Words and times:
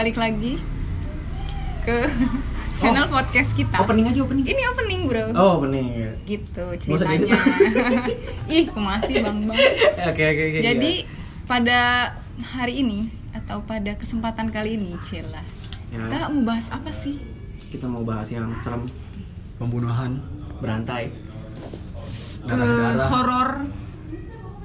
balik 0.00 0.16
lagi 0.16 0.56
ke 1.84 2.08
channel 2.80 3.04
podcast 3.12 3.52
kita. 3.52 3.84
Opening 3.84 4.08
aja 4.08 4.24
opening. 4.24 4.48
Ini 4.48 4.62
opening, 4.72 5.00
Bro. 5.04 5.36
Oh, 5.36 5.60
bener. 5.60 6.16
Gitu 6.24 6.64
ceritanya. 6.80 7.36
Ih, 8.48 8.72
masih 8.72 9.20
Bang 9.20 9.44
Bang. 9.44 9.60
Oke 10.08 10.24
oke 10.24 10.42
oke. 10.56 10.58
Jadi 10.64 11.04
iya. 11.04 11.44
pada 11.44 11.80
hari 12.56 12.80
ini 12.80 13.12
atau 13.36 13.60
pada 13.60 13.92
kesempatan 14.00 14.48
kali 14.48 14.80
ini, 14.80 14.96
Cila. 15.04 15.44
Ya. 15.92 16.00
Kita 16.08 16.32
mau 16.32 16.48
bahas 16.48 16.72
apa 16.72 16.88
sih? 16.96 17.20
kita 17.70 17.86
mau 17.86 18.02
bahas 18.02 18.26
yang 18.32 18.50
serem 18.64 18.88
pembunuhan 19.60 20.18
berantai. 20.64 21.12
Eh, 21.12 22.48
darah-darah 22.48 23.08
horor. 23.12 23.50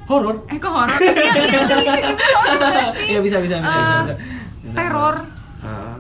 Horor. 0.08 0.36
Eh, 0.48 0.58
kok 0.58 0.72
horor? 0.72 0.96
Iya, 0.96 1.34
iya, 1.44 1.60
bisa? 1.60 1.76
Iya 3.04 3.20
bisa 3.20 3.38
bisa 3.44 3.56
bisa. 3.60 3.68
Eh, 3.68 3.76
bisa, 3.76 4.02
bisa. 4.16 4.45
Teror. 4.76 5.16
Ah, 5.60 6.00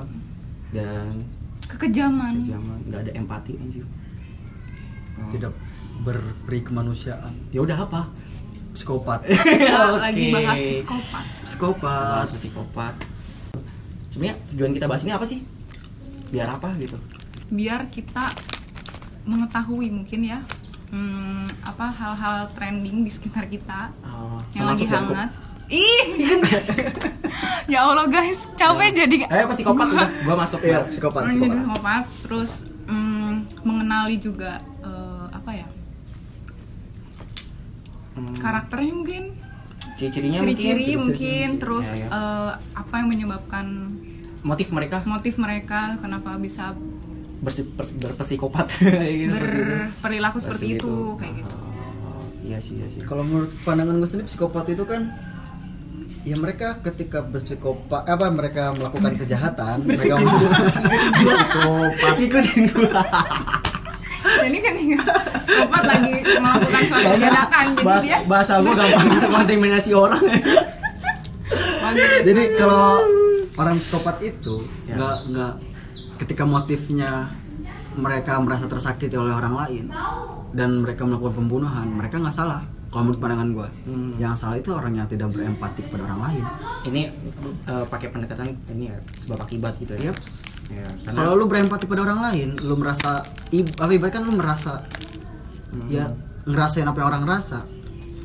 dan 0.70 1.23
Kekejaman. 1.65 2.35
zaman 2.45 2.77
nggak 2.85 3.01
ada 3.01 3.11
empati 3.13 3.53
anjir. 3.55 3.85
Oh. 5.15 5.31
tidak 5.31 5.55
berperi 5.98 6.59
kemanusiaan 6.61 7.31
Ya 7.49 7.63
udah 7.63 7.77
apa? 7.79 8.11
psikopat 8.71 9.23
Kita 9.31 9.79
Oke. 9.89 10.03
lagi 10.03 10.23
bahas 10.29 10.59
psikopat. 10.59 11.23
psikopat 11.41 12.05
Bahas 12.20 12.31
psikopat. 12.35 12.95
Sebenarnya 14.09 14.35
tujuan 14.49 14.71
kita 14.71 14.85
bahas 14.85 15.01
ini 15.01 15.12
apa 15.12 15.23
sih? 15.23 15.40
Biar 16.27 16.51
apa 16.51 16.76
gitu? 16.76 16.99
biar 17.46 17.85
kita 17.87 18.34
mengetahui 19.23 19.87
mungkin 19.87 20.26
ya 20.26 20.41
hmm, 20.87 21.46
apa 21.62 21.85
hal-hal 21.87 22.49
trending 22.51 23.01
di 23.01 23.12
sekitar 23.12 23.46
kita 23.46 23.93
Oh, 24.01 24.41
yang 24.51 24.65
lagi 24.65 24.84
Jakob. 24.84 25.13
Ih 25.68 26.05
ya 27.71 27.84
allah 27.84 28.05
guys 28.05 28.46
capek 28.54 28.90
jadi 28.96 29.16
Eh 29.26 29.46
psikopat 29.48 29.88
udah 29.88 30.10
gua 30.21 30.35
masuk 30.38 30.60
bahas. 30.60 30.85
psikopat 30.88 31.21
jadi 31.27 31.49
psikopat. 31.52 32.04
terus 32.21 32.52
hmm, 32.85 33.32
mengenali 33.62 34.16
juga 34.18 34.52
eh, 34.80 35.26
apa 35.32 35.52
ya? 35.52 35.68
Hmm, 38.16 38.36
karakternya 38.36 38.93
mungkin? 38.93 39.24
Ciri-cirinya 39.96 40.38
ciri-ciri 40.38 40.88
mungkin. 40.93 40.99
mungkin 41.02 41.48
terus 41.58 41.88
Ya, 41.90 41.99
ya. 41.99 42.08
eh, 42.10 42.52
apa 42.74 42.93
yang 42.96 43.08
menyebabkan 43.10 43.66
motif 44.41 44.70
mereka? 44.70 45.02
Motif 45.04 45.36
mereka 45.36 45.98
kenapa 45.98 46.38
bisa 46.38 46.71
bersi- 47.41 47.68
pers- 47.68 47.91
berpsikopat. 47.93 48.68
Kayak 48.80 49.16
gitu, 49.20 49.34
seperti 49.34 49.58
itu. 49.58 49.74
berperilaku 49.74 50.38
seperti 50.40 50.66
itu 50.76 50.91
kayak 51.18 51.34
gitu. 51.36 51.55
Oh, 52.05 52.24
iya 52.41 52.58
sih 52.58 52.74
iya 52.76 52.88
sih. 52.88 53.02
Kalau 53.02 53.24
menurut 53.24 53.52
pandangan 53.62 53.98
gue 53.98 54.05
sendiri 54.05 54.27
psikopat 54.27 54.66
itu 54.70 54.84
kan 54.86 55.12
ya 56.26 56.35
mereka 56.35 56.81
ketika 56.81 57.21
berpsikopat 57.21 58.04
apa 58.04 58.26
mereka 58.34 58.73
melakukan 58.73 59.13
kejahatan 59.15 59.85
mereka 59.85 60.18
psikopat 61.13 62.15
ikutin 62.18 62.62
gua 62.73 63.04
Jadi 64.25 64.57
kan 64.57 64.73
psikopat 65.38 65.84
lagi 65.85 66.12
melakukan 66.41 66.81
suatu 66.90 67.09
tindakan 67.13 67.66
jadi 67.72 67.85
bahasa, 67.85 68.01
dia 68.01 68.18
bahasa 68.25 68.53
gua 68.57 68.73
gampang 68.73 69.07
terkontaminasi 69.22 69.91
orang. 69.94 70.23
Jadi 72.25 72.44
kalau 72.57 72.90
orang 73.56 73.78
psikopat 73.78 74.18
itu 74.25 74.66
Ya. 74.90 74.97
nggak 74.97 75.18
nggak 75.29 75.53
ketika 76.25 76.44
motifnya 76.44 77.29
mereka 77.96 78.42
merasa 78.42 78.66
tersakiti 78.66 79.13
oleh 79.16 79.31
orang 79.31 79.56
lain 79.56 79.86
dan 80.52 80.81
mereka 80.81 81.06
melakukan 81.06 81.40
pembunuhan 81.40 81.86
mereka 81.88 82.18
nggak 82.18 82.34
salah 82.36 82.66
kalau 82.95 83.03
menurut 83.03 83.19
pandangan 83.19 83.50
gue 83.51 83.67
Hmm. 83.83 84.11
yang 84.16 84.31
salah 84.33 84.56
itu 84.56 84.72
orang 84.72 84.95
yang 84.95 85.03
tidak 85.03 85.28
berempati 85.28 85.83
kepada 85.83 86.07
orang 86.07 86.19
lain 86.23 86.44
ini 86.85 87.01
eh, 87.66 87.85
pakai 87.85 88.07
pendekatan 88.07 88.56
ini 88.69 88.88
ya 88.88 88.95
sebab 89.19 89.38
akibat 89.41 89.75
gitu 89.78 89.91
ya 89.94 90.09
Yaps. 90.09 90.39
ya 90.69 90.88
karena 91.03 91.17
kalau 91.17 91.35
lu 91.35 91.45
berempati 91.45 91.83
pada 91.83 92.01
orang 92.03 92.19
lain 92.23 92.50
lu 92.57 92.73
merasa 92.73 93.28
apa 93.51 93.91
ibarat 93.91 94.13
kan 94.13 94.23
lu 94.23 94.31
merasa 94.31 94.79
Hmm. 95.67 95.91
ya 95.91 96.07
ngerasain 96.45 96.88
apa 96.88 96.95
yang 96.95 97.09
orang 97.09 97.25
rasa 97.28 97.67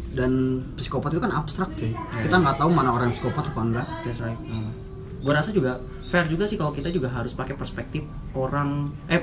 dan 0.09 0.31
psikopat 0.77 1.11
itu 1.11 1.21
kan 1.21 1.33
abstrak 1.33 1.71
cuy 1.75 1.91
Ya. 1.91 2.23
kita 2.23 2.37
nggak 2.37 2.57
tahu 2.57 2.71
mana 2.71 2.91
orang 2.91 3.11
psikopat 3.11 3.43
apa 3.45 3.61
enggak 3.61 3.87
That's 4.01 4.23
right. 4.23 4.39
Hmm. 4.39 4.71
Gue 5.19 5.33
rasa 5.33 5.51
juga 5.51 5.83
fair 6.11 6.27
juga 6.27 6.43
sih 6.43 6.59
kalau 6.59 6.75
kita 6.75 6.91
juga 6.91 7.07
harus 7.07 7.31
pakai 7.33 7.55
perspektif 7.55 8.03
orang 8.35 8.91
eh 9.07 9.23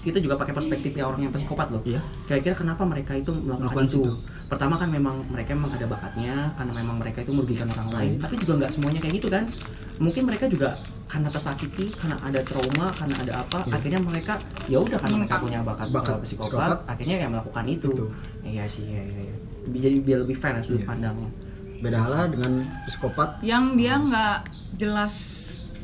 kita 0.00 0.16
juga 0.16 0.40
pakai 0.40 0.56
perspektif 0.56 0.96
ya 0.96 1.04
orang 1.06 1.28
yang 1.28 1.32
psikopat 1.32 1.68
loh. 1.68 1.82
Iya. 1.84 2.00
Kira-kira 2.24 2.54
kenapa 2.56 2.82
mereka 2.82 3.12
itu 3.12 3.28
melakukan 3.30 3.68
Melakukan 3.68 3.84
itu? 3.84 4.00
situ. 4.00 4.12
Pertama 4.48 4.74
kan 4.80 4.88
memang 4.88 5.28
mereka 5.28 5.52
memang 5.52 5.76
ada 5.76 5.84
bakatnya 5.84 6.34
karena 6.56 6.72
memang 6.72 6.96
mereka 6.96 7.18
itu 7.20 7.32
merugikan 7.36 7.68
orang 7.70 7.88
lain. 7.92 8.12
Iya. 8.16 8.22
Tapi 8.24 8.34
juga 8.40 8.52
nggak 8.58 8.72
semuanya 8.72 8.98
kayak 8.98 9.14
gitu 9.20 9.28
kan. 9.28 9.44
Mungkin 10.00 10.22
mereka 10.24 10.44
juga 10.48 10.68
karena 11.06 11.28
tersakiti, 11.28 11.92
karena 11.92 12.16
ada 12.24 12.40
trauma, 12.40 12.88
karena 12.96 13.14
ada 13.20 13.32
apa, 13.44 13.58
Iya. 13.68 13.76
akhirnya 13.76 14.00
mereka 14.00 14.32
ya 14.64 14.80
udah 14.80 14.96
karena 14.96 15.16
mereka 15.20 15.36
punya 15.44 15.58
bakat, 15.60 15.86
Bakat 15.92 16.14
uh, 16.16 16.20
psikopat, 16.24 16.48
psikopat. 16.48 16.78
akhirnya 16.88 17.16
ya 17.20 17.26
melakukan 17.28 17.64
itu. 17.68 17.88
Itu. 17.92 18.06
Iya 18.40 18.64
sih, 18.64 18.80
iya, 18.88 19.02
iya. 19.04 19.20
iya. 19.28 19.36
Jadi 19.68 19.96
biar 20.00 20.18
lebih 20.24 20.34
fair 20.34 20.56
ya 20.56 20.64
sudut 20.64 20.80
Iya. 20.80 20.88
pandangnya. 20.88 21.30
beda 21.82 21.98
halnya 21.98 22.30
dengan 22.30 22.52
psikopat 22.86 23.42
yang 23.42 23.74
dia 23.74 23.98
nggak 23.98 24.38
jelas 24.78 25.41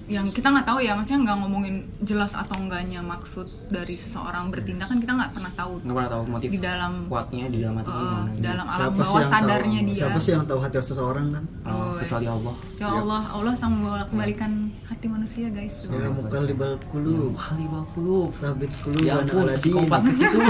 yang 0.09 0.27
kita 0.29 0.49
nggak 0.49 0.65
tahu 0.65 0.81
ya 0.81 0.93
maksudnya 0.93 1.21
nggak 1.23 1.37
ngomongin 1.39 1.77
jelas 2.01 2.33
atau 2.33 2.57
enggaknya 2.57 2.99
maksud 2.99 3.45
dari 3.69 3.93
seseorang 3.93 4.49
bertindak 4.49 4.89
kan 4.89 4.97
kita 4.97 5.13
nggak 5.13 5.31
pernah 5.31 5.53
tahu 5.53 5.73
Nggak 5.79 5.95
pernah 5.95 6.11
tahu 6.11 6.23
motif 6.27 6.49
di 6.49 6.59
dalam 6.59 6.93
kuatnya 7.07 7.45
di 7.47 7.59
dalam 7.59 7.77
hati 7.77 7.87
eh, 7.87 7.93
gimana. 7.95 8.25
gitu. 8.27 8.41
dalam 8.41 8.67
alam 8.67 8.73
siapa 8.75 8.97
bawah 8.97 9.05
sih 9.05 9.19
yang 9.19 9.29
sadarnya 9.31 9.79
tahu 9.79 9.87
dia 9.87 10.01
siapa 10.01 10.19
sih 10.19 10.33
yang 10.33 10.45
tahu 10.45 10.59
hati 10.59 10.77
seseorang 10.81 11.27
kan 11.31 11.45
Oh, 11.63 11.77
Oh, 11.79 11.93
kecuali 11.99 12.25
yes. 12.25 12.33
Allah. 12.33 12.55
Ya 12.75 12.87
Allah 12.91 13.23
Allah 13.29 13.53
sang 13.53 13.73
membawa 13.75 14.03
kebalikan 14.03 14.53
hati 14.83 15.07
manusia 15.07 15.47
guys 15.49 15.77
ya 15.85 16.09
mukallibal 16.09 16.73
qulub 16.89 17.33
Kali 17.35 17.65
kulub. 17.93 18.29
sabit 18.33 18.73
qulub 18.81 19.05
Ya 19.05 19.21
ampun, 19.21 19.45
psikopat 19.53 20.01
ke 20.03 20.13
situ. 20.15 20.39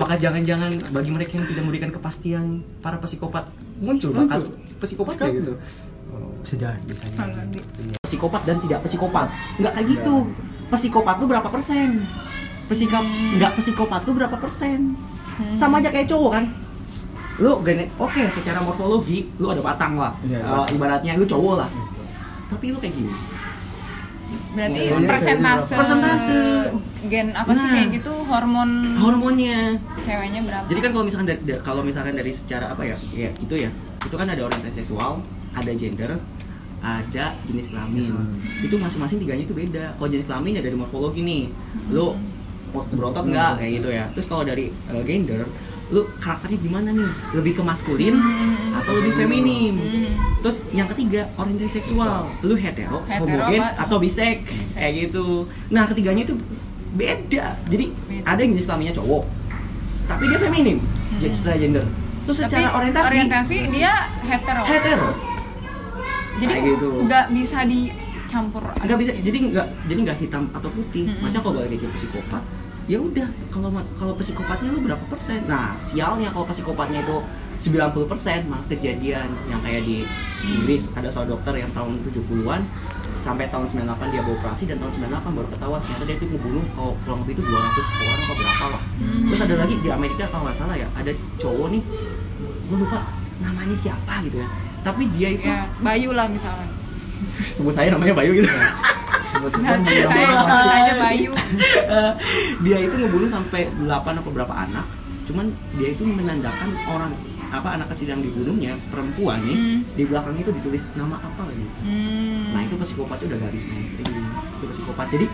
Apakah 0.08 0.24
jangan-jangan 0.24 0.72
bagi 0.88 1.12
mereka 1.12 1.36
yang 1.36 1.44
tidak 1.44 1.62
memberikan 1.68 1.90
kepastian 1.92 2.64
para 2.80 2.96
psikopat 2.96 3.44
muncul 3.76 4.08
bakat 4.16 4.40
psikopat 4.80 5.20
kayak 5.20 5.44
gitu? 5.44 5.52
Oh, 6.08 6.32
bisa 6.40 6.56
jadi 6.56 6.80
bisa. 6.88 7.04
Iya. 7.12 8.00
Psikopat 8.00 8.48
dan 8.48 8.56
tidak 8.64 8.88
psikopat. 8.88 9.28
Nggak 9.60 9.72
kayak 9.76 9.86
gitu. 9.92 10.14
Psikopat 10.72 11.20
tuh 11.20 11.28
berapa 11.28 11.48
persen? 11.52 12.08
Psikop 12.72 13.04
nggak 13.36 13.52
psikopat 13.60 14.00
tuh 14.08 14.16
berapa 14.16 14.32
persen? 14.40 14.96
Sama 15.52 15.84
aja 15.84 15.92
kayak 15.92 16.08
cowok 16.08 16.40
kan? 16.40 16.44
Lu 17.36 17.60
genet 17.60 17.92
oke 18.00 18.32
secara 18.32 18.64
morfologi 18.64 19.28
lu 19.36 19.52
ada 19.52 19.60
batang 19.60 20.00
lah. 20.00 20.16
Iya, 20.24 20.40
Eh, 20.40 20.48
batang. 20.48 20.72
ibaratnya 20.72 21.12
lu 21.20 21.28
cowok 21.28 21.54
lah. 21.60 21.68
Tapi 22.48 22.72
lu 22.72 22.80
kayak 22.80 22.96
gini. 22.96 23.12
Berarti 24.50 24.80
kayak 24.86 25.06
persentase? 25.06 25.72
Persentase. 25.72 26.38
gen 27.04 27.30
apa 27.30 27.50
sih 27.50 27.62
Nah. 27.62 27.72
kayak 27.72 27.88
gitu 27.94 28.12
hormon 28.22 28.70
Hormonnya. 28.96 29.78
ceweknya 29.98 30.40
berapa 30.42 30.66
Jadi 30.66 30.80
kan 30.80 30.90
kalau 30.90 31.04
misalkan 31.04 31.26
dari, 31.26 31.40
da- 31.42 31.62
kalau 31.62 31.80
misalkan 31.80 32.12
dari 32.12 32.32
secara 32.32 32.66
apa 32.68 32.82
ya? 32.82 32.96
Ya 33.08 33.30
gitu 33.34 33.54
ya. 33.54 33.70
Itu 34.00 34.14
kan 34.14 34.26
ada 34.26 34.42
orientasi 34.42 34.82
seksual, 34.82 35.22
ada 35.52 35.72
gender, 35.72 36.18
ada 36.78 37.24
jenis 37.44 37.66
kelamin. 37.68 38.10
Hmm. 38.10 38.34
Itu 38.60 38.76
masing-masing 38.76 39.18
tiganya 39.18 39.42
itu 39.42 39.52
beda. 39.52 39.94
Kalau 39.94 40.08
jenis 40.08 40.26
kelamin 40.26 40.52
ya 40.54 40.62
dari 40.62 40.74
morfologi 40.74 41.22
nih. 41.22 41.42
Lu 41.88 42.18
ot- 42.70 42.90
berotot 42.90 43.24
nggak 43.24 43.58
kayak 43.58 43.72
gitu 43.78 43.88
ya. 43.88 44.04
Terus 44.12 44.26
kalau 44.26 44.42
dari 44.42 44.68
uh, 44.86 45.02
gender, 45.02 45.46
lu 45.88 46.04
karakternya 46.14 46.58
gimana 46.58 46.88
nih? 46.90 47.10
Lebih 47.32 47.52
ke 47.54 47.62
maskulin 47.62 48.12
Hmm. 48.12 48.76
atau 48.76 48.92
lebih 48.94 49.12
feminim? 49.14 49.74
Hmm. 49.74 50.12
Terus 50.38 50.68
yang 50.70 50.86
ketiga 50.86 51.26
orientasi 51.34 51.72
seksual, 51.74 52.28
lu 52.40 52.54
hetero, 52.54 53.00
Hetero 53.02 53.24
homogen 53.40 53.58
apa- 53.58 53.74
atau 53.82 53.96
bisek, 53.96 54.44
Bisek. 54.44 54.76
kayak 54.76 54.92
gitu. 55.02 55.26
Nah 55.68 55.84
ketiganya 55.84 56.22
itu 56.22 56.36
beda. 56.90 57.56
Jadi 57.66 57.86
Beda. 58.04 58.24
ada 58.26 58.38
yang 58.38 58.52
jenis 58.52 58.66
kelaminnya 58.66 58.94
cowok, 58.94 59.24
tapi 60.06 60.24
dia 60.26 60.38
feminim, 60.38 60.76
Hmm. 60.78 61.18
jadi 61.18 61.34
secara 61.34 61.56
gender. 61.56 61.84
Terus 62.22 62.36
tapi 62.38 62.48
secara 62.50 62.68
orientasi, 62.74 63.08
orientasi 63.10 63.56
dia 63.70 63.92
hetero 64.22 64.62
hetero. 64.62 65.08
jadi 66.38 66.54
gitu. 66.60 66.88
nggak 67.02 67.24
bisa 67.32 67.58
dicampur 67.64 68.62
Nggak 68.78 68.98
bisa, 69.00 69.12
jadi 69.18 69.38
nggak 69.48 69.66
jadi 69.88 69.98
nggak 70.04 70.18
hitam 70.18 70.44
atau 70.52 70.68
putih. 70.68 71.08
Mm-mm. 71.08 71.24
Masa 71.24 71.40
kalau 71.40 71.58
balik 71.58 71.80
ke 71.80 71.88
psikopat, 71.96 72.44
ya 72.88 72.98
udah 72.98 73.28
kalau 73.48 73.68
kalau 73.94 74.12
psikopatnya 74.16 74.72
lu 74.72 74.80
berapa 74.80 75.04
persen? 75.06 75.44
Nah 75.44 75.76
sialnya 75.82 76.32
kalau 76.32 76.48
psikopatnya 76.48 77.04
itu 77.04 77.16
90 77.60 78.06
persen 78.06 78.46
mah 78.46 78.62
kejadian 78.66 79.28
yang 79.46 79.60
kayak 79.60 79.82
di 79.82 80.06
Inggris 80.42 80.88
ada 80.94 81.06
seorang 81.06 81.34
dokter 81.34 81.58
yang 81.58 81.70
tahun 81.70 82.00
70-an 82.02 82.62
sampai 83.18 83.50
tahun 83.50 83.66
98 83.66 83.82
dia 84.08 84.22
beroperasi 84.22 84.64
dan 84.64 84.78
tahun 84.78 84.92
98 85.10 85.36
baru 85.36 85.48
ketahuan 85.50 85.80
ternyata 85.82 86.04
dia 86.06 86.16
itu 86.16 86.26
ngebunuh 86.28 86.64
kalau 86.72 86.94
kurang 87.02 87.18
lebih 87.26 87.34
itu 87.34 87.42
200 87.42 87.50
orang 87.50 88.18
atau 88.18 88.36
berapa 88.36 88.66
lah 88.70 88.82
Hmm. 88.98 89.26
terus 89.26 89.40
ada 89.42 89.54
lagi 89.58 89.74
di 89.78 89.88
Amerika 89.88 90.26
kalau 90.26 90.42
nggak 90.46 90.54
salah 90.54 90.74
ya 90.74 90.86
ada 90.94 91.10
cowok 91.36 91.66
nih 91.70 91.82
gue 92.40 92.76
lupa 92.78 92.98
namanya 93.38 93.74
siapa 93.74 94.14
gitu 94.22 94.38
ya 94.38 94.48
tapi 94.80 95.02
dia 95.12 95.28
itu 95.34 95.42
ya 95.44 95.66
Bayu 95.78 96.10
lah 96.10 96.26
misalnya 96.26 96.66
sebut 97.52 97.74
saya 97.74 97.90
namanya 97.90 98.14
Bayu 98.14 98.34
gitu 98.34 98.46
Sebetulnya 99.38 99.70
saya 100.10 100.28
saja 100.42 100.92
Bayu 100.98 101.32
dia 102.64 102.78
itu 102.82 102.94
ngebunuh 102.94 103.30
sampai 103.30 103.70
8 103.70 103.86
atau 103.86 104.30
berapa 104.30 104.50
anak 104.50 104.86
cuman 105.24 105.46
dia 105.76 105.92
itu 105.92 106.02
menandakan 106.02 106.72
orang 106.88 107.12
apa 107.48 107.80
anak 107.80 107.88
kecil 107.92 108.12
yang 108.12 108.20
dibunuhnya 108.20 108.76
perempuan 108.88 109.40
nih 109.40 109.56
Hmm. 109.56 109.80
di 109.96 110.04
belakang 110.04 110.36
itu 110.36 110.50
ditulis 110.52 110.88
nama 110.92 111.16
apa 111.16 111.48
gitu 111.52 111.78
Hmm. 111.80 112.52
nah 112.52 112.60
itu 112.60 112.74
psikopatnya 112.76 113.26
udah 113.32 113.40
garis 113.44 113.64
mesri 113.64 114.04
itu 114.04 114.64
psikopat 114.68 115.06
jadi 115.08 115.26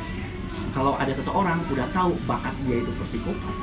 kalau 0.71 0.95
ada 0.95 1.11
seseorang 1.11 1.59
udah 1.67 1.87
tahu 1.91 2.15
bakat 2.27 2.55
dia 2.63 2.83
itu 2.83 2.93
psikopat 3.03 3.55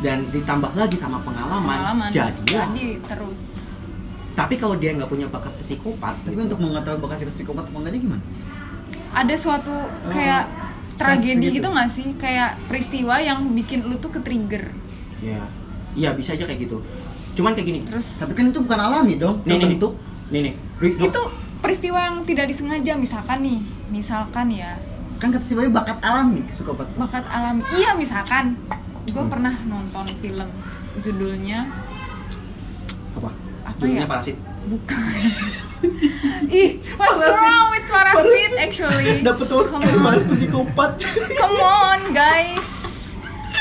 dan 0.00 0.28
ditambah 0.28 0.76
lagi 0.76 0.96
sama 1.00 1.16
pengalaman, 1.22 1.64
pengalaman 1.64 2.08
jadi 2.12 2.42
ya. 2.48 2.68
jadi 2.68 2.86
terus 3.00 3.40
tapi 4.34 4.58
kalau 4.58 4.74
dia 4.74 4.90
nggak 4.92 5.06
punya 5.06 5.30
bakat 5.30 5.54
psikopat 5.62 6.18
Tapi 6.26 6.34
untuk 6.34 6.58
mengetahui 6.58 6.98
bakat 6.98 7.22
kita 7.22 7.32
psikopat 7.32 7.70
apa 7.70 7.76
enggaknya 7.78 8.00
gimana? 8.02 8.22
Ada 9.14 9.34
suatu 9.34 9.74
kayak 10.06 10.42
tes 10.92 10.98
tragedi 11.00 11.48
gitu. 11.48 11.54
gitu 11.58 11.68
nggak 11.70 11.88
sih 11.88 12.06
kayak 12.14 12.58
peristiwa 12.66 13.18
yang 13.18 13.50
bikin 13.50 13.82
lu 13.82 13.96
tuh 13.96 14.10
ke 14.10 14.20
trigger 14.20 14.70
ya 15.18 15.42
iya 15.94 16.10
bisa 16.12 16.34
aja 16.34 16.44
kayak 16.44 16.60
gitu 16.60 16.78
cuman 17.34 17.50
kayak 17.52 17.66
gini 17.66 17.80
terus 17.82 18.18
Tapi 18.18 18.30
kan 18.32 18.46
itu 18.46 18.58
bukan 18.58 18.78
alami 18.80 19.14
dong. 19.14 19.42
nih 19.42 19.50
nih 19.50 19.56
nih 19.56 19.62
terbentuk. 19.74 19.92
nih 20.28 20.40
nih 20.40 20.54
itu 21.00 21.20
peristiwa 21.58 21.98
yang 21.98 22.16
tidak 22.22 22.46
disengaja 22.46 22.92
misalkan 22.94 23.38
nih 23.40 23.58
misalkan 23.88 24.46
ya 24.50 24.78
Kan 25.14 25.30
kata 25.30 25.42
si 25.42 25.54
Bayu 25.54 25.70
bakat 25.70 25.98
alami 26.00 26.42
psikopat. 26.44 26.90
bakat 26.94 27.24
alami 27.26 27.62
iya 27.72 27.94
misalkan 27.94 28.58
gue 29.04 29.14
Hmm. 29.16 29.30
pernah 29.30 29.54
nonton 29.64 30.06
film 30.18 30.48
judulnya 30.96 31.70
apa 33.14 33.30
Apa 33.64 33.78
judulnya 33.78 34.00
ya? 34.00 34.06
parasit 34.06 34.36
bukan. 34.66 35.00
Ih 36.48 36.70
what's 36.96 37.20
wrong 37.20 37.66
with 37.70 37.86
parasit 37.86 38.52
actually? 38.56 39.20
Dapet 39.20 39.48
Come 39.48 40.06
on. 40.06 40.16
psikopat. 40.28 40.92
Come 41.36 41.60
on 41.60 42.00
guys. 42.10 42.64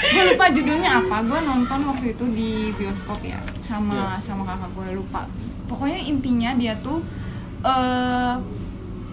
Gue 0.04 0.24
lupa 0.32 0.46
judulnya 0.52 1.00
apa. 1.00 1.24
Gue 1.24 1.40
nonton 1.40 1.80
waktu 1.86 2.06
itu 2.12 2.26
di 2.32 2.52
bioskop 2.76 3.20
ya 3.24 3.40
sama 3.60 4.20
Iya. 4.20 4.24
sama 4.24 4.44
kakak 4.44 4.72
gue 4.72 4.88
lupa. 4.96 5.28
Pokoknya 5.68 6.00
intinya 6.00 6.52
dia 6.56 6.76
tuh 6.80 7.00
eh 7.64 8.36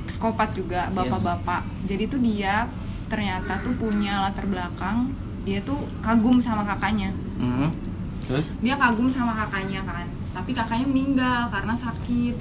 psikopat 0.07 0.55
juga 0.55 0.91
bapak-bapak. 0.91 1.63
Jadi 1.87 2.05
tuh 2.07 2.19
dia 2.19 2.67
ternyata 3.07 3.59
tuh 3.63 3.75
punya 3.75 4.23
latar 4.23 4.47
belakang 4.47 5.11
dia 5.43 5.59
tuh 5.63 5.79
kagum 5.99 6.39
sama 6.39 6.63
kakaknya. 6.63 7.11
Hmm. 7.41 7.73
terus? 8.21 8.47
Dia 8.61 8.79
kagum 8.79 9.11
sama 9.11 9.35
kakaknya 9.35 9.83
kan 9.83 10.07
tapi 10.31 10.51
kakaknya 10.51 10.87
meninggal 10.87 11.49
karena 11.49 11.75
sakit 11.75 12.37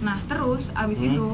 nah 0.00 0.16
terus 0.24 0.70
abis 0.72 0.98
Hmm. 0.98 1.08
itu 1.08 1.28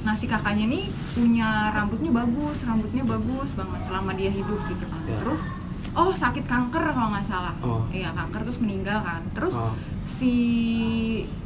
nah 0.00 0.12
si 0.12 0.24
kakaknya 0.24 0.64
nih 0.66 0.84
punya 1.12 1.48
rambutnya 1.70 2.08
bagus 2.10 2.62
rambutnya 2.62 3.04
bagus 3.04 3.52
banget 3.52 3.80
selama 3.82 4.10
dia 4.12 4.30
hidup 4.30 4.56
gitu 4.64 4.84
kan 4.84 5.02
Ya. 5.04 5.16
terus 5.18 5.44
oh 5.92 6.08
sakit 6.10 6.44
kanker 6.44 6.80
kalau 6.86 7.08
nggak 7.10 7.22
salah 7.22 7.52
Oh. 7.60 7.84
iya 7.90 8.08
kanker 8.10 8.40
terus 8.42 8.58
meninggal 8.58 9.00
kan 9.00 9.20
terus 9.30 9.52
Oh. 9.52 9.76
si 10.02 10.32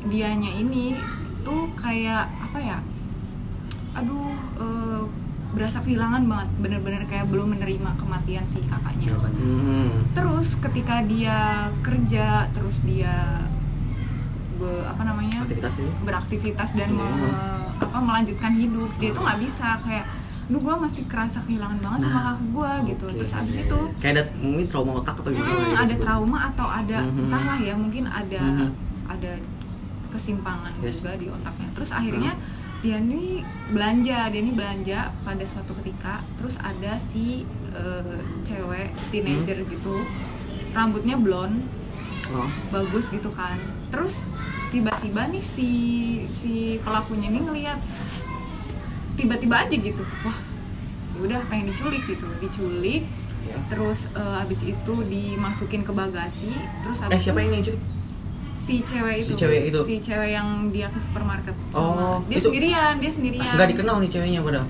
dianya 0.05 0.51
ini 0.53 0.95
tuh 1.43 1.67
kayak 1.75 2.31
apa 2.41 2.59
ya 2.59 2.79
aduh 3.93 4.31
eh, 4.57 5.03
berasa 5.51 5.79
kehilangan 5.79 6.23
banget 6.25 6.49
bener-bener 6.59 7.03
kayak 7.05 7.27
belum 7.29 7.55
menerima 7.55 7.91
kematian 7.95 8.43
si 8.45 8.59
kakaknya 8.61 9.15
Hmm. 9.15 9.91
terus 10.11 10.55
ketika 10.57 11.03
dia 11.03 11.39
kerja 11.81 12.47
terus 12.51 12.83
dia 12.83 13.43
be- 14.55 14.85
apa 14.85 15.03
namanya 15.03 15.39
aktivitas 15.41 15.75
ini 15.77 15.91
beraktivitas 16.03 16.69
dan 16.73 16.89
Iya. 16.91 16.99
me- 17.01 17.35
apa 17.77 17.99
melanjutkan 17.99 18.53
hidup 18.53 18.91
dia 18.97 19.11
tuh 19.11 19.23
nggak 19.23 19.41
bisa 19.41 19.69
kayak 19.81 20.07
lu 20.45 20.59
gue 20.59 20.75
masih 20.77 21.03
kerasa 21.05 21.41
kehilangan 21.41 21.79
banget 21.79 22.01
sama 22.03 22.13
Nah, 22.13 22.23
kakak 22.23 22.39
gue 22.47 22.73
gitu 22.87 23.05
Oke, 23.07 23.17
terus 23.19 23.33
abis 23.35 23.55
iya, 23.55 23.63
itu 23.65 23.79
iya. 23.81 23.97
kayak 23.99 24.13
ada 24.13 24.23
mungkin 24.39 24.67
trauma 24.67 24.93
otak 24.95 25.15
apa 25.17 25.29
gimana 25.31 25.49
hmm, 25.49 25.61
gitu 25.65 25.77
ada 25.81 25.95
trauma 25.99 26.39
atau 26.47 26.67
ada 26.71 26.99
Mhm. 27.03 27.21
entahlah 27.23 27.59
ya 27.59 27.75
mungkin 27.75 28.05
ada 28.07 28.43
Mhm. 28.45 28.69
ada 29.07 29.33
kesimpangan 30.09 30.73
Yes. 30.79 31.01
juga 31.01 31.13
di 31.17 31.27
otaknya 31.29 31.69
terus 31.73 31.91
akhirnya 31.91 32.33
dia 32.79 33.01
nih 33.01 33.41
belanja 33.71 34.19
dia 34.29 34.41
nih 34.43 34.55
belanja 34.55 34.99
pada 35.19 35.43
suatu 35.43 35.73
ketika 35.75 36.21
terus 36.37 36.55
ada 36.57 36.93
si 37.07 37.43
eh, 37.73 38.17
cewek 38.43 38.93
teenager 39.11 39.59
Hmm. 39.59 39.67
gitu 39.67 39.95
rambutnya 40.71 41.17
blonde 41.17 41.65
oh. 42.31 42.47
bagus 42.71 43.09
gitu 43.09 43.33
kan 43.33 43.57
terus 43.95 44.27
tiba-tiba 44.69 45.31
nih 45.31 45.39
si 45.41 45.69
si 46.29 46.53
pelakunya 46.83 47.31
ini 47.31 47.39
ngelihat 47.41 47.79
tiba-tiba 49.15 49.55
aja 49.61 49.71
gitu 49.73 50.03
wah 50.21 50.35
ya 51.15 51.19
udah 51.23 51.41
pengen 51.47 51.71
diculik 51.71 52.03
gitu. 52.05 52.27
Diculik 52.41 53.07
Ya. 53.45 53.61
terus 53.69 54.09
eh, 54.11 54.35
habis 54.35 54.65
itu 54.65 54.95
dimasukin 55.05 55.85
ke 55.85 55.93
bagasi 55.93 56.49
terus 56.81 56.97
eh 56.99 57.05
habis 57.05 57.21
siapa 57.23 57.39
itu 57.39 57.53
yang 57.53 57.61
culik 57.63 57.83
si 58.57 58.75
cewek 58.81 59.17
Si 59.19 59.23
itu. 59.23 59.37
cewek 59.37 59.61
itu? 59.69 59.81
si 59.85 59.95
cewek 60.01 60.31
yang 60.33 60.49
dia 60.73 60.89
ke 60.89 60.97
supermarket 60.97 61.53
Oh, 61.71 62.25
dia 62.25 62.41
itu- 62.41 62.49
sendirian 62.49 62.97
dia 62.97 63.13
sendirian. 63.13 63.53
nggak 63.53 63.69
dikenal 63.71 64.01
nih 64.01 64.09
ceweknya 64.09 64.41
padahal 64.41 64.65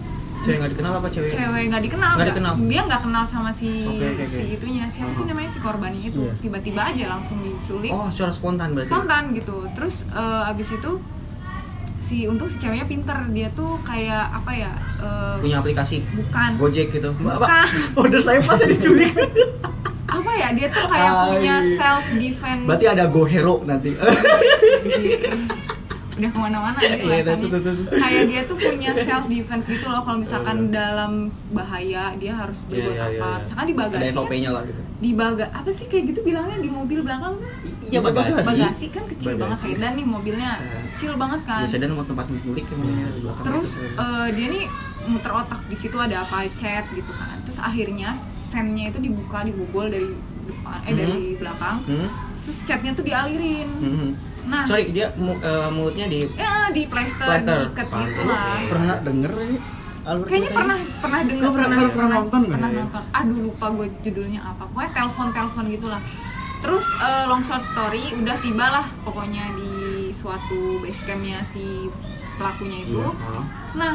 cewek 0.45 0.57
nggak 0.57 0.73
dikenal 0.73 0.93
apa 0.95 1.09
cewek? 1.09 1.31
Cewek 1.31 1.63
nggak 1.67 1.83
dikenal 1.83 2.13
Nggak 2.15 2.29
dikenal? 2.31 2.53
dia 2.63 2.81
nggak 2.83 3.03
kenal 3.03 3.25
sama 3.25 3.51
si 3.51 3.71
Oke, 3.83 4.07
oke, 4.07 4.21
oke. 4.21 4.27
si 4.29 4.43
itunya. 4.53 4.83
Siapa 4.87 5.09
sih 5.09 5.17
Uh-huh. 5.17 5.31
namanya 5.31 5.49
si 5.49 5.59
korbannya 5.59 6.03
itu? 6.05 6.21
Iya. 6.21 6.33
tiba-tiba 6.39 6.81
aja 6.85 7.05
langsung 7.11 7.39
diculik. 7.41 7.91
Oh 7.91 8.07
secara 8.07 8.31
spontan 8.31 8.69
berarti? 8.73 8.89
Spontan 8.89 9.25
gitu. 9.33 9.57
Terus 9.73 9.95
eh, 10.07 10.51
abis 10.51 10.69
itu 10.71 10.93
si 11.99 12.17
untung 12.25 12.47
si 12.47 12.57
ceweknya 12.57 12.85
pinter. 12.85 13.17
Dia 13.29 13.49
tuh 13.51 13.81
kayak 13.81 14.25
apa 14.35 14.51
ya 14.53 14.71
eh, 14.99 15.37
punya 15.41 15.59
aplikasi? 15.59 16.05
Bukan. 16.13 16.51
Gojek 16.57 16.89
gitu? 16.91 17.11
Bukan. 17.15 17.67
Order 17.99 18.21
saya 18.21 18.39
pas 18.41 18.61
diculik 18.61 19.17
apa 20.05 20.31
ya 20.33 20.55
dia 20.55 20.71
tuh 20.71 20.87
kayak 20.87 21.11
Ah, 21.11 21.27
punya 21.27 21.55
iya. 21.59 21.75
self 21.75 22.05
defense 22.15 22.63
berarti 22.65 22.87
ada 22.87 23.11
Go 23.11 23.27
Hero 23.27 23.67
nanti 23.67 23.99
udah 26.15 26.31
ke 26.31 26.39
mana-mana 26.39 26.79
Iya, 26.79 26.95
rasanya. 26.95 27.35
tuh, 27.35 27.49
tuh, 27.49 27.61
tuh, 27.61 27.75
tuh. 27.75 27.87
kayak 27.93 28.23
dia 28.25 28.41
tuh 28.45 28.57
punya 28.57 28.91
self 28.97 29.25
defense 29.27 29.67
gitu 29.67 29.87
loh 29.87 30.01
kalau 30.01 30.19
misalkan 30.19 30.57
dalam 30.71 31.13
bahaya 31.51 32.15
dia 32.15 32.33
harus 32.33 32.63
Iya, 32.65 32.71
berbuat 32.71 32.95
iya, 32.95 33.03
apa 33.03 33.11
iya, 33.11 33.19
iya. 33.27 33.39
misalkan 33.41 33.67
di 33.67 33.75
bagasi 33.75 33.99
ada 34.01 34.13
kan 34.15 34.53
lah 34.53 34.63
gitu 34.65 34.81
di 34.95 35.11
baga 35.13 35.45
apa 35.51 35.69
sih 35.69 35.85
kayak 35.85 36.05
gitu 36.09 36.21
bilangnya 36.23 36.57
di 36.57 36.71
mobil 36.71 36.99
belakang 37.01 37.35
tuh 37.35 37.51
iya 37.85 37.99
bagasi 38.01 38.41
bagasi 38.41 38.87
kan 38.89 39.05
kecil 39.07 39.29
Bagasi. 39.29 39.43
banget 39.43 39.59
sedan 39.61 39.93
nih 39.93 40.07
mobilnya 40.07 40.51
kecil 40.89 41.13
banget 41.15 41.41
kan 41.45 41.61
biasanya 41.61 41.83
dan 41.83 41.91
mau 41.93 42.07
tempat 42.07 42.25
di 42.25 42.35
belakang 43.21 43.45
terus 43.45 43.71
itu. 43.75 43.87
eh, 43.99 44.27
dia 44.33 44.47
nih 44.49 44.65
muter 45.05 45.33
otak 45.35 45.61
di 45.67 45.77
situ 45.77 45.97
ada 45.97 46.17
apa 46.21 46.37
chat 46.53 46.85
gitu 46.89 47.13
kan 47.13 47.37
terus 47.43 47.59
akhirnya 47.59 48.09
sennya 48.47 48.89
itu 48.89 48.99
dibuka 48.99 49.43
dibobol 49.43 49.87
dari 49.87 50.15
depan 50.45 50.79
eh 50.81 50.87
Hmm. 50.87 50.97
dari 50.97 51.21
belakang 51.35 51.77
Hmm? 51.85 52.09
terus 52.43 52.59
chatnya 52.63 52.91
tuh 52.93 53.03
dialirin 53.03 53.69
Hmm. 53.75 54.11
Nah 54.45 54.63
sorry 54.63 54.85
dia 54.89 55.09
mu- 55.15 55.37
eh, 55.37 55.69
mulutnya 55.69 56.07
di 56.07 56.21
ya 56.35 56.69
di 56.69 56.85
plaster, 56.85 57.25
Plaster. 57.25 57.59
diikat 57.65 57.87
gitu 57.89 58.21
lah 58.25 58.59
Pernah 58.67 58.97
denger 59.01 59.31
ini? 59.41 59.59
Albert 60.05 60.27
kayaknya 60.27 60.41
ceritanya? 60.45 60.59
pernah 60.59 60.79
pernah 61.01 61.21
dengar 61.23 61.43
Oh, 61.43 61.53
pernah- 61.55 61.89
pernah 61.89 62.11
nonton 62.15 62.41
nggak? 62.43 62.53
pernah 62.53 62.69
Iya. 62.69 62.81
nonton 62.83 63.03
aduh 63.11 63.39
lupa 63.43 63.67
gue 63.73 63.87
judulnya 64.03 64.41
apa 64.43 64.63
pokoknya 64.67 64.91
telepon 64.93 65.27
telepon 65.31 65.65
gitulah 65.71 66.03
terus 66.61 66.87
eh, 66.95 67.25
long 67.25 67.41
short 67.41 67.61
story 67.63 68.05
udah 68.15 68.37
tibalah 68.39 68.87
pokoknya 69.01 69.45
di 69.53 69.73
suatu 70.11 70.59
base 70.79 71.03
campnya 71.03 71.41
si 71.43 71.89
pelakunya 72.35 72.79
itu 72.83 73.01
Iya. 73.01 73.17
Oh. 73.33 73.45
nah 73.75 73.95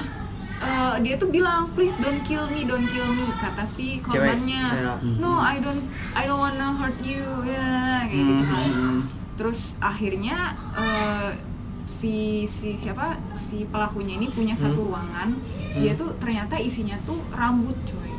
eh, 0.59 0.95
dia 0.99 1.15
tuh 1.15 1.29
bilang 1.29 1.69
please 1.71 1.93
don't 1.95 2.21
kill 2.21 2.45
me 2.47 2.61
don't 2.63 2.85
kill 2.87 3.05
me 3.07 3.29
kata 3.35 3.63
si 3.63 4.01
korbannya 4.01 4.65
ya. 4.65 4.93
no 5.15 5.37
I 5.37 5.57
don't 5.57 5.85
I 6.11 6.25
don't 6.25 6.37
wanna 6.37 6.73
hurt 6.73 6.97
you 7.01 7.21
ya 7.43 8.01
kayak 8.03 8.23
gitu 8.23 8.43
kan 8.43 8.65
Hmm. 8.67 8.99
Terus 9.39 9.59
akhirnya 9.79 10.35
eh, 10.75 11.31
si 11.87 12.15
si 12.45 12.75
siapa 12.75 13.15
si 13.33 13.63
pelakunya 13.65 14.13
ini 14.13 14.27
punya 14.29 14.51
satu 14.53 14.75
Hmm. 14.77 14.89
ruangan 14.89 15.29
dia 15.73 15.95
tuh 15.95 16.11
ternyata 16.19 16.59
isinya 16.59 16.99
tuh 17.01 17.17
rambut 17.31 17.73
coy 17.83 18.11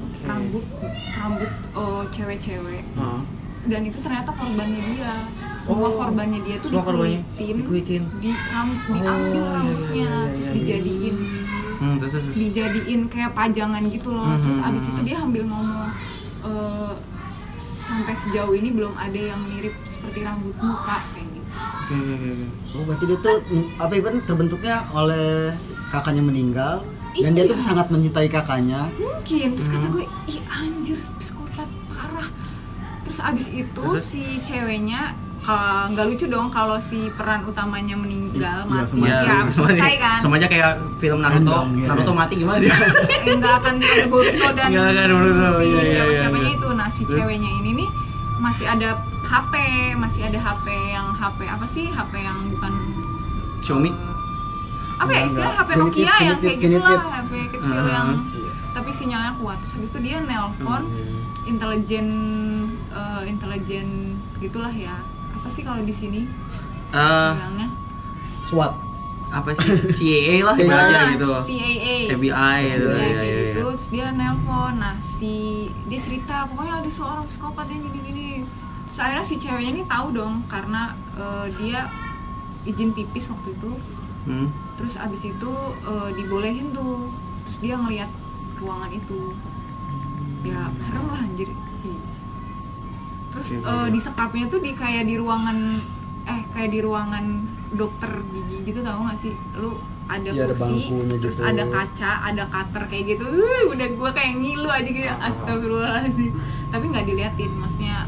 Oke. 0.00 0.22
rambut 0.22 0.64
rambut 1.12 1.50
eh, 1.50 2.02
cewek-cewek 2.08 2.86
Oh. 2.94 3.20
dan 3.64 3.82
itu 3.82 3.98
ternyata 3.98 4.30
korbannya 4.30 4.82
dia 4.88 5.12
semua 5.56 5.88
Oh, 5.88 5.94
korbannya 5.96 6.40
dia 6.40 6.56
tuh 6.56 6.70
semua 6.70 6.84
korbannya 6.84 7.20
dikulitin 7.32 7.58
dikulitin. 7.58 8.02
di 8.18 8.30
ram- 8.48 8.78
Oh, 8.80 8.92
diambil 8.92 9.10
iya, 9.34 9.42
iya, 9.42 9.52
rambutnya 9.52 9.90
iya, 9.90 10.06
iya, 10.06 10.30
terus 10.30 10.46
iya. 10.46 10.52
dijadiin 10.54 11.16
Hmm, 11.74 11.98
terus, 11.98 12.12
terus, 12.14 12.26
dijadiin 12.32 13.00
kayak 13.08 13.32
pajangan 13.32 13.82
gitu 13.88 14.08
loh 14.08 14.22
Hmm, 14.24 14.38
terus 14.40 14.56
hmm, 14.56 14.68
abis 14.68 14.82
hmm. 14.84 14.90
itu 14.92 15.00
dia 15.04 15.16
ambil 15.18 15.42
ngomong 15.44 15.90
eh, 16.44 16.92
sampai 17.58 18.14
sejauh 18.16 18.54
ini 18.54 18.70
belum 18.70 18.94
ada 18.96 19.20
yang 19.20 19.42
mirip 19.44 19.74
seperti 20.02 20.20
rambut 20.20 20.56
muka 20.58 20.98
kayak 21.08 21.26
gitu 21.28 21.40
Oke, 21.52 21.94
oke. 21.94 22.30
Oh 22.72 22.82
berarti 22.84 23.04
dia 23.04 23.18
tuh 23.18 23.36
apa 23.76 23.92
ibaratnya 23.92 24.22
terbentuknya 24.24 24.76
oleh 24.90 25.54
kakaknya 25.88 26.22
meninggal 26.24 26.74
dan 27.14 27.30
dia 27.30 27.44
tuh 27.44 27.54
Iya. 27.54 27.62
sangat 27.62 27.86
mencintai 27.86 28.26
kakaknya. 28.26 28.88
mungkin 28.92 29.48
terus 29.52 29.68
kata 29.68 29.84
Hmm. 29.84 29.94
gue 29.94 30.04
ih 30.26 30.40
anjir 30.48 30.96
psikopat 30.98 31.68
parah 31.86 32.28
terus 33.02 33.18
abis 33.20 33.46
itu 33.48 33.68
Terus? 33.84 34.02
si 34.02 34.22
ceweknya 34.40 35.12
ah, 35.42 35.84
nggak 35.86 36.06
lucu 36.08 36.24
dong 36.26 36.48
kalau 36.48 36.80
si 36.80 37.12
peran 37.12 37.44
utamanya 37.44 37.92
meninggal 37.94 38.58
Iya, 38.58 38.72
mati 38.72 38.98
ya, 38.98 39.16
aja. 39.20 39.36
selesai 39.54 39.94
kan 39.98 40.18
Sama 40.18 40.34
aja 40.34 40.48
kayak 40.48 40.70
film 40.96 41.20
Naruto, 41.20 41.44
Endang, 41.44 41.68
iya. 41.76 41.86
Naruto 41.86 42.12
mati 42.12 42.34
gimana 42.36 42.58
dia? 42.58 42.72
Eh, 43.22 43.34
nggak 43.36 43.54
akan 43.60 43.74
ada 43.76 44.04
Boruto 44.08 44.48
dan 44.50 44.68
Nggak 44.70 44.82
akan 44.82 44.96
ada 44.96 45.12
Boruto, 45.12 45.46
si 45.52 45.62
iya, 45.62 45.76
iya, 45.76 45.82
siapa 45.92 46.08
iya, 46.08 46.20
siapanya 46.22 46.48
iya. 46.48 46.56
itu 46.56 46.68
nah 46.72 46.88
si 46.88 47.02
ceweknya 47.04 47.50
ini 47.52 47.70
nih 47.76 47.88
masih 48.38 48.66
ada 48.66 48.88
HP 49.32 49.54
masih 49.96 50.28
ada 50.28 50.38
HP 50.38 50.66
yang 50.92 51.08
HP 51.10 51.38
apa 51.46 51.64
sih? 51.66 51.88
HP 51.88 52.12
yang 52.20 52.38
bukan 52.50 52.72
Xiaomi? 53.58 53.88
eh, 53.88 54.12
apa 55.00 55.10
ya 55.10 55.22
istilah. 55.24 55.52
HP 55.56 55.68
Nokia 55.74 56.14
yang 56.20 56.38
kayak 56.38 56.58
gitulah. 56.60 57.00
HP 57.00 57.32
kecil 57.50 57.78
Uh-huh. 57.78 57.88
yang 57.88 58.08
tapi 58.72 58.90
sinyalnya 58.90 59.32
kuat. 59.36 59.56
Terus 59.60 59.72
habis 59.74 59.90
itu 59.90 59.98
dia 60.02 60.18
nelpon 60.20 60.82
intelijen 61.44 62.06
eh, 62.90 63.22
intelijen 63.24 63.88
gitulah 64.38 64.70
ya. 64.70 65.00
Apa 65.32 65.48
sih 65.48 65.62
kalau 65.62 65.80
di 65.80 65.92
sini? 65.92 66.28
Eh, 66.92 67.30
bilangnya? 67.32 67.68
SWAT 68.38 68.72
apa 69.32 69.48
sih? 69.56 69.64
CAA 69.96 70.34
lah 70.42 70.52
CAA. 70.52 70.64
ibaratnya 70.66 70.98
Ah, 70.98 71.08
gitu. 71.10 71.30
CAA 71.48 71.96
FBI 72.12 72.58
gitu 72.68 72.84
ya, 72.84 72.92
ya, 72.92 73.08
ya, 73.08 73.22
ya. 73.22 73.32
gitu. 73.32 73.52
Terus 73.56 73.82
dia 73.88 74.06
nelpon. 74.12 74.72
Nah 74.76 74.94
si 75.00 75.34
dia 75.88 75.96
cerita 75.98 76.44
pokoknya 76.46 76.84
ada 76.84 76.90
seorang 76.90 77.24
psikopat 77.24 77.64
yang 77.66 77.80
gini 77.82 77.98
gini 78.02 78.28
terus 78.92 79.00
akhirnya 79.00 79.24
si 79.24 79.34
ceweknya 79.36 79.70
ini 79.72 79.82
tahu 79.84 80.12
dong 80.12 80.44
karena 80.46 80.82
eh, 81.14 81.46
dia 81.56 81.88
izin 82.62 82.92
pipis 82.92 83.26
waktu 83.26 83.50
itu 83.52 83.72
Hmm. 84.22 84.46
terus 84.76 84.94
abis 84.94 85.26
itu 85.26 85.50
eh, 85.82 86.08
dibolehin 86.14 86.70
tuh 86.70 87.10
terus 87.42 87.58
dia 87.58 87.74
ngeliat 87.74 88.06
ruangan 88.54 88.86
itu 88.88 89.34
ya 90.42 90.70
serem 90.78 91.10
lah 91.10 91.18
anjir 91.18 91.50
Ih. 91.82 91.98
terus 93.30 93.48
Oke, 93.50 93.58
eh, 93.58 93.66
oke. 93.66 93.90
di 93.90 93.98
sekapnya 93.98 94.44
tuh 94.46 94.60
di 94.60 94.70
kayak 94.72 95.04
di 95.04 95.18
ruangan 95.18 95.58
eh 96.22 96.40
kayak 96.50 96.70
di 96.70 96.78
ruangan 96.78 97.24
dokter 97.72 98.22
gigi 98.30 98.62
gitu 98.62 98.78
tau 98.80 99.02
gak 99.02 99.18
sih 99.18 99.34
lu 99.56 99.74
ada 100.06 100.22
Iya, 100.24 100.44
ada 100.44 100.54
kursi 100.54 100.70
bangkunya 100.86 101.16
terus 101.18 101.36
gitu. 101.38 101.48
ada 101.48 101.64
kaca 101.66 102.12
ada 102.22 102.44
cutter 102.46 102.82
kayak 102.86 103.04
gitu 103.08 103.24
uh, 103.26 103.62
udah 103.70 103.88
gua 103.92 104.10
kayak 104.12 104.32
ngilu 104.36 104.68
aja 104.68 104.86
gitu 104.86 105.08
ah. 105.08 105.18
astagfirullahaladzim 105.18 106.30
tapi 106.70 106.84
nggak 106.86 107.04
diliatin 107.04 107.50
maksudnya 107.56 108.06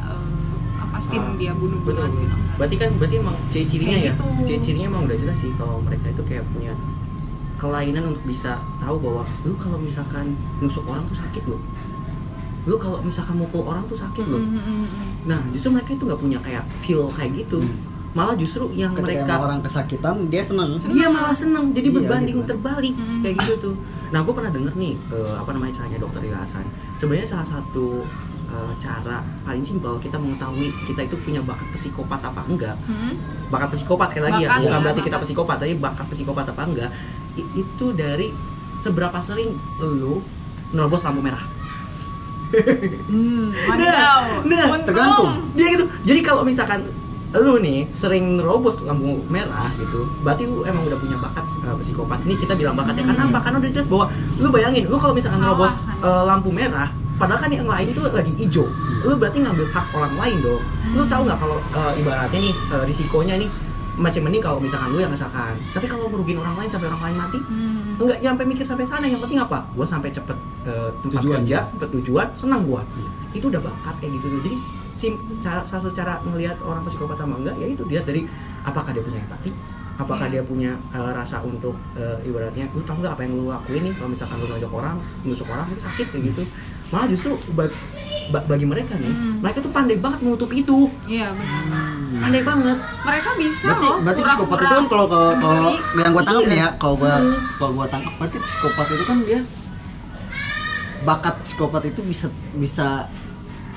Ah, 0.95 1.35
dia 1.35 1.53
bunuh 1.53 1.79
betul, 1.83 2.07
bunuhan 2.07 2.11
betul. 2.11 2.23
gitu 2.23 2.37
Berarti 2.55 2.77
kan 2.79 2.91
berarti 2.95 3.17
emang 3.19 3.37
ciri-cirinya 3.51 3.99
ya. 3.99 4.13
gitu. 4.13 4.25
Ciri-cirinya 4.47 4.87
emang 4.89 5.03
udah 5.05 5.17
jelas 5.19 5.37
sih 5.37 5.51
kalau 5.55 5.77
mereka 5.83 6.07
itu 6.09 6.23
kayak 6.23 6.45
punya 6.49 6.73
kelainan 7.55 8.05
untuk 8.11 8.25
bisa 8.25 8.53
tahu 8.79 8.97
bahwa 8.99 9.23
lu 9.43 9.55
kalau 9.55 9.79
misalkan 9.79 10.35
nusuk 10.59 10.85
orang 10.85 11.03
tuh 11.07 11.19
sakit 11.19 11.45
loh. 11.47 11.61
Lu 12.65 12.77
kalau 12.77 12.99
misalkan 13.01 13.37
mukul 13.37 13.63
orang 13.63 13.85
tuh 13.85 13.95
sakit 13.95 14.25
loh. 14.25 14.41
Mm, 14.41 14.51
mm, 14.51 14.63
mm, 14.63 14.87
mm. 14.87 15.11
Nah, 15.25 15.41
justru 15.51 15.69
mereka 15.71 15.93
itu 15.93 16.05
nggak 16.05 16.21
punya 16.21 16.39
kayak 16.41 16.65
feel 16.81 17.11
kayak 17.11 17.35
gitu. 17.37 17.61
Hmm. 17.61 17.93
Malah 18.15 18.39
justru 18.39 18.71
yang 18.73 18.95
ketika 18.95 19.27
mereka 19.27 19.35
orang 19.37 19.59
kesakitan 19.59 20.31
dia 20.31 20.39
senang 20.39 20.79
dia 20.79 21.11
malah 21.11 21.35
seneng 21.35 21.75
jadi 21.75 21.91
Iya, 21.91 21.97
berbanding 21.99 22.39
gitu. 22.41 22.49
terbalik 22.49 22.95
Mm. 22.95 23.21
kayak 23.27 23.35
gitu 23.43 23.55
tuh 23.59 23.75
nah 24.15 24.23
gue 24.23 24.31
pernah 24.31 24.55
denger 24.55 24.71
nih 24.79 24.95
eh, 25.11 25.35
apa 25.35 25.51
namanya 25.51 25.83
caranya 25.83 25.99
dokter 25.99 26.23
Hasan 26.31 26.63
sebenarnya 26.95 27.27
salah 27.27 27.43
satu 27.43 28.07
cara 28.75 29.17
paling 29.43 29.61
simpel 29.61 29.97
kita 29.97 30.15
mengetahui 30.15 30.69
kita 30.85 31.01
itu 31.03 31.17
punya 31.19 31.41
bakat 31.41 31.69
psikopat 31.71 32.21
apa 32.21 32.43
enggak 32.45 32.77
Mm. 32.85 33.15
bakat 33.49 33.71
psikopat 33.73 34.07
sekali 34.09 34.25
lagi 34.29 34.43
Bakat 34.43 34.51
ya 34.51 34.61
bukan 34.61 34.73
ya, 34.73 34.83
berarti 34.83 35.01
kita 35.03 35.11
bakat. 35.13 35.27
psikopat 35.27 35.57
tapi 35.59 35.73
bakat 35.77 36.07
psikopat 36.09 36.45
apa 36.49 36.63
enggak 36.65 36.91
i- 37.35 37.51
itu 37.57 37.87
dari 37.93 38.29
seberapa 38.75 39.19
sering 39.19 39.51
lu 39.79 40.19
nerobos 40.71 41.03
lampu 41.03 41.21
merah 41.21 41.45
Hmm, 43.05 43.51
Nah, 43.75 44.45
nah, 44.45 44.65
Untung. 44.69 44.87
tergantung. 44.87 45.33
dia 45.53 45.67
gitu 45.71 45.85
jadi 46.03 46.21
kalau 46.23 46.43
misalkan 46.43 46.87
lu 47.33 47.59
nih 47.59 47.91
sering 47.91 48.39
nerobos 48.39 48.79
lampu 48.81 49.19
merah 49.27 49.67
gitu 49.75 50.07
berarti 50.23 50.47
lu 50.47 50.63
emang 50.63 50.87
udah 50.87 50.95
punya 50.95 51.19
bakat 51.19 51.43
uh, 51.61 51.75
psikopat 51.77 52.23
ini 52.23 52.35
kita 52.37 52.55
bilang 52.55 52.75
bakatnya 52.75 53.03
Hmm. 53.03 53.11
kenapa 53.13 53.43
karena 53.43 53.59
udah 53.59 53.71
jelas 53.73 53.89
bahwa 53.89 54.07
lu 54.37 54.49
bayangin 54.49 54.87
lu 54.87 54.95
kalau 54.95 55.11
misalkan 55.13 55.37
Salah, 55.37 55.51
nerobos 55.51 55.75
kan? 55.75 55.99
uh, 56.01 56.23
lampu 56.25 56.49
merah 56.49 56.95
padahal 57.15 57.39
kan 57.39 57.51
yang 57.51 57.65
lain 57.65 57.87
itu 57.89 58.01
lagi 58.03 58.33
hijau. 58.35 58.67
Lu 59.03 59.15
berarti 59.15 59.39
ngambil 59.39 59.67
hak 59.69 59.87
orang 59.91 60.15
lain 60.15 60.37
dong. 60.41 60.63
Lu 60.91 61.03
Hmm. 61.03 61.09
tahu 61.09 61.23
nggak 61.25 61.39
kalau 61.39 61.57
uh, 61.73 61.93
ibaratnya 61.95 62.39
nih 62.41 62.55
uh, 62.69 62.83
risikonya 62.83 63.37
nih 63.37 63.51
masih 63.95 64.19
mending 64.19 64.43
kalau 64.43 64.59
misalkan 64.59 64.91
lu 64.91 64.99
yang 64.99 65.07
kesakan 65.09 65.55
tapi 65.71 65.87
kalau 65.87 66.11
merugiin 66.11 66.35
orang 66.35 66.59
lain 66.59 66.67
sampai 66.67 66.91
orang 66.91 66.99
lain 67.01 67.17
mati 67.17 67.39
Hmm. 67.39 67.95
enggak 67.95 68.19
nyampe 68.21 68.43
mikir 68.45 68.65
sampai 68.65 68.83
sana. 68.83 69.05
Yang 69.05 69.23
penting 69.23 69.39
apa? 69.39 69.63
Gue 69.71 69.87
sampai 69.87 70.11
cepet 70.11 70.35
eh, 70.65 70.91
tempat 70.99 71.23
Tujuan. 71.23 71.39
kerja 71.41 71.59
cepet 71.71 71.89
tujuan 71.95 72.27
senang 72.33 72.63
gue 72.65 72.83
Iya. 72.83 73.09
itu 73.35 73.47
udah 73.47 73.61
bakat 73.61 73.95
kayak 73.99 74.13
gitu 74.19 74.27
jadi 74.43 74.51
sim 74.93 75.13
cara 75.39 75.59
salah 75.61 75.83
satu 75.83 75.91
cara 75.93 76.19
ngelihat 76.25 76.59
orang 76.61 76.83
psikopat 76.83 77.15
sama 77.17 77.39
enggak 77.39 77.55
ya 77.55 77.67
itu. 77.69 77.83
Dia 77.85 78.01
dari 78.01 78.27
apakah 78.63 78.91
dia 78.91 79.03
punya 79.03 79.19
empati 79.21 79.51
apakah 79.95 80.27
Iya. 80.27 80.33
dia 80.33 80.43
punya 80.43 80.71
eh, 80.91 81.13
rasa 81.15 81.39
untuk 81.43 81.79
eh, 81.95 82.19
ibaratnya 82.25 82.67
lu 82.75 82.83
tau 82.83 82.99
nggak 82.99 83.15
apa 83.15 83.23
yang 83.23 83.33
lu 83.37 83.47
lakuin 83.47 83.83
nih? 83.85 83.95
Kalau 83.95 84.11
misalkan 84.11 84.43
lu 84.43 84.47
nojok 84.51 84.73
orang 84.75 84.97
nusuk 85.23 85.47
orang 85.47 85.71
itu 85.71 85.79
sakit 85.81 86.07
kayak 86.11 86.35
gitu 86.35 86.43
malah 86.95 87.09
justru 87.09 87.35
ba- 87.51 87.75
ba- 88.25 88.47
bagi 88.47 88.65
mereka 88.65 88.95
nih 88.95 89.11
Hmm. 89.11 89.37
mereka 89.39 89.59
tuh 89.59 89.69
pandai 89.69 89.99
banget 89.99 90.23
menutup 90.23 90.49
itu 90.49 90.87
Iya 91.05 91.29
benar. 91.31 92.23
pandai 92.23 92.43
banget 92.43 92.79
Mereka 93.03 93.31
bisa 93.37 93.67
berarti 93.67 93.85
loh. 93.85 93.99
berarti 94.01 94.23
psikopat 94.25 94.57
itu 94.57 94.67
kan 94.73 94.85
kalau 94.87 95.07
kalau 95.07 95.31
kalau 95.37 95.71
yang 95.95 96.11
gua 96.11 96.23
tangkap 96.23 96.45
nih 96.47 96.59
ya 96.59 96.69
kalau 96.77 96.95
gua 96.95 97.13
Hmm. 97.13 97.35
kalau 97.55 97.73
gua 97.75 97.87
tangkap 97.87 98.13
berarti 98.17 98.39
psikopat 98.41 98.87
itu 98.89 99.05
kan 99.05 99.19
dia 99.23 99.41
bakat 101.05 101.35
psikopat 101.43 101.83
itu 101.85 102.01
bisa 102.03 102.27
bisa 102.55 103.11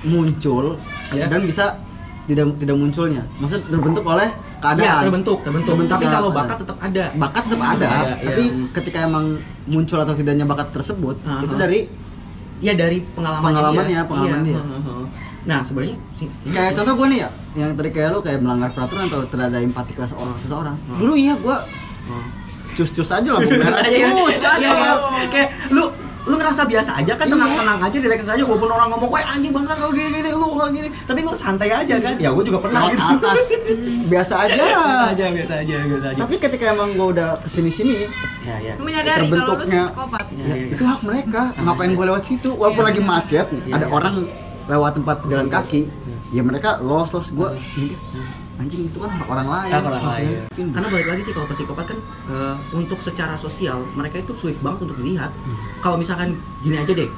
muncul 0.04 0.78
Ya. 1.10 1.26
dan 1.26 1.42
bisa 1.42 1.80
tidak 2.26 2.60
tidak 2.60 2.76
munculnya 2.76 3.24
maksud 3.38 3.64
terbentuk 3.66 4.04
oleh 4.04 4.28
keadaan 4.58 4.84
Iya 4.86 5.00
terbentuk 5.00 5.38
terbentuk, 5.40 5.72
Terbentuk 5.72 5.94
tapi 5.94 6.04
ya, 6.04 6.12
kalau 6.12 6.30
bakat 6.30 6.58
tetap 6.60 6.78
ada 6.78 7.04
bakat 7.16 7.44
tetap 7.48 7.62
ada, 7.64 7.88
Ada, 7.88 8.14
tapi 8.22 8.44
iya. 8.44 8.68
ketika 8.74 8.98
emang 9.02 9.26
muncul 9.66 9.96
atau 9.98 10.12
tidaknya 10.12 10.44
bakat 10.44 10.68
tersebut 10.72 11.16
Ah, 11.24 11.40
itu 11.40 11.52
ah. 11.52 11.60
dari 11.60 11.80
ya 12.60 12.74
dari 12.74 12.98
pengalamannya 13.08 13.54
Pengalamannya, 13.54 13.96
dia. 13.96 14.04
pengalaman 14.04 14.40
Iya, 14.40 14.60
dia. 14.60 14.62
nah 15.44 15.60
sebenarnya 15.62 15.96
sih 16.12 16.28
kayak 16.46 16.72
contoh 16.74 16.94
gue 16.94 17.08
nih 17.08 17.20
ya 17.20 17.30
yang 17.56 17.72
tadi 17.74 17.90
kayak 17.90 18.10
lu 18.10 18.20
kayak 18.20 18.40
melanggar 18.40 18.70
peraturan 18.70 19.08
atau 19.08 19.20
ada 19.24 19.58
empati 19.58 19.92
ke 19.92 20.04
seorang 20.04 20.36
seseorang 20.40 20.76
Hmm. 20.84 20.98
dulu 20.98 21.14
iya 21.14 21.34
gue 21.36 21.58
Oh. 22.08 22.24
cus-cus 22.74 23.10
aja 23.10 23.30
lah 23.30 23.42
merah 23.54 23.84
Iya, 23.84 24.08
cus 24.08 24.36
iya, 24.38 24.52
iya, 24.56 24.70
iya. 24.72 24.92
Aduh. 24.92 25.28
kayak 25.28 25.50
lu 25.70 25.84
lu 26.28 26.36
ngerasa 26.36 26.62
biasa 26.64 26.92
aja 26.94 27.14
kan 27.16 27.24
Iya. 27.24 27.34
tenang-tenang 27.34 27.80
aja 27.82 27.98
relax 27.98 28.22
aja 28.28 28.44
walaupun 28.44 28.70
orang 28.70 28.88
ngomong 28.92 29.10
wah 29.10 29.24
anjing 29.26 29.50
banget 29.50 29.76
kau 29.78 29.90
gini 29.90 30.10
gini 30.14 30.30
lu 30.30 30.48
nggak 30.52 30.70
gini 30.70 30.88
tapi 31.04 31.20
lu 31.24 31.32
santai 31.34 31.70
aja 31.72 31.96
kan 31.98 32.14
ya 32.18 32.30
gue 32.30 32.44
juga 32.44 32.60
pernah 32.60 32.82
gitu 32.86 33.00
atas 33.02 33.42
biasa 34.12 34.34
aja 34.44 34.60
biasa 34.60 35.06
aja 35.08 35.26
biasa 35.32 35.54
aja 35.58 35.76
biasa 35.88 36.06
aja 36.12 36.20
tapi 36.20 36.36
ketika 36.38 36.64
emang 36.70 36.90
gue 36.94 37.08
udah 37.10 37.30
ke 37.40 37.48
sini 37.48 37.72
sini 37.72 37.96
ya 38.44 38.56
ya 38.60 38.74
kalau 38.76 38.84
lu 38.84 39.00
terbentuknya. 39.08 39.84
psikopat. 39.88 40.24
Iya, 40.30 40.44
ya, 40.44 40.56
iya. 40.58 40.68
itu 40.70 40.84
hak 40.84 41.00
mereka 41.02 41.42
ngapain 41.58 41.92
gue 41.92 42.06
lewat 42.06 42.24
situ 42.24 42.50
walaupun 42.52 42.84
Iya, 42.84 42.90
lagi 42.92 43.02
macet 43.02 43.48
Iya, 43.48 43.74
ada 43.74 43.86
iya. 43.86 43.94
orang 43.94 44.16
lewat 44.68 44.92
tempat 44.94 45.18
jalan 45.26 45.48
kaki 45.48 45.82
Iya. 45.88 46.18
ya 46.34 46.42
mereka 46.44 46.70
los 46.80 47.10
los 47.10 47.32
gue. 47.32 47.50
Anjing 48.58 48.90
itu 48.90 48.98
kan 48.98 49.12
hak 49.14 49.28
orang 49.30 49.48
lain 49.48 49.70
Ya, 49.70 49.78
orang 49.80 50.06
lain. 50.06 50.28
Vin. 50.58 50.68
Karena 50.74 50.88
balik 50.90 51.08
lagi 51.14 51.22
sih 51.22 51.34
kalau 51.34 51.46
psikopat 51.46 51.86
kan 51.94 51.98
eh, 52.30 52.56
untuk 52.74 52.98
secara 53.00 53.38
sosial 53.38 53.86
mereka 53.94 54.18
itu 54.18 54.34
sulit 54.34 54.58
banget 54.60 54.90
untuk 54.90 54.98
dilihat. 54.98 55.30
Kalau 55.80 55.96
misalkan 55.96 56.34
gini 56.66 56.82
aja 56.82 56.90
deh 56.90 57.10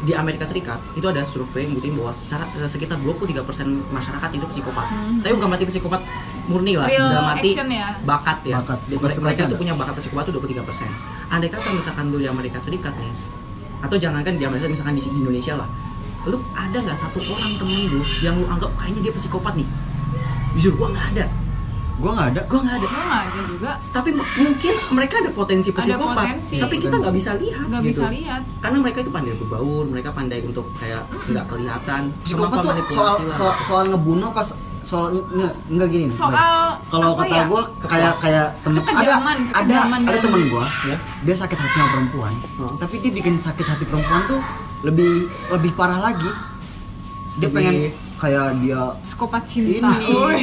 di 0.00 0.16
Amerika 0.16 0.48
Serikat 0.48 0.80
itu 0.96 1.04
ada 1.04 1.20
survei 1.20 1.68
yang 1.68 1.76
buktiin 1.76 1.92
bahwa 1.92 2.08
secara, 2.10 2.48
eh, 2.56 2.64
sekitar 2.64 2.96
23% 2.98 3.68
masyarakat 3.92 4.30
itu 4.32 4.46
psikopat. 4.48 4.86
Hmm. 4.88 5.20
Tapi 5.20 5.32
bukan 5.36 5.50
mati 5.52 5.64
psikopat 5.68 6.00
murni 6.48 6.74
lah, 6.74 6.88
Real 6.88 7.06
udah 7.06 7.22
mati 7.36 7.52
action 7.52 7.68
ya. 7.68 7.88
bakat 8.02 8.38
ya. 8.42 8.56
Bakat. 8.64 8.78
Mereka, 8.88 9.20
mereka 9.20 9.40
itu 9.46 9.56
punya 9.60 9.72
bakat 9.76 9.94
psikopat 10.00 10.24
itu 10.32 10.40
23%. 10.40 10.88
Andai 11.30 11.52
kata 11.52 11.68
misalkan 11.70 12.04
lu 12.10 12.18
di 12.18 12.26
Amerika 12.26 12.58
Serikat 12.58 12.96
nih 12.96 13.12
atau 13.80 13.96
jangankan 13.96 14.36
di 14.36 14.44
Amerika 14.44 14.66
misalkan 14.66 14.96
di 14.96 15.02
Indonesia 15.04 15.54
lah. 15.54 15.68
Lu 16.26 16.36
ada 16.52 16.76
nggak 16.80 16.98
satu 16.98 17.20
orang 17.30 17.56
temen 17.56 17.88
lu 17.88 18.00
yang 18.20 18.36
lu 18.40 18.44
anggap 18.48 18.72
kayaknya 18.76 19.08
dia 19.08 19.14
psikopat 19.14 19.54
nih? 19.56 19.68
Jujur 20.52 20.72
gua 20.74 20.88
nggak 20.90 21.08
ada. 21.12 21.26
gue 21.96 22.08
nggak 22.08 22.28
ada 22.30 22.42
Gua 22.46 22.60
nggak 22.60 22.76
ada 22.76 22.86
Lu 22.86 22.96
nggak 22.98 23.20
ada 23.22 23.40
juga. 23.46 23.70
tapi 23.92 24.08
mungkin 24.16 24.74
mereka 24.90 25.14
ada 25.20 25.30
potensi 25.30 25.68
Ada 25.68 25.78
psikopat 25.84 26.16
potensi. 26.16 26.56
tapi 26.56 26.74
kita 26.78 26.94
nggak 26.96 27.14
bisa 27.14 27.30
lihat 27.36 27.64
Nggak 27.66 27.80
gitu 27.82 27.92
bisa 27.94 28.06
lihat. 28.10 28.42
karena 28.58 28.76
mereka 28.78 28.98
itu 28.98 29.10
pandai 29.10 29.34
berbaur 29.34 29.84
mereka 29.84 30.08
pandai 30.10 30.38
untuk 30.40 30.64
kayak 30.74 31.02
nggak 31.26 31.44
kelihatan 31.46 32.02
psikopat 32.22 32.56
tuh 32.58 32.72
soal, 32.88 33.14
lah. 33.20 33.30
soal 33.30 33.54
soal 33.62 33.82
ngebunuh 33.86 34.30
pas 34.30 34.48
soal 34.80 35.12
nggak 35.12 35.52
nggak 35.68 35.88
gini. 35.90 36.06
Soal 36.08 36.32
kalau 36.88 37.12
kata 37.14 37.36
ya? 37.36 37.44
gue 37.44 37.62
kayak 37.84 38.14
kayak 38.18 38.46
temen 38.62 38.80
ada 38.80 39.12
ada 39.52 39.74
ada 39.92 40.18
temen 40.18 40.42
gue 40.48 40.64
ya 40.88 40.96
dia 41.20 41.34
sakit 41.36 41.52
hati 41.54 41.74
sama 41.74 41.88
perempuan 41.92 42.32
Hmm. 42.56 42.74
tapi 42.76 42.94
dia 42.98 43.12
bikin 43.12 43.36
sakit 43.36 43.66
hati 43.66 43.84
perempuan 43.84 44.24
tuh 44.26 44.40
lebih 44.80 45.28
lebih 45.50 45.72
parah 45.74 46.00
lagi 46.02 46.32
dia 47.36 47.44
Lebih- 47.44 47.52
pengen 47.52 47.76
kayak 48.20 48.60
dia 48.60 48.92
Psikopat 49.00 49.42
ini 49.56 49.80
cinta. 49.80 49.90
Uy. 49.96 50.38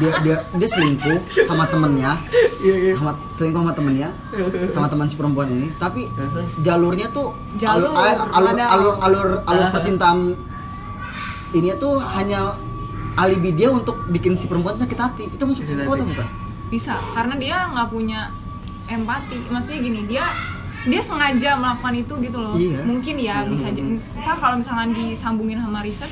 dia 0.00 0.10
dia 0.24 0.36
dia 0.56 0.68
selingkuh 0.68 1.18
sama 1.44 1.68
temennya 1.68 2.16
iya 2.64 2.74
iya 2.88 2.92
sama 2.96 3.12
selingkuh 3.36 3.60
sama 3.60 3.72
temennya 3.76 4.08
sama 4.72 4.86
teman 4.88 5.06
si 5.12 5.14
perempuan 5.20 5.48
ini 5.52 5.68
tapi 5.76 6.08
jalurnya 6.64 7.12
tuh 7.12 7.36
Jalur, 7.60 7.92
alur 7.92 8.32
alur 8.32 8.56
alur 8.56 8.94
alur, 9.04 9.28
alur 9.44 9.68
percintaan 9.68 10.32
ini 11.52 11.68
tuh 11.76 12.00
hanya 12.00 12.56
alibi 13.20 13.52
dia 13.52 13.68
untuk 13.68 14.08
bikin 14.08 14.32
si 14.32 14.48
perempuan 14.48 14.80
sakit 14.80 14.96
hati 14.98 15.24
itu 15.28 15.42
masuk 15.44 15.68
psikopat 15.68 16.00
atau 16.00 16.08
bukan 16.08 16.28
Bisa, 16.72 16.96
karena 17.12 17.36
dia 17.36 17.68
nggak 17.68 17.88
punya 17.92 18.32
empati. 18.88 19.44
Maksudnya 19.52 19.78
gini, 19.84 20.00
dia 20.08 20.24
dia 20.88 21.04
sengaja 21.04 21.60
melakukan 21.60 21.94
itu 22.00 22.14
gitu 22.24 22.38
loh. 22.40 22.56
Iya. 22.56 22.80
Mungkin 22.88 23.16
ya 23.20 23.44
bisa. 23.44 23.68
Entah 23.68 24.36
kalau 24.40 24.56
misalkan 24.56 24.96
disambungin 24.96 25.60
sama 25.60 25.84
riset, 25.84 26.08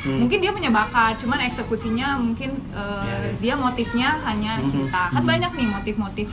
Hmm. 0.00 0.16
mungkin 0.18 0.38
dia 0.40 0.48
punya 0.50 0.70
bakat 0.70 1.20
cuman 1.20 1.44
eksekusinya 1.44 2.16
mungkin 2.16 2.56
eh, 2.72 3.04
Ya, 3.04 3.16
ya. 3.20 3.30
dia 3.36 3.54
motifnya 3.54 4.08
hanya 4.22 4.56
Mhm. 4.56 4.68
cinta 4.68 5.02
kan 5.08 5.22
banyak 5.22 5.52
nih 5.52 5.66
motif-motif 5.68 6.26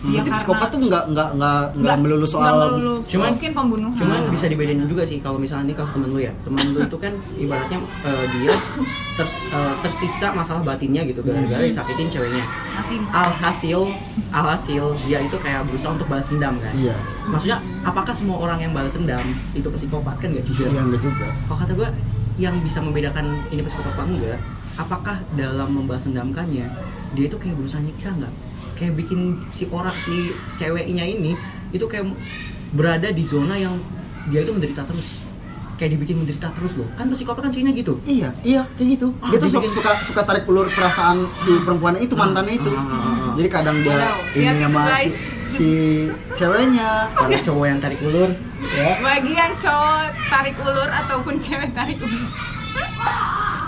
dia 0.00 0.16
Motif 0.16 0.32
psikopat 0.32 0.72
tuh 0.72 0.80
nggak 0.80 1.12
nggak 1.12 1.28
nggak 1.36 1.36
nggak 1.36 1.76
nggak- 1.76 1.98
melulu 2.00 2.24
nggak 2.24 2.32
soal 2.32 2.56
melulu, 2.72 3.04
Cuman- 3.04 3.36
mungkin 3.36 3.50
pembunuhan 3.52 3.96
Cuman 4.00 4.20
bisa 4.32 4.48
dibedain 4.48 4.80
juga 4.80 5.04
sih 5.04 5.20
kalau 5.20 5.36
misalnya 5.36 5.68
nih 5.68 5.76
kasus 5.76 5.92
temen 5.92 6.08
lu 6.08 6.18
ya. 6.18 6.32
Temen 6.40 6.64
lu 6.72 6.78
itu 6.80 6.96
kan 6.96 7.12
ibaratnya 7.44 7.78
eh, 8.00 8.24
dia 8.32 8.52
ters- 9.14 9.44
eh, 9.52 9.74
tersiksa 9.84 10.32
masalah 10.32 10.64
batinnya 10.64 11.04
gitu 11.04 11.20
gara-gara 11.20 11.60
disakitin 11.60 12.08
ceweknya. 12.08 12.44
Alhasil 13.12 13.92
alhasil 14.30 14.84
dia 15.04 15.20
itu 15.20 15.36
kayak 15.36 15.68
berusaha 15.68 15.92
untuk 15.92 16.08
balas 16.08 16.32
dendam 16.32 16.56
kan. 16.56 16.72
Iya. 16.72 16.96
Maksudnya 17.26 17.58
apakah 17.82 18.14
semua 18.14 18.40
orang 18.40 18.56
yang 18.58 18.72
balas 18.72 18.96
dendam 18.96 19.20
itu 19.52 19.68
psikopat 19.68 20.16
kan 20.16 20.32
nggak 20.32 20.48
juga? 20.48 20.64
Iya 20.66 20.80
enggak 20.80 21.02
juga. 21.02 21.28
Kalau 21.44 21.58
kata 21.60 21.72
gue 21.74 21.88
yang 22.40 22.56
bisa 22.58 22.80
membedakan 22.80 23.44
ini 23.48 23.60
psikopat 23.60 23.92
apa 23.92 24.02
enggak, 24.02 24.40
apakah 24.74 25.16
dalam 25.36 25.68
membalas 25.70 26.08
dendamkannya 26.08 26.66
dia 27.12 27.24
itu 27.26 27.36
kayak 27.36 27.54
berusaha 27.54 27.78
nyiksa 27.78 28.16
nggak? 28.16 28.32
Kayak 28.74 28.96
bikin 28.96 29.20
si 29.52 29.68
orang 29.68 29.92
si 30.00 30.32
ceweknya 30.56 31.04
ini 31.04 31.36
itu 31.68 31.84
kayak 31.84 32.08
berada 32.72 33.12
di 33.12 33.20
zona 33.20 33.54
yang 33.54 33.76
dia 34.26 34.40
itu 34.40 34.50
menderita 34.50 34.88
terus. 34.88 35.20
Kayak 35.76 35.96
dibikin 35.96 36.20
menderita 36.20 36.48
terus 36.52 36.76
loh. 36.76 36.88
Kan 36.92 37.08
psikopat 37.08 37.44
kan 37.44 37.50
cirinya 37.50 37.72
gitu. 37.72 38.00
Iya, 38.04 38.32
iya 38.40 38.64
kayak 38.76 38.88
gitu. 38.96 39.12
Ah, 39.20 39.32
dia 39.32 39.38
tuh 39.38 39.48
dibikin- 39.48 39.72
suka 39.72 39.90
suka 40.00 40.20
tarik 40.24 40.44
ulur 40.44 40.68
perasaan 40.68 41.28
si 41.32 41.52
perempuan 41.60 41.96
itu 41.96 42.12
mantannya 42.12 42.56
itu. 42.56 42.68
Ah, 42.68 42.80
ah, 42.80 42.84
ah, 42.84 43.00
ah. 43.00 43.32
Jadi 43.36 43.48
kadang 43.48 43.76
dia 43.80 43.96
Wow, 43.96 44.18
ini 44.32 44.54
sama 44.58 44.80
si, 44.80 44.88
guys. 44.88 45.16
Si 45.50 45.70
ceweknya. 46.32 47.10
Ada 47.12 47.36
cowok 47.50 47.64
yang 47.66 47.78
tarik 47.82 48.00
ulur, 48.00 48.30
ya. 48.70 48.90
bagi 49.02 49.32
yang 49.34 49.52
cowok 49.58 50.00
tarik 50.30 50.54
ulur 50.56 50.88
ataupun 50.88 51.34
cewek 51.42 51.70
tarik 51.74 51.98
ulur 51.98 52.30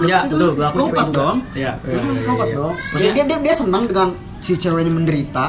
Iya, 0.02 0.26
itu 0.26 0.34
betul. 0.34 0.50
berlaku 0.58 0.72
psikopat 0.72 0.90
cewek 0.90 1.06
juga. 1.06 1.18
dong. 1.18 1.36
Itu 1.84 2.06
psikopat 2.16 2.46
iya. 2.46 2.56
dong. 2.56 2.74
Maksudnya- 2.74 3.14
Dia, 3.14 3.24
dia 3.26 3.38
dia 3.38 3.54
senang 3.54 3.84
dengan 3.86 4.08
si 4.38 4.52
ceweknya 4.56 4.92
menderita. 4.92 5.46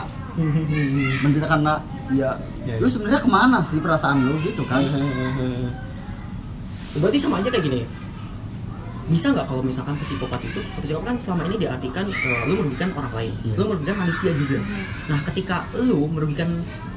menderita 1.23 1.47
karena 1.47 1.73
ya, 2.13 2.29
Iya, 2.65 2.77
lu 2.77 2.85
iya. 2.85 2.89
sebenarnya 2.89 3.21
ke 3.21 3.29
mana 3.29 3.57
sih 3.61 3.77
perasaan 3.77 4.25
lu 4.25 4.35
gitu 4.41 4.61
kan? 4.65 4.81
Berarti 7.01 7.17
sama 7.17 7.41
aja 7.41 7.49
kayak 7.49 7.65
gini. 7.65 7.81
Bisa 9.05 9.29
nggak 9.29 9.43
kalau 9.43 9.59
misalkan 9.59 9.95
psikopat 9.97 10.39
itu, 10.41 10.59
psikopat 10.79 11.05
kan 11.05 11.17
selama 11.17 11.43
ini 11.45 11.55
diartikan 11.59 12.05
eh, 12.07 12.41
lu 12.45 12.53
merugikan 12.57 12.89
orang 12.93 13.13
lain, 13.13 13.31
Iya. 13.43 13.53
lu 13.53 13.63
merugikan 13.67 13.95
manusia 13.97 14.31
juga. 14.31 14.57
Nah, 15.05 15.19
ketika 15.23 15.55
lu 15.75 16.07
merugikan 16.07 16.49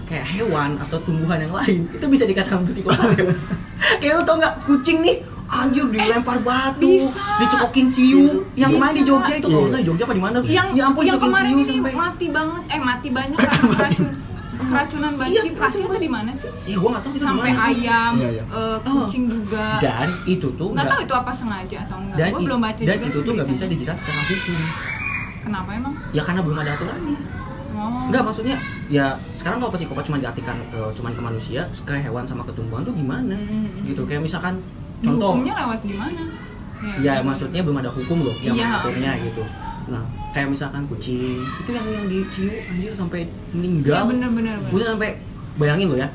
kayak 0.04 0.26
hewan 0.28 0.78
atau 0.78 0.98
tumbuhan 1.00 1.38
yang 1.40 1.50
lain, 1.50 1.90
itu 1.90 2.06
bisa 2.06 2.22
dikatakan 2.22 2.62
psikopat. 2.62 3.10
kayak 4.00 4.12
lu 4.12 4.22
tau 4.22 4.36
nggak 4.36 4.54
kucing 4.62 5.02
nih, 5.02 5.18
anjir 5.46 5.82
dilempar 5.84 6.38
batu, 6.40 6.86
Bisa. 7.02 7.22
dicekokin 7.38 7.86
ciu. 7.90 8.46
Yang 8.54 8.70
kemarin 8.72 8.94
di. 8.96 9.02
Jogja 9.04 9.34
itu 9.34 9.46
kalau 9.48 9.66
Iya. 9.66 9.76
di 9.76 9.84
Jogja 9.84 10.04
apa 10.04 10.14
di 10.14 10.22
mana? 10.22 10.36
yang 10.42 10.68
ya 10.70 10.82
ampun 10.86 11.02
yang 11.02 11.14
dicekokin 11.14 11.26
kemarin 11.28 11.46
ciu 11.48 11.56
ini 11.56 11.64
sampai. 11.66 11.92
mati 11.92 12.26
banget 12.28 12.62
eh 12.68 12.80
mati 12.80 13.08
banyak 13.10 13.38
karena 13.42 13.66
keracun 13.72 14.08
keracunan 14.66 15.12
banget 15.14 15.32
Iya, 15.32 15.42
di 15.42 15.50
Bekasi 15.50 15.78
atau 15.80 15.98
di 15.98 16.10
mana 16.10 16.30
sih 16.32 16.50
Iya, 16.64 16.76
gua 16.76 16.88
nggak 16.90 17.02
tahu 17.02 17.12
itu 17.12 17.22
sampai 17.22 17.50
mana. 17.50 17.66
ayam 17.66 18.12
Iya, 18.14 18.28
iya. 18.32 18.44
Oh. 18.48 18.76
kucing 19.00 19.24
juga 19.26 19.66
Dan 19.78 20.08
itu 20.24 20.48
tuh 20.52 20.68
nggak 20.70 20.86
tahu 20.86 21.00
itu 21.00 21.14
apa 21.14 21.32
sengaja 21.32 21.78
atau 21.82 21.96
enggak 21.98 22.16
dan, 22.16 22.28
gue 22.28 22.38
i- 22.38 22.46
belum 22.46 22.60
baca 22.60 22.80
dan 22.80 22.94
juga 22.94 23.06
itu 23.06 23.18
tuh 23.18 23.32
nggak 23.32 23.48
bisa 23.48 23.64
dijerat 23.66 23.96
secara 23.96 24.22
hukum. 24.24 24.58
kenapa 25.40 25.70
emang 25.72 25.94
Ya 26.10 26.22
karena 26.22 26.40
belum 26.40 26.58
ada 26.58 26.70
aturannya. 26.72 27.18
oh 27.72 28.06
Enggak 28.06 28.22
maksudnya 28.22 28.56
ya 28.88 29.06
sekarang 29.32 29.58
kalau 29.58 29.70
psikopat 29.70 30.04
cuma 30.04 30.16
diartikan 30.16 30.56
eh, 30.68 30.90
cuman 30.92 31.10
ke 31.10 31.20
manusia, 31.20 31.60
ke 31.68 31.92
hewan 31.94 32.22
sama 32.22 32.42
ke 32.42 32.52
tumbuhan 32.52 32.82
tuh 32.82 32.92
gimana? 32.92 33.32
Mm, 33.32 33.46
mm, 33.72 33.82
Gitu 33.84 34.02
kayak 34.02 34.22
misalkan 34.22 34.58
contoh 34.98 35.34
hukumnya 35.34 35.54
lewat 35.56 35.80
gimana 35.82 36.22
ya 36.98 37.20
maksudnya 37.20 37.60
belum 37.60 37.78
ada 37.78 37.88
hukum 37.88 38.20
loh 38.20 38.36
yang 38.38 38.52
Iya. 38.52 38.64
mengaturnya 38.66 39.10
gitu. 39.22 39.42
Nah, 39.86 40.02
kayak 40.34 40.50
misalkan 40.50 40.82
kucing 40.86 41.38
itu 41.62 41.70
yang 41.70 41.86
yang 41.86 42.04
dicium 42.06 42.54
anjir 42.66 42.92
sampai 42.92 43.20
meninggal. 43.54 44.10
bener-bener 44.10 44.58
Bukan 44.68 44.98
sampai 44.98 45.10
bayangin 45.56 45.86
lo 45.88 45.96
ya. 45.96 46.08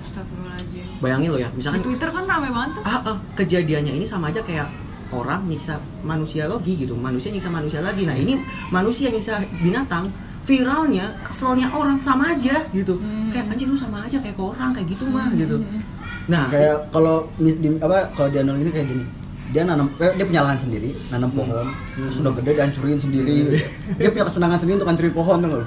Bayangin 1.02 1.30
lo 1.34 1.38
ya, 1.40 1.50
di 1.50 1.58
misalkan 1.58 1.82
Twitter 1.82 2.10
kan 2.12 2.24
rame 2.28 2.50
banget 2.52 2.70
tuh 2.78 2.84
ah, 2.86 3.00
ah, 3.10 3.18
kejadiannya 3.34 3.94
ini 3.96 4.06
sama 4.06 4.30
aja 4.30 4.44
kayak 4.44 4.70
orang 5.12 5.44
nyiksa 5.50 5.76
manusia 6.04 6.46
lagi 6.46 6.78
gitu 6.78 6.94
manusia 6.94 7.34
nyiksa 7.34 7.50
manusia 7.50 7.80
lagi 7.84 8.06
nah 8.06 8.14
ini 8.14 8.40
manusia 8.70 9.12
nyiksa 9.12 9.44
binatang 9.60 10.08
viralnya 10.46 11.12
keselnya 11.26 11.68
orang 11.74 12.00
sama 12.00 12.32
aja 12.32 12.64
gitu 12.72 12.96
Hmm. 12.96 13.28
kayak 13.34 13.50
anjing 13.50 13.70
lu 13.70 13.78
sama 13.78 14.06
aja 14.06 14.18
kayak 14.20 14.36
ke 14.38 14.44
orang 14.44 14.72
kayak 14.72 14.88
gitu 14.88 15.04
mah 15.10 15.28
gitu 15.36 15.58
Hmm. 15.60 15.82
nah 16.30 16.48
kayak 16.48 16.86
kalau 16.94 17.28
di, 17.36 17.52
apa 17.82 18.08
kalau 18.16 18.30
nol 18.42 18.56
ini 18.56 18.72
kayak 18.72 18.88
gini 18.88 19.06
dia 19.52 19.68
nanam 19.68 19.92
eh, 20.00 20.16
dia 20.16 20.24
punya 20.24 20.42
lahan 20.48 20.56
sendiri 20.56 20.96
nanam 21.12 21.28
pohon. 21.32 21.68
Terus 21.92 22.16
udah 22.24 22.32
gede 22.40 22.52
dihancurin 22.56 22.96
sendiri. 22.98 23.60
Dia 24.00 24.08
punya 24.08 24.26
kesenangan 24.28 24.58
sendiri 24.64 24.76
untuk 24.80 24.90
hancurin 24.90 25.12
pohon 25.12 25.38
tuh 25.44 25.50
loh 25.52 25.66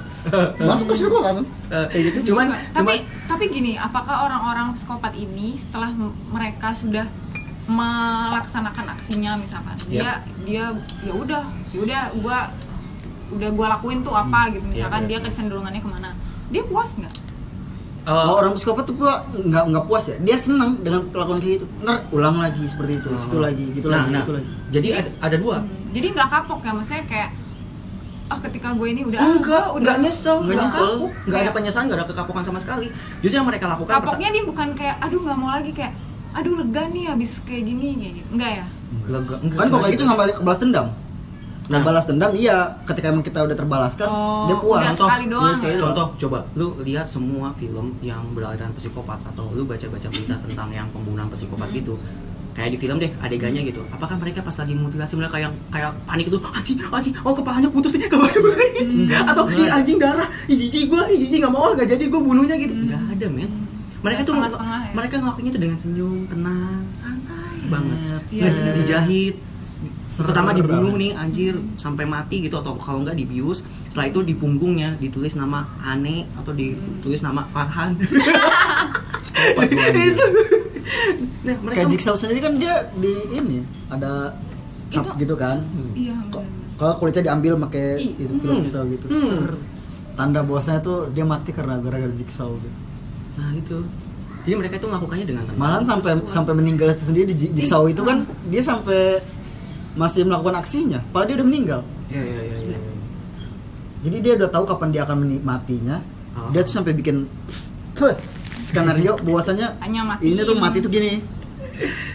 masuk 0.57 0.85
ke 0.89 0.93
situ 0.97 1.17
kan? 1.21 1.45
Eh, 1.69 1.85
kayak 1.93 2.03
gitu. 2.09 2.17
Cuman 2.33 2.45
Juga. 2.49 2.57
cuman 2.73 2.73
tapi 2.73 2.95
tapi 3.29 3.43
gini 3.53 3.71
apakah 3.77 4.25
orang-orang 4.25 4.73
psikopat 4.73 5.13
ini 5.13 5.57
setelah 5.61 5.93
mereka 6.29 6.73
sudah 6.73 7.05
melaksanakan 7.65 8.85
aksinya 8.97 9.31
misalkan? 9.37 9.77
Dia 9.89 10.01
Yap. 10.01 10.17
dia 10.45 10.65
ya 11.05 11.13
udah 11.13 11.43
ya 11.73 11.79
udah 11.81 12.01
gua 12.21 12.39
udah 13.33 13.49
gua 13.53 13.67
lakuin 13.77 14.01
tuh 14.01 14.13
apa 14.13 14.49
gitu. 14.53 14.65
Misalkan 14.65 15.05
Iya, 15.05 15.09
dia 15.09 15.19
iya. 15.21 15.25
kecenderungannya 15.29 15.81
ke 15.81 15.89
mana? 15.89 16.09
Dia 16.49 16.61
puas 16.65 16.93
nggak 16.93 17.24
eh, 18.05 18.13
Kalau 18.13 18.33
orang 18.37 18.53
psikopat 18.53 18.83
tuh 18.85 18.95
gua 18.95 19.25
nggak 19.33 19.63
nggak 19.73 19.83
puas 19.89 20.05
ya? 20.05 20.15
Dia 20.21 20.37
senang 20.37 20.79
dengan 20.85 21.09
kelakuan 21.09 21.41
kayak 21.41 21.53
gitu. 21.61 21.65
Ntar 21.81 21.97
ulang 22.13 22.37
lagi 22.37 22.63
seperti 22.69 23.01
itu 23.01 23.09
situ 23.17 23.37
lagi 23.41 23.65
gitu 23.73 23.87
nah, 23.89 24.05
lagi 24.05 24.11
nah, 24.13 24.21
gitu 24.21 24.33
lagi. 24.37 24.49
Jadi 24.69 24.87
ada, 24.93 25.09
ada 25.19 25.35
dua? 25.41 25.57
Hmm, 25.61 25.89
jadi 25.91 26.07
nggak 26.13 26.27
kapok 26.29 26.59
ya? 26.61 26.71
Maksudnya 26.77 27.03
kayak 27.09 27.29
ah 28.25 28.39
ketika 28.41 28.73
gue 28.73 28.87
ini 28.89 29.01
udah 29.05 29.19
ah, 29.21 29.37
enggak 29.37 29.65
gua 29.69 29.77
enggak 29.77 29.97
nyesel 30.01 30.37
Nggak 30.41 30.45
enggak 30.45 30.65
nyesel. 30.65 30.89
kapok. 30.89 31.11
Enggak 31.25 31.39
ada 31.41 31.51
penyesalan 31.53 31.83
enggak 31.85 31.99
ada 31.99 32.07
kekapokan 32.09 32.43
sama 32.45 32.59
sekali. 32.61 32.87
Justru 33.21 33.37
yang 33.37 33.47
mereka 33.49 33.65
lakukan 33.69 33.93
kapoknya 34.01 34.29
dia 34.33 34.43
bukan 34.45 34.67
kayak 34.73 34.95
aduh 35.01 35.19
nggak 35.21 35.37
mau 35.37 35.49
lagi 35.53 35.71
kayak 35.73 35.93
aduh 36.35 36.53
lega 36.59 36.83
nih 36.91 37.03
habis 37.09 37.31
kayak 37.45 37.63
gini 37.69 37.87
kayak 38.01 38.13
gitu. 38.21 38.27
Enggak 38.33 38.51
ya? 38.51 38.65
Lega 39.05 39.35
enggak 39.41 39.57
kan 39.57 39.67
kalau 39.69 39.81
kayak 39.81 39.93
gitu 39.93 40.03
nggak 40.09 40.19
balik 40.19 40.37
balas 40.41 40.59
dendam 40.61 40.87
Nah. 41.67 41.81
balas 41.81 42.05
dendam 42.05 42.29
iya 42.31 42.57
ketika 42.83 43.09
emang 43.09 43.21
kita 43.21 43.41
udah 43.41 43.53
terbalaskan 43.53 44.05
Oh, 44.05 44.45
dia 44.45 44.55
puas 44.55 44.85
udah 44.85 44.93
sekali 44.95 45.25
doang 45.25 45.43
Iya, 45.43 45.55
sekali 45.55 45.65
ya? 45.67 45.75
doang. 45.75 45.83
Contoh, 45.87 46.07
coba 46.19 46.37
lu 46.53 46.67
lihat 46.79 47.05
semua 47.05 47.47
film 47.53 47.85
yang 47.99 48.21
beraliran 48.31 48.69
psikopat 48.71 49.17
atau 49.25 49.49
lu 49.49 49.63
baca-baca 49.63 50.05
berita 50.05 50.37
tentang 50.39 50.69
yang 50.69 50.85
pembunuhan 50.89 51.25
psikopat 51.27 51.67
Hmm. 51.67 51.77
gitu. 51.77 51.93
Kayak 52.51 52.69
di 52.71 52.79
film 52.79 52.95
deh, 52.97 53.11
adegannya 53.17 53.61
gitu. 53.63 53.83
Apakah 53.89 54.15
mereka 54.15 54.39
pas 54.39 54.53
lagi 54.53 54.71
mutilasi 54.73 55.13
mereka 55.13 55.35
kayak 55.35 55.51
kayak 55.67 55.91
panik 56.05 56.25
itu, 56.25 56.39
anjing, 56.39 56.77
anjing, 56.87 57.13
oh 57.19 57.33
kepalanya 57.33 57.67
putus 57.67 57.91
nih, 57.91 58.05
kepalanya 58.05 58.39
putus 58.39 58.55
nih. 58.55 59.19
Atau 59.27 59.43
ih 59.51 59.67
anjing 59.67 59.97
darah, 59.97 60.27
ih 60.45 60.55
jijik 60.55 60.87
gua, 60.87 61.03
ih 61.05 61.17
jijik 61.17 61.41
nggak 61.41 61.51
mau, 61.51 61.73
nggak 61.73 61.89
jadi 61.89 62.03
gua 62.07 62.21
bunuhnya 62.21 62.55
gitu. 62.55 62.71
Hmm. 62.71 62.87
Nggak 62.87 63.01
ada 63.11 63.27
men. 63.27 63.51
Mereka 63.99 64.21
tuh 64.21 64.37
ya? 64.37 64.47
mereka 64.93 65.13
ngelakuinnya 65.17 65.51
tuh 65.51 65.61
dengan 65.65 65.75
senyum, 65.75 66.29
tenang, 66.29 66.79
santai 66.93 67.57
banget. 67.65 68.21
Iya, 68.29 68.45
Di- 68.45 68.53
bener. 68.53 68.73
dijahit, 68.77 69.35
pertama 70.15 70.51
dibunuh 70.51 70.95
nih 70.95 71.11
anjir 71.11 71.53
sampai 71.75 72.03
mati 72.03 72.41
gitu 72.41 72.55
atau 72.55 72.75
kalau 72.75 73.03
nggak 73.03 73.15
dibius 73.15 73.59
setelah 73.87 74.07
itu 74.09 74.19
di 74.21 74.33
punggungnya 74.33 74.95
ditulis 74.95 75.33
nama 75.33 75.65
Ane 75.81 76.27
atau 76.35 76.51
ditulis 76.51 77.19
nama 77.19 77.43
Farhan. 77.49 77.95
Itu. 80.05 80.25
Nah 81.45 81.55
mereka 81.61 81.75
kayak 81.81 81.89
Jigsaw 81.91 82.15
sendiri 82.15 82.39
kan 82.39 82.53
dia 82.57 82.87
di 82.95 83.13
ini 83.31 83.59
ada 83.89 84.33
cap 84.89 85.03
Itu- 85.05 85.17
gitu 85.25 85.35
kan? 85.35 85.65
Iya 85.93 86.15
Kok- 86.29 86.41
bener. 86.45 86.75
kalau 86.77 86.93
kulitnya 86.99 87.23
diambil 87.31 87.53
pakai 87.65 87.87
itu 88.03 88.29
hmm, 88.29 88.61
jigsaw 88.61 88.83
gitu. 88.87 89.05
Hmm. 89.09 89.55
Tanda 90.15 90.39
bahwasanya 90.41 90.79
tuh 90.79 91.09
dia 91.11 91.25
mati 91.25 91.51
karena 91.51 91.81
gara-gara 91.81 92.13
jigsaw 92.13 92.51
gitu. 92.55 92.79
Nah 93.35 93.51
itu. 93.53 93.77
Jadi 94.45 94.53
mereka 94.61 94.77
itu 94.77 94.85
melakukannya 94.85 95.25
dengan 95.25 95.43
tenang. 95.49 95.57
malahan 95.57 95.83
sampai 95.83 96.11
sampai 96.29 96.53
meninggal 96.53 96.93
sendiri 96.93 97.33
di 97.33 97.49
jigsaw 97.49 97.89
itu 97.89 98.05
kan 98.05 98.29
dia 98.45 98.61
sampai 98.61 99.17
masih 99.95 100.27
melakukan 100.27 100.59
aksinya 100.59 100.99
padahal 101.09 101.27
dia 101.31 101.35
udah 101.39 101.47
meninggal. 101.47 101.81
Ya 102.11 102.21
ya 102.21 102.39
ya, 102.43 102.55
ya, 102.59 102.77
ya. 102.77 102.79
jadi 104.05 104.17
dia 104.21 104.33
udah 104.37 104.49
tahu 104.51 104.63
kapan 104.67 104.89
dia 104.93 105.01
akan 105.07 105.17
menikmatinya. 105.25 105.97
Oh. 106.35 106.51
dia 106.51 106.67
tuh 106.67 106.83
sampai 106.83 106.91
bikin 106.91 107.31
skenario 108.67 109.15
bahwasanya 109.23 109.79
ini 110.19 110.41
tuh 110.43 110.59
mati 110.59 110.83
tuh 110.83 110.91
gini. 110.91 111.23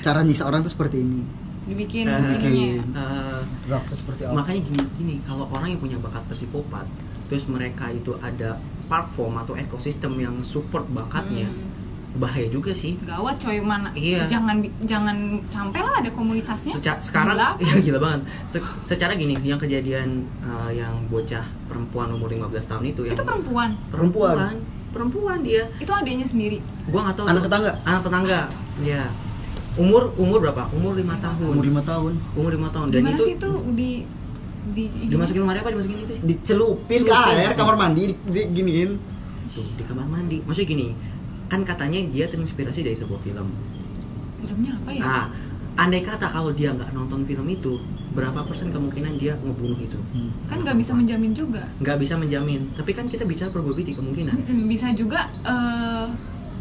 Cara 0.05 0.21
nyiksa 0.21 0.45
orang 0.45 0.61
tuh 0.61 0.73
seperti 0.73 1.01
ini. 1.01 1.25
Dibikin 1.71 2.09
eh, 2.09 3.40
Draftnya 3.64 3.97
seperti 3.97 4.21
apa? 4.27 4.43
Makanya 4.43 4.61
gini 4.66 4.83
gini 4.99 5.14
kalau 5.25 5.47
orang 5.55 5.73
yang 5.73 5.81
punya 5.81 5.97
bakat 6.03 6.27
psikopat 6.29 6.85
terus 7.31 7.47
mereka 7.47 7.88
itu 7.95 8.19
ada 8.19 8.59
platform 8.90 9.38
atau 9.38 9.55
ekosistem 9.55 10.19
yang 10.19 10.43
support 10.43 10.85
bakatnya 10.90 11.47
Hmm. 11.47 11.70
Bahaya 12.18 12.51
juga 12.51 12.75
sih. 12.75 12.99
Gawat 13.07 13.38
coy 13.38 13.62
mana? 13.62 13.94
Iya. 13.94 14.27
jangan 14.27 14.59
jangan 14.83 15.38
sampai 15.46 15.79
lah 15.79 16.03
ada 16.03 16.11
komunitasnya. 16.11 16.75
Seca- 16.75 16.99
sekarang 16.99 17.38
Gila. 17.38 17.49
ya 17.62 17.75
gila 17.79 17.99
banget. 18.03 18.20
Se- 18.51 18.79
secara 18.83 19.14
gini 19.14 19.38
yang 19.46 19.61
kejadian 19.62 20.27
uh, 20.42 20.70
yang 20.75 21.07
bocah 21.07 21.46
perempuan 21.70 22.11
umur 22.11 22.35
15 22.35 22.51
tahun 22.66 22.85
itu 22.90 23.07
yang 23.07 23.14
itu 23.14 23.23
perempuan? 23.23 23.70
Perempuan. 23.92 24.35
Perempuan. 24.35 24.57
perempuan 24.90 25.38
dia. 25.46 25.70
Itu 25.79 25.94
adanya 25.94 26.27
sendiri? 26.27 26.59
Gua 26.90 27.07
nggak 27.07 27.16
tahu. 27.23 27.27
Anak 27.31 27.42
tetangga? 27.46 27.70
anak 27.87 28.03
tetangga. 28.03 28.38
Ya 28.83 29.07
umur 29.79 30.11
umur 30.18 30.38
berapa? 30.42 30.66
Umur 30.75 30.99
lima 30.99 31.14
tahun. 31.23 31.46
Umur 31.55 31.64
lima 31.64 31.83
tahun. 31.87 32.12
Umur 32.35 32.51
lima 32.51 32.68
tahun. 32.75 32.87
Dan 32.90 33.07
itu 33.14 33.23
sih 33.23 33.35
itu 33.38 33.51
di 33.79 33.90
di 34.75 34.85
dimasukin 35.07 35.46
lemari 35.46 35.62
apa? 35.62 35.70
Dimasukin 35.70 35.96
itu 36.03 36.12
sih? 36.18 36.23
Dicelupin 36.27 37.01
ke 37.07 37.12
air 37.14 37.55
kamar 37.55 37.77
mandi 37.79 38.12
di, 38.12 38.14
di 38.27 38.40
giniin. 38.51 38.90
Tuh, 39.51 39.66
di 39.79 39.83
kamar 39.87 40.07
mandi. 40.11 40.42
Maksudnya 40.42 40.68
gini 40.75 40.88
kan 41.51 41.61
katanya 41.61 41.99
dia 42.07 42.25
terinspirasi 42.25 42.81
dari 42.81 42.95
sebuah 42.95 43.19
film 43.19 43.51
filmnya 44.41 44.73
apa 44.75 44.91
ya? 44.91 45.01
nah 45.01 45.25
andai 45.77 46.01
kata 46.01 46.27
kalau 46.27 46.51
dia 46.51 46.71
nggak 46.71 46.91
nonton 46.91 47.23
film 47.23 47.47
itu 47.47 47.77
berapa 48.11 48.43
persen 48.43 48.69
kemungkinan 48.69 49.17
dia 49.17 49.35
ngebunuh 49.37 49.79
itu 49.79 49.95
Kan 50.45 50.63
nggak 50.63 50.77
bisa 50.77 50.93
menjamin 50.93 51.31
juga. 51.33 51.63
nggak 51.79 51.97
bisa 51.97 52.15
menjamin 52.15 52.71
tapi 52.73 52.91
kan 52.91 53.07
kita 53.07 53.23
bicara 53.23 53.51
probability 53.51 53.93
kemungkinan 53.93 54.35
Bisa 54.67 54.91
juga 54.93 55.31
eh, 55.41 56.07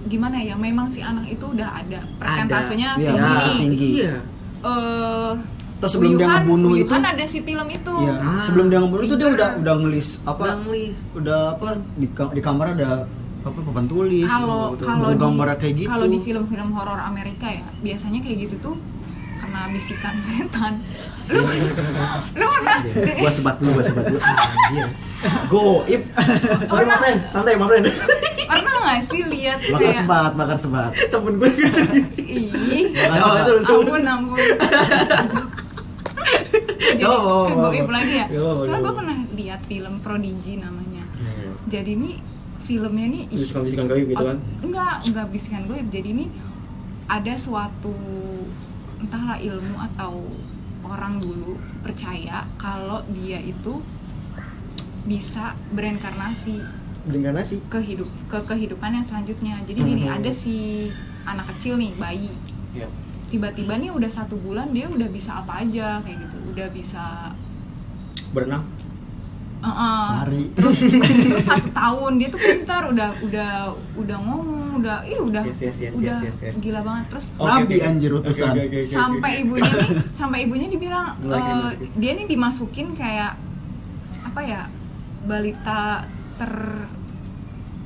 gimana 0.05 0.37
ya? 0.39 0.53
Memang 0.55 0.87
si 0.87 1.01
anak 1.01 1.25
itu 1.27 1.41
udah 1.43 1.69
ada 1.75 1.99
persentasenya 2.15 2.95
Iya, 2.95 3.09
tinggi 3.09 3.33
nih. 3.33 3.57
tinggi. 3.59 3.89
iya 3.99 4.15
Eh, 4.59 5.31
Terus 5.79 5.91
sebelum 5.91 6.11
dia 6.13 6.27
Wuhan- 6.27 6.43
ngebunuh 6.43 6.73
itu 6.75 6.91
Wuhan 6.91 7.07
ada 7.07 7.23
si 7.23 7.39
film 7.39 7.67
itu. 7.69 7.93
Iya, 7.97 8.13
Ah. 8.13 8.43
sebelum 8.43 8.67
dia 8.67 8.77
ngebunuh 8.77 9.03
itu 9.05 9.15
dia 9.15 9.29
udah 9.29 9.49
udah 9.57 9.73
ngelis 9.79 10.07
apa 10.21 10.43
Udah 10.45 10.57
ngelis. 10.61 10.95
udah 11.15 11.39
apa 11.51 11.67
di, 11.95 12.07
di 12.07 12.41
kamar 12.41 12.67
ada 12.73 13.07
apa 13.39 13.59
papan 13.61 13.85
tulis 13.85 14.27
Kalau 14.27 14.75
kalau 14.75 15.07
gambarnya 15.13 15.55
kayak 15.55 15.75
gitu 15.77 15.89
kalau 15.89 16.05
di 16.05 16.19
film-film 16.19 16.69
horor 16.69 16.99
Amerika 16.99 17.47
ya 17.47 17.63
biasanya 17.79 18.19
kayak 18.19 18.37
gitu 18.43 18.55
tuh 18.61 18.75
kena 19.39 19.61
bisikan 19.69 20.15
setan. 20.25 20.73
Lu 21.25 21.39
lu 22.35 22.45
pernah 22.49 22.77
gua 23.15 23.31
sebat 23.31 23.55
dulu 23.55 23.71
gua 23.73 23.85
sebat 23.85 24.05
dulu 24.05 24.19
Iya. 24.69 24.85
Go, 25.47 25.83
ip. 25.85 26.03
Sorry, 26.65 26.85
my 26.85 26.95
friend. 26.95 27.19
Santai, 27.25 27.53
my 27.53 27.65
friend. 27.65 27.87
pernah 28.49 28.75
nggak 28.81 28.99
sih 29.05 29.21
lihat 29.23 29.59
bakar 29.63 29.79
kayak 29.79 29.97
sebat 29.99 30.31
bakar 30.33 30.57
sebat 30.57 30.91
Temen 31.07 31.33
gue 31.37 31.49
gitu. 31.53 31.79
ih 32.17 32.85
Oh, 33.15 33.37
terus. 33.39 33.63
ampun 33.63 34.01
ampun 34.03 34.39
jadi 36.79 36.97
ke 36.97 37.05
gak 37.05 37.55
goib 37.55 37.77
apa-apa. 37.79 37.93
lagi 37.93 38.13
ya 38.15 38.25
soalnya 38.27 38.79
gue 38.79 38.93
pernah 38.95 39.17
lihat 39.31 39.61
film 39.65 39.93
Prodigy 39.99 40.53
namanya 40.57 41.03
jadi 41.65 41.91
ini 41.91 42.11
filmnya 42.69 43.07
nih 43.09 43.21
ih, 43.27 43.37
Bisikan-bisikan 43.39 43.89
gaib 43.89 44.05
gitu 44.07 44.21
kan. 44.21 44.37
enggak 44.61 44.95
enggak 45.03 45.25
bisikan 45.27 45.65
goib 45.65 45.87
jadi 45.89 46.09
ini 46.11 46.25
ada 47.07 47.33
suatu 47.33 47.89
entahlah 48.99 49.41
ilmu 49.41 49.73
atau 49.83 50.29
orang 50.81 51.17
dulu 51.17 51.53
percaya 51.81 52.45
kalau 52.55 53.01
dia 53.09 53.41
itu 53.41 53.81
bisa 55.01 55.57
bereinkarnasi 55.71 56.61
Berinkarnasi. 57.01 57.57
ke 57.65 57.79
hidup 57.81 58.05
ke 58.27 58.37
kehidupan 58.45 58.91
yang 58.91 59.01
selanjutnya 59.01 59.57
jadi 59.63 59.79
gini 59.79 60.03
Mhm. 60.05 60.15
ada 60.15 60.31
si 60.31 60.87
anak 61.23 61.49
kecil 61.55 61.73
nih 61.75 61.95
bayi 61.95 62.29
Iya. 62.71 62.85
tiba-tiba 63.27 63.73
nih 63.75 63.89
udah 63.89 64.05
satu 64.07 64.37
bulan 64.37 64.69
dia 64.69 64.85
udah 64.85 65.09
bisa 65.09 65.41
apa 65.41 65.65
aja 65.65 65.97
kayak 65.99 66.17
gitu 66.21 66.37
udah 66.47 66.67
bisa 66.69 67.33
Berenang. 68.29 68.61
Uh-uh. 69.59 70.05
lari 70.17 70.43
terus, 70.55 70.77
terus 70.87 71.43
satu 71.43 71.69
tahun 71.69 72.11
dia 72.15 72.27
tuh 72.27 72.39
pintar 72.39 72.87
udah 72.87 73.09
udah 73.19 73.51
udah 73.93 74.17
ngomong 74.17 74.79
udah 74.79 75.03
ih 75.03 75.19
udah 75.19 75.43
Yes, 75.43 75.59
yes, 75.61 75.77
yes, 75.81 75.93
udah 75.93 76.17
yes, 76.17 76.31
yes, 76.31 76.37
yes. 76.41 76.53
gila 76.57 76.81
banget 76.81 77.05
terus 77.09 77.25
Nabi 77.35 77.75
anjir 77.81 78.11
utusan. 78.13 78.49
Oke, 78.49 78.61
oke, 78.61 78.67
oke, 78.69 78.79
oke, 78.79 78.89
sampai 78.89 79.31
ibunya 79.37 79.71
nih 79.73 79.89
sampai 80.19 80.39
ibunya 80.43 80.67
dibilang 80.67 81.07
Lagi, 81.21 81.51
lagi. 81.51 81.85
dia 81.93 82.11
nih 82.13 82.25
dimasukin 82.25 82.87
kayak 82.93 83.35
apa 84.23 84.39
ya 84.41 84.61
balita 85.21 86.07
ter 86.35 86.53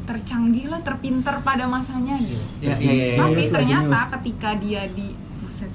tercanggih 0.04 0.68
lah 0.68 0.84
terpinter 0.84 1.40
pada 1.40 1.64
masanya 1.66 2.20
gitu 2.20 2.44
Ya, 2.60 2.76
iya, 2.76 2.92
iya, 2.92 3.06
iya. 3.10 3.16
tapi 3.18 3.32
Genius 3.34 3.48
lah, 3.48 3.56
ternyata 3.56 4.00
ketika 4.14 4.50
dia 4.60 4.82
di 4.88 5.08
buset 5.40 5.72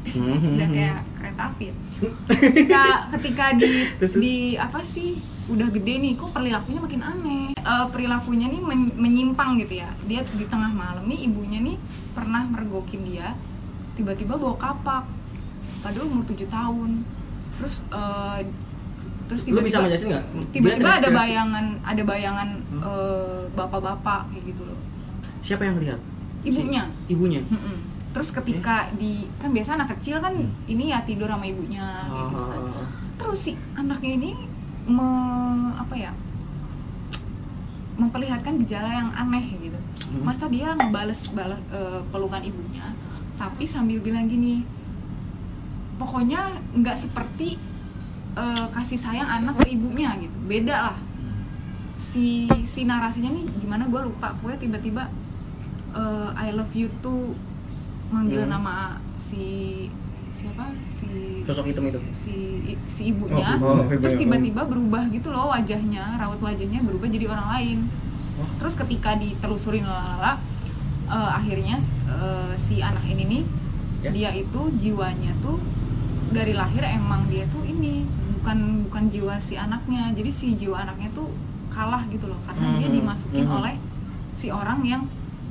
Mhm. 0.00 0.56
udah 0.56 0.68
kayak 0.70 0.98
kereta 1.40 1.48
api 1.48 1.64
ya. 1.64 1.74
ketika 2.44 2.82
ketika 3.10 3.44
di 3.54 3.68
di 4.16 4.34
apa 4.56 4.80
sih 4.82 5.16
udah 5.48 5.66
gede 5.68 5.94
nih 5.98 6.12
kok 6.14 6.30
perilakunya 6.30 6.80
makin 6.80 7.02
aneh 7.02 7.46
Eh, 7.60 7.86
perilakunya 7.88 8.48
nih 8.48 8.60
men- 8.60 8.94
menyimpang 8.94 9.54
gitu 9.58 9.78
ya 9.78 9.92
dia 10.02 10.24
di 10.24 10.44
tengah 10.44 10.70
malam 10.70 11.04
nih 11.04 11.28
ibunya 11.28 11.60
nih 11.60 11.76
pernah 12.10 12.42
mergokin 12.42 13.04
dia 13.04 13.36
tiba-tiba 13.92 14.32
bawa 14.32 14.56
kapak 14.56 15.04
padahal 15.80 16.08
umur 16.08 16.24
7 16.24 16.40
tahun 16.46 17.04
terus 17.54 17.84
eh, 17.86 18.38
terus 19.26 19.40
Lu 19.44 19.60
bisa 19.60 19.76
tiba-tiba 19.76 19.78
menjelasin 19.82 20.08
nggak? 20.08 20.24
tiba-tiba 20.50 20.90
ada 20.94 21.08
bayangan 21.10 21.66
ada 21.84 22.02
bayangan 22.02 22.48
Hmm. 22.66 22.80
eh, 22.82 23.40
bapak-bapak 23.52 24.20
kayak 24.30 24.44
gitu 24.46 24.62
loh 24.64 24.78
Siapa 25.40 25.64
yang 25.64 25.76
lihat? 25.78 26.00
Ibunya. 26.40 26.84
Si- 26.84 27.12
ibunya. 27.12 27.40
Mm-mm. 27.42 27.76
Terus 28.10 28.28
ketika 28.32 28.90
di 28.94 29.30
kan 29.38 29.50
biasa 29.50 29.78
anak 29.78 29.94
kecil 29.98 30.18
kan 30.18 30.34
Hmm. 30.34 30.50
ini 30.66 30.90
ya 30.90 30.98
tidur 31.00 31.30
sama 31.30 31.46
ibunya 31.46 31.84
kayak 32.02 32.26
gitu 32.26 32.42
kan. 32.42 32.60
Ah, 32.66 32.84
Terus 33.16 33.38
si 33.38 33.52
anaknya 33.74 34.10
ini 34.16 34.30
me, 34.86 35.08
apa 35.76 35.94
ya? 35.94 36.12
memperlihatkan 37.94 38.56
gejala 38.64 38.88
yang 38.88 39.10
aneh 39.12 39.44
gitu. 39.60 39.76
Hmm. 39.76 40.24
Masa 40.24 40.48
dia 40.48 40.72
ngebales 40.72 41.20
balas 41.30 41.60
eh, 41.68 42.00
pelukan 42.08 42.40
ibunya 42.40 42.86
tapi 43.36 43.64
sambil 43.64 44.00
bilang 44.00 44.24
gini. 44.24 44.64
Pokoknya 45.96 46.48
nggak 46.72 46.96
seperti 46.96 47.60
eh, 48.34 48.66
kasih 48.72 48.96
sayang 48.96 49.28
anak 49.28 49.60
ke 49.60 49.76
ibunya 49.76 50.16
gitu. 50.16 50.32
Beda 50.48 50.90
lah. 50.90 50.96
Si 52.00 52.48
si 52.64 52.88
narasinya 52.88 53.28
nih 53.30 53.44
gimana 53.60 53.84
gue 53.84 54.00
lupa. 54.00 54.32
Pokoknya 54.40 54.58
tiba-tiba 54.58 55.04
eh, 55.92 56.28
I 56.40 56.56
love 56.56 56.72
you 56.72 56.88
tuh 57.04 57.36
manggil 58.10 58.42
Hmm. 58.42 58.50
nama 58.50 58.74
si 59.16 59.86
siapa 60.30 60.72
si 60.80 61.42
Sosok 61.42 61.66
hitam 61.66 61.84
itu. 61.86 62.00
si 62.12 62.36
si 62.86 63.02
ibunya 63.08 63.56
Oh, 63.56 63.78
oh, 63.78 63.90
terus 63.92 64.16
tiba-tiba 64.16 64.62
berubah 64.62 65.06
gitu 65.08 65.28
loh 65.28 65.48
wajahnya 65.48 66.16
raut 66.16 66.38
wajahnya 66.38 66.80
berubah 66.80 67.06
jadi 67.06 67.26
orang 67.28 67.48
lain 67.50 67.78
Oh. 68.34 68.46
terus 68.56 68.72
ketika 68.74 69.14
ditelusurin 69.14 69.84
lalala 69.84 70.40
eh, 71.06 71.30
akhirnya 71.30 71.76
eh, 72.06 72.52
si 72.56 72.80
anak 72.80 73.04
ini 73.04 73.24
nih 73.26 73.44
Yes. 74.00 74.12
dia 74.12 74.30
itu 74.32 74.60
jiwanya 74.74 75.36
tuh 75.38 75.60
dari 76.30 76.56
lahir 76.56 76.80
emang 76.82 77.28
dia 77.28 77.44
tuh 77.46 77.60
ini 77.62 78.00
bukan 78.34 78.88
bukan 78.88 79.04
jiwa 79.06 79.36
si 79.36 79.54
anaknya 79.54 80.08
jadi 80.10 80.30
si 80.30 80.56
jiwa 80.56 80.80
anaknya 80.80 81.12
tuh 81.12 81.28
kalah 81.68 82.08
gitu 82.08 82.24
loh 82.24 82.40
karena 82.42 82.80
dia 82.80 82.88
Mhm. 82.88 82.96
dimasukin 82.96 83.44
Mhm. 83.44 83.56
oleh 83.60 83.74
si 84.32 84.48
orang 84.48 84.80
yang 84.82 85.04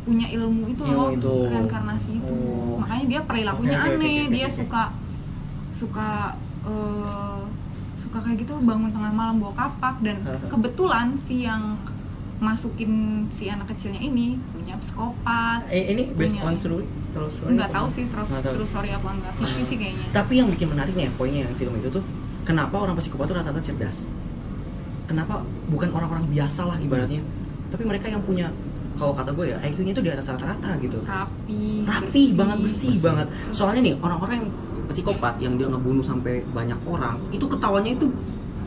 punya 0.10 0.28
ilmu 0.28 0.64
itu 0.66 0.82
Ilmu 0.82 0.98
loh 0.98 1.10
itu. 1.12 1.36
reinkarnasi 1.48 2.12
itu 2.16 2.34
Oh. 2.34 2.82
makanya 2.82 3.06
dia 3.08 3.20
perilakunya 3.22 3.78
oke, 3.78 3.90
aneh 3.92 4.18
oke, 4.20 4.32
dia 4.32 4.48
oke. 4.48 4.56
suka 4.56 4.84
suka 5.72 6.10
eh, 6.64 7.40
suka 7.96 8.18
kayak 8.20 8.38
gitu 8.40 8.54
bangun 8.60 8.90
tengah 8.90 9.12
malam 9.12 9.38
bawa 9.38 9.54
kapak 9.54 10.02
dan 10.02 10.18
kebetulan 10.52 11.14
si 11.14 11.44
yang 11.44 11.78
masukin 12.40 12.92
si 13.30 13.48
anak 13.48 13.68
kecilnya 13.68 14.00
ini 14.00 14.40
punya 14.50 14.74
psikopat 14.78 15.60
Eh, 15.68 15.92
ini 15.92 16.08
based 16.10 16.34
Punya. 16.34 16.48
on 16.48 16.56
true, 16.56 16.82
true 17.10 17.30
story 17.30 17.52
tahu 17.60 17.88
sih 17.90 18.04
terus 18.08 18.28
terus 18.32 18.68
story 18.68 18.90
apa 18.90 19.08
enggak 19.12 19.34
fiksi 19.36 19.62
sih 19.66 19.76
kayaknya 19.76 20.08
Tapi 20.10 20.34
yang 20.36 20.48
bikin 20.48 20.68
menarik 20.68 20.96
nih 20.96 21.06
ya, 21.06 21.12
poinnya 21.14 21.40
yang 21.44 21.54
film 21.54 21.76
itu 21.76 21.90
tuh 21.90 22.04
kenapa 22.42 22.76
orang 22.76 22.96
psikopat 22.96 23.28
tuh 23.28 23.36
rata-rata 23.36 23.60
cerdas? 23.62 24.08
Kenapa 25.04 25.42
bukan 25.68 25.90
orang-orang 25.90 26.26
biasa 26.28 26.64
lah 26.64 26.78
ibaratnya, 26.78 27.20
tapi 27.68 27.84
mereka 27.84 28.08
yang 28.08 28.22
punya 28.22 28.54
kalau 28.96 29.14
kata 29.14 29.30
gue 29.32 29.46
ya 29.48 29.58
IQ-nya 29.62 29.92
tuh 29.92 30.02
di 30.02 30.10
atas 30.10 30.26
rata-rata 30.28 30.70
gitu. 30.80 30.98
rapi 31.04 31.84
Rapi 31.84 32.08
bersih. 32.08 32.28
banget 32.34 32.58
bersih, 32.62 32.96
banget. 33.00 33.28
Soalnya 33.52 33.82
nih 33.84 33.94
orang-orang 33.98 34.36
yang 34.40 34.48
psikopat 34.88 35.38
yang 35.38 35.54
dia 35.54 35.68
ngebunuh 35.68 36.02
sampai 36.02 36.42
banyak 36.50 36.80
orang 36.84 37.22
itu 37.30 37.46
ketawanya 37.46 37.94
itu 37.94 38.10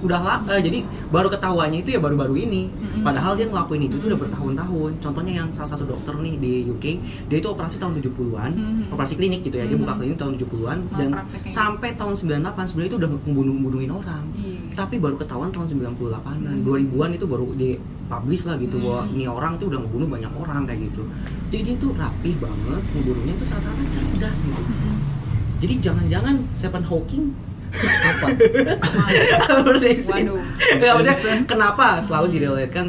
udah 0.03 0.19
lah 0.19 0.39
jadi 0.59 0.83
baru 1.15 1.31
ketawanya 1.31 1.79
itu 1.79 1.95
ya 1.95 2.03
baru-baru 2.03 2.35
ini 2.35 2.67
padahal 3.07 3.39
dia 3.39 3.47
ngelakuin 3.47 3.87
itu 3.87 4.03
tuh 4.03 4.11
udah 4.11 4.19
bertahun-tahun 4.19 4.99
contohnya 4.99 5.33
yang 5.39 5.49
salah 5.55 5.71
satu 5.71 5.87
dokter 5.87 6.11
nih 6.19 6.43
di 6.43 6.53
UK 6.67 6.85
dia 7.31 7.39
itu 7.39 7.47
operasi 7.47 7.79
tahun 7.79 8.03
70-an 8.03 8.51
Mm-mm. 8.51 8.91
operasi 8.91 9.15
klinik 9.15 9.47
gitu 9.47 9.55
ya 9.55 9.65
dia 9.65 9.79
buka 9.79 9.95
Mm-mm. 9.95 10.03
klinik 10.03 10.19
tahun 10.19 10.35
70-an 10.43 10.79
dan 10.93 11.09
sampai 11.47 11.95
tahun 11.95 12.15
98 12.19 12.35
sebenarnya 12.67 12.91
itu 12.91 12.99
udah 12.99 13.09
ngebunuh-bunuhin 13.15 13.91
orang 13.95 14.25
Iya. 14.35 14.52
Tapi 14.73 14.97
baru 14.97 15.15
ketahuan 15.15 15.49
tahun 15.49 15.67
98-an 15.69 16.37
Hmm. 16.39 16.63
2000-an 16.63 17.11
itu 17.13 17.25
baru 17.25 17.47
di 17.53 17.77
publish 18.05 18.43
lah 18.43 18.57
gitu 18.57 18.75
Hmm. 18.75 18.85
bahwa 18.85 19.01
ini 19.11 19.25
orang 19.27 19.53
tuh 19.55 19.67
udah 19.67 19.79
ngebunuh 19.81 20.09
banyak 20.11 20.33
orang 20.35 20.63
kayak 20.65 20.81
gitu 20.85 21.03
jadi 21.49 21.63
dia 21.65 21.77
tuh 21.79 21.91
rapi 21.95 22.31
banget 22.37 22.83
ngebunuhnya 22.91 23.35
tuh 23.35 23.47
rata-rata 23.49 23.85
cerdas 23.89 24.39
gitu 24.43 24.63
Mm-mm. 24.63 24.97
jadi 25.59 25.75
jangan-jangan 25.81 26.35
Stephen 26.53 26.85
Hawking 26.85 27.25
apa? 28.05 28.29
Waduh. 30.07 30.37
Nggak, 30.77 30.93
maksudnya 30.95 31.17
kenapa 31.47 31.87
selalu 32.01 32.27
direlatekan 32.31 32.87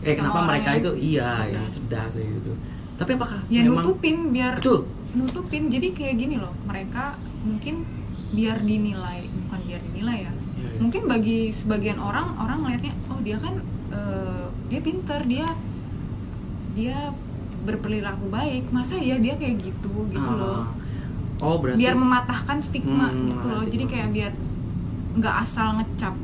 eh 0.00 0.14
Sama 0.14 0.18
kenapa 0.20 0.38
mereka 0.48 0.68
yang 0.68 0.80
itu 0.80 0.90
iya 1.00 1.28
cerdas. 1.32 1.50
yang 1.52 1.66
cerdas 1.70 2.10
kayak 2.12 2.30
gitu 2.36 2.52
tapi 2.92 3.10
apakah 3.12 3.38
ya 3.48 3.60
memang 3.60 3.78
nutupin 3.80 4.16
biar 4.30 4.52
betul 4.58 4.78
nutupin 5.12 5.62
jadi 5.68 5.88
kayak 5.90 6.14
gini 6.16 6.36
loh 6.36 6.54
mereka 6.62 7.14
mungkin 7.42 7.82
biar 8.30 8.56
dinilai 8.60 9.20
bukan 9.28 9.60
biar 9.64 9.80
dinilai 9.84 10.18
ya. 10.22 10.32
Mungkin 10.82 11.02
bagi 11.06 11.38
sebagian 11.50 11.96
orang 11.96 12.34
orang 12.36 12.58
ngelihatnya 12.60 12.92
oh 13.06 13.20
dia 13.20 13.36
kan 13.36 13.54
eh, 13.90 14.44
dia 14.66 14.80
pinter 14.80 15.20
dia 15.24 15.46
dia 16.72 16.96
berperilaku 17.62 18.26
baik 18.28 18.64
masa 18.68 18.96
ya 18.96 19.16
dia 19.16 19.34
kayak 19.34 19.60
gitu 19.60 19.92
gitu 20.08 20.26
Ah. 20.26 20.36
loh 20.36 20.62
oh 21.40 21.56
berarti 21.56 21.78
biar 21.78 21.94
mematahkan 21.94 22.58
stigma 22.58 23.06
Hmm, 23.06 23.30
gitu 23.30 23.46
loh 23.46 23.60
stigma. 23.60 23.72
jadi 23.72 23.84
kayak 23.86 24.08
biar 24.10 24.32
nggak 25.14 25.34
asal 25.38 25.68
ngecap 25.74 26.14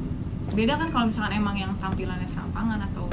beda 0.50 0.74
kan 0.74 0.88
kalau 0.88 1.04
misalkan 1.06 1.32
emang 1.34 1.54
yang 1.54 1.72
tampilannya 1.76 2.24
serampangan 2.24 2.80
atau 2.84 3.06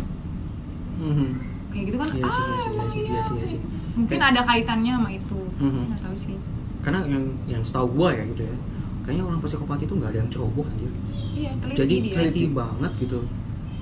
Mhm. 0.97 1.27
kayak 1.69 1.83
gitu 1.85 1.97
kan 1.97 2.07
Iya 2.07 2.23
sih, 2.23 2.23
ah 2.23 2.31
iya 2.47 2.55
sih, 2.55 2.63
iya 2.63 2.71
emang 2.71 2.87
sih, 2.87 3.01
iya, 3.01 3.11
iya 3.11 3.21
sih, 3.21 3.35
iya 3.35 3.47
sih. 3.49 3.59
mungkin 3.93 4.17
Kayak- 4.17 4.31
ada 4.31 4.41
kaitannya 4.43 4.91
sama 4.93 5.09
itu 5.11 5.39
Mhm. 5.57 5.81
nggak 5.85 6.01
tahu 6.01 6.15
sih 6.17 6.35
karena 6.79 6.99
yang 7.03 7.23
yang 7.45 7.61
setahu 7.61 7.87
gua 7.91 8.09
ya 8.11 8.23
gitu 8.25 8.43
ya 8.43 8.55
kayaknya 9.03 9.23
orang 9.23 9.39
psikopat 9.39 9.77
itu 9.79 9.93
nggak 9.93 10.09
ada 10.09 10.19
yang 10.19 10.29
ceroboh 10.29 10.65
anjir 10.65 10.91
iya 11.35 11.51
teliti 11.53 11.77
jadi 11.77 11.95
dia 12.01 12.15
teliti 12.17 12.41
banget 12.49 12.91
gitu 12.97 13.19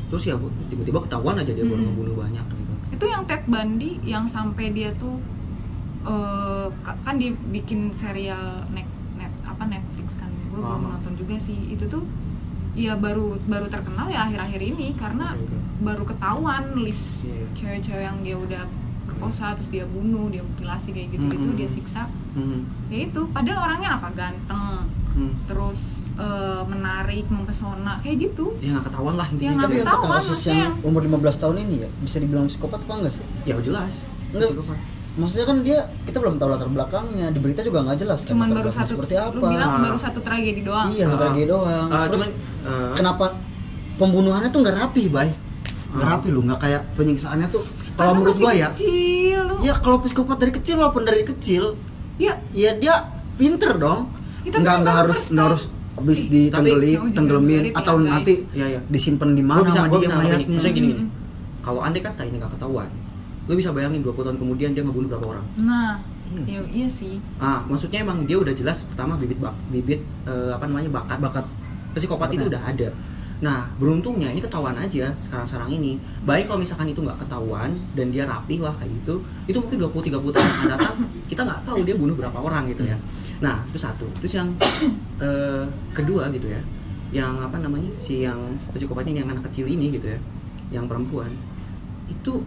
terus 0.09 0.23
ya 0.23 0.35
tiba-tiba 0.67 0.99
ketahuan 1.01 1.35
aja 1.35 1.51
dia 1.51 1.63
baru 1.63 1.77
Mhm. 1.79 1.87
ngebunuh 1.87 2.15
banyak 2.19 2.45
gitu 2.45 2.73
itu 2.91 3.05
yang 3.07 3.23
Ted 3.23 3.43
Bundy 3.45 3.91
yang 4.03 4.25
sampai 4.27 4.69
dia 4.69 4.89
tuh 4.95 5.17
ka- 6.79 6.99
kan 7.01 7.15
dia 7.15 7.31
bikin 7.49 7.89
serial 7.91 8.67
net, 8.69 8.85
net 9.13 9.31
apa 9.43 9.63
Netflix 9.65 10.13
kan 10.15 10.27
gue 10.27 10.59
belum 10.59 10.67
Ah. 10.83 10.91
nonton 10.93 11.13
juga 11.15 11.35
sih 11.37 11.55
itu 11.67 11.87
tuh 11.87 12.03
ya 12.73 12.93
baru 12.95 13.37
baru 13.43 13.65
terkenal 13.67 14.05
ya 14.07 14.27
akhir-akhir 14.27 14.61
ini 14.67 14.93
karena 14.93 15.31
Oke, 15.31 15.45
oke. 15.47 15.57
baru 15.81 16.03
ketahuan 16.05 16.63
list 16.75 17.23
Iya, 17.23 17.33
iya. 17.33 17.47
cewek-cewek 17.53 18.03
yang 18.03 18.17
dia 18.19 18.35
udah 18.35 18.63
perkosa 19.05 19.53
terus 19.53 19.69
dia 19.69 19.85
bunuh 19.85 20.27
dia 20.27 20.41
mutilasi 20.41 20.89
kayak 20.89 21.09
gitu 21.11 21.25
gitu 21.31 21.47
Mhm. 21.47 21.55
dia 21.55 21.69
siksa 21.69 22.03
Mhm. 22.33 22.59
ya 22.89 22.97
itu 23.03 23.21
padahal 23.29 23.59
orangnya 23.63 23.89
apa 23.93 24.09
ganteng 24.11 24.89
Hmm. 25.13 25.33
terus 25.45 26.02
eh, 26.15 26.61
menarik 26.63 27.25
mempesona 27.27 27.97
kayak 27.99 28.17
gitu 28.21 28.53
ya 28.57 28.69
nggak 28.73 28.85
ketahuan 28.87 29.15
lah 29.15 29.25
Ya, 29.25 29.33
intinya 29.33 29.51
nggak 29.53 29.63
Tapi 29.63 29.73
gitu. 29.73 29.83
untuk 29.83 29.97
ketahuan, 29.97 30.19
kasus 30.19 30.29
maksudnya 30.31 30.57
yang 30.59 30.73
umur 30.83 31.01
15 31.03 31.41
tahun 31.41 31.55
ini 31.59 31.75
ya 31.77 31.89
bisa 31.99 32.17
dibilang 32.17 32.45
psikopat 32.47 32.79
apa 32.79 32.93
enggak 32.95 33.13
sih? 33.13 33.25
ya 33.43 33.55
jelas 33.59 33.91
Enggak. 34.29 34.49
Psikopat. 34.51 34.77
Maksudnya 35.13 35.45
kan 35.45 35.57
dia 35.61 35.77
kita 36.03 36.17
belum 36.17 36.35
tahu 36.35 36.49
latar 36.49 36.65
belakangnya, 36.67 37.29
di 37.29 37.37
berita 37.37 37.61
juga 37.61 37.79
nggak 37.81 37.97
jelas. 37.99 38.19
kan 38.19 38.33
cuman 38.33 38.47
latar 38.47 38.57
baru 38.59 38.69
satu 38.71 38.89
seperti 38.91 39.13
apa. 39.15 39.29
lu 39.31 39.41
bilang 39.43 39.69
Ah. 39.69 39.81
baru 39.83 39.97
satu 39.99 40.19
tragedi 40.19 40.61
doang 40.63 40.89
Iya, 40.89 41.05
Ah. 41.07 41.19
lagi 41.23 41.43
doang. 41.45 41.87
Ah, 41.87 42.05
Terus 42.07 42.17
cuman 42.19 42.29
ah, 42.63 42.93
kenapa 42.93 43.25
pembunuhannya 43.95 44.49
tuh 44.49 44.59
nggak 44.61 44.73
rapi, 44.75 45.03
Bay? 45.07 45.29
Nggak 45.91 46.01
Ah. 46.03 46.11
rapi 46.11 46.27
lu, 46.27 46.41
nggak 46.41 46.59
kayak 46.59 46.81
penyiksaannya 46.93 47.47
tuh. 47.47 47.61
Kalau 47.93 48.17
menurut 48.17 48.33
gua 48.35 48.51
ya, 48.51 48.73
kecil 48.73 49.37
lu. 49.45 49.55
ya 49.61 49.73
kalau 49.75 50.01
psikopat 50.01 50.37
dari 50.39 50.49
kecil 50.51 50.75
walaupun 50.75 51.05
dari 51.05 51.21
kecil, 51.21 51.77
ya 52.17 52.33
ya 52.49 52.73
dia 52.73 53.05
pinter 53.35 53.77
dong. 53.77 54.09
Ya, 54.41 54.49
nggak 54.51 54.65
kan 54.65 54.77
nggak 54.81 54.95
harus 54.97 55.19
nggak 55.29 55.45
harus 55.45 55.63
habis 55.93 56.19
ditenggelim, 56.25 56.99
juga 57.07 57.69
atau 57.75 57.95
guys. 57.95 58.07
nanti 58.07 58.33
Iya, 58.49 58.65
iya. 58.67 58.79
disimpan 58.87 59.29
di 59.31 59.41
mana 59.41 59.61
bisa, 59.61 59.79
sama 59.79 59.93
dia 59.95 60.09
mayatnya. 60.09 60.47
Maksudnya 60.51 60.73
gini, 60.73 60.89
Mm-mm. 60.91 61.07
kalau 61.61 61.79
andai 61.79 62.01
kata 62.01 62.21
ini 62.23 62.35
nggak 62.37 62.51
ketahuan, 62.51 62.89
lu 63.43 63.53
bisa 63.53 63.69
bayangin 63.69 64.01
20 64.01 64.13
tahun 64.19 64.37
kemudian 64.37 64.69
dia 64.71 64.81
ngebunuh 64.81 65.07
berapa 65.07 65.25
orang? 65.29 65.45
nah 65.59 66.01
Iya 66.33 66.57
ya, 66.57 66.61
iya 66.73 66.87
sih 66.89 67.21
Ah, 67.37 67.61
maksudnya 67.63 68.01
emang 68.01 68.25
dia 68.25 68.33
udah 68.35 68.49
jelas 68.51 68.81
pertama 68.83 69.13
bibit 69.13 69.37
bak, 69.37 69.53
bibit 69.69 70.01
eh, 70.25 70.49
apa 70.49 70.65
namanya 70.65 70.89
bakat 70.91 71.17
Bakat 71.19 71.45
psikopat 71.93 72.31
itu 72.31 72.41
Bakatnya. 72.41 72.49
udah 72.49 72.61
ada. 72.65 72.89
Nah, 73.43 73.67
beruntungnya 73.75 74.31
ini 74.31 74.39
ketahuan 74.39 74.71
aja 74.79 75.11
sekarang-sekarang 75.19 75.67
ini. 75.75 75.99
Baik 76.23 76.47
kalau 76.47 76.63
misalkan 76.63 76.87
itu 76.87 77.03
nggak 77.03 77.27
ketahuan 77.27 77.75
dan 77.91 78.07
dia 78.07 78.23
rapih 78.23 78.63
lah 78.63 78.71
kayak 78.79 78.95
gitu, 79.03 79.19
itu 79.51 79.57
mungkin 79.59 79.77
20 79.91 80.07
30 80.15 80.31
tahun 80.31 80.47
akan 80.47 80.67
datang 80.71 80.95
kita 81.27 81.41
nggak 81.43 81.61
tahu 81.67 81.79
dia 81.83 81.95
bunuh 81.99 82.15
berapa 82.15 82.39
orang 82.39 82.71
gitu 82.71 82.87
ya. 82.87 82.95
Nah, 83.43 83.59
itu 83.67 83.75
satu. 83.75 84.07
Terus 84.23 84.39
yang 84.39 84.47
eh, 85.19 85.67
kedua 85.91 86.31
gitu 86.31 86.47
ya. 86.47 86.63
Yang 87.11 87.33
apa 87.51 87.57
namanya? 87.59 87.91
Si 87.99 88.23
yang 88.23 88.39
psikopatnya 88.71 89.21
yang 89.21 89.29
anak 89.35 89.43
kecil 89.51 89.67
ini 89.67 89.91
gitu 89.91 90.07
ya. 90.07 90.19
Yang 90.71 90.87
perempuan 90.87 91.35
itu 92.07 92.39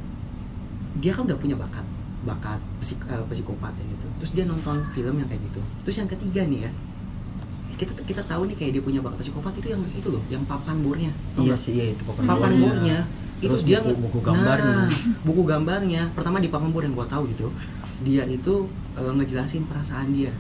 dia 0.97 1.13
kan 1.13 1.29
udah 1.29 1.37
punya 1.37 1.57
bakat 1.61 1.85
bakat 2.27 2.59
psik, 2.83 2.99
eh, 3.07 3.23
psikopat 3.31 3.73
ya 3.79 3.85
gitu 3.87 4.07
terus 4.19 4.31
dia 4.35 4.45
nonton 4.45 4.83
film 4.91 5.15
yang 5.23 5.29
kayak 5.31 5.43
gitu 5.47 5.61
terus 5.87 5.97
yang 6.03 6.11
ketiga 6.11 6.43
nih 6.43 6.67
ya 6.67 6.71
kita 7.77 7.93
kita 8.03 8.23
tahu 8.23 8.49
nih 8.49 8.57
kayak 8.57 8.71
dia 8.73 8.83
punya 8.83 9.01
bakat 9.01 9.21
psikopat 9.21 9.53
itu 9.55 9.69
yang 9.71 9.83
itu 9.91 10.09
loh 10.09 10.23
yang 10.27 10.43
papan 10.45 10.81
bornya. 10.81 11.13
Tau 11.33 11.45
Iya 11.45 11.55
sih, 11.55 11.73
iya 11.75 11.85
itu 11.93 12.03
papan 12.03 12.25
papan 12.25 12.51
bornya. 12.53 12.65
bornya. 12.67 12.99
Itu 13.37 13.53
Terus 13.53 13.63
dia 13.63 13.79
buku- 13.81 14.01
buku 14.03 14.19
gambarnya. 14.23 14.75
Nah, 14.83 14.91
buku 15.23 15.43
gambarnya. 15.45 16.03
Pertama 16.11 16.41
di 16.41 16.49
papan 16.49 16.71
bor 16.71 16.81
yang 16.81 16.93
gua 16.93 17.05
tahu 17.05 17.29
gitu 17.29 17.53
dia 17.99 18.25
itu 18.25 18.69
eh, 18.95 19.13
ngejelasin 19.13 19.65
perasaan 19.65 20.09
dia. 20.11 20.33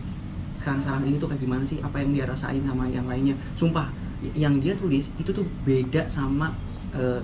Sekarang 0.57 0.81
sekarang 0.81 1.05
ini 1.05 1.16
tuh 1.16 1.29
kayak 1.29 1.40
gimana 1.40 1.62
sih? 1.62 1.79
Apa 1.79 2.01
yang 2.01 2.11
dia 2.11 2.25
rasain 2.25 2.61
sama 2.61 2.88
yang 2.88 3.05
lainnya? 3.05 3.37
Sumpah 3.53 3.92
yang 4.33 4.57
dia 4.57 4.72
tulis 4.72 5.12
itu 5.14 5.29
tuh 5.29 5.44
beda 5.62 6.09
sama 6.09 6.57
eh, 6.92 7.20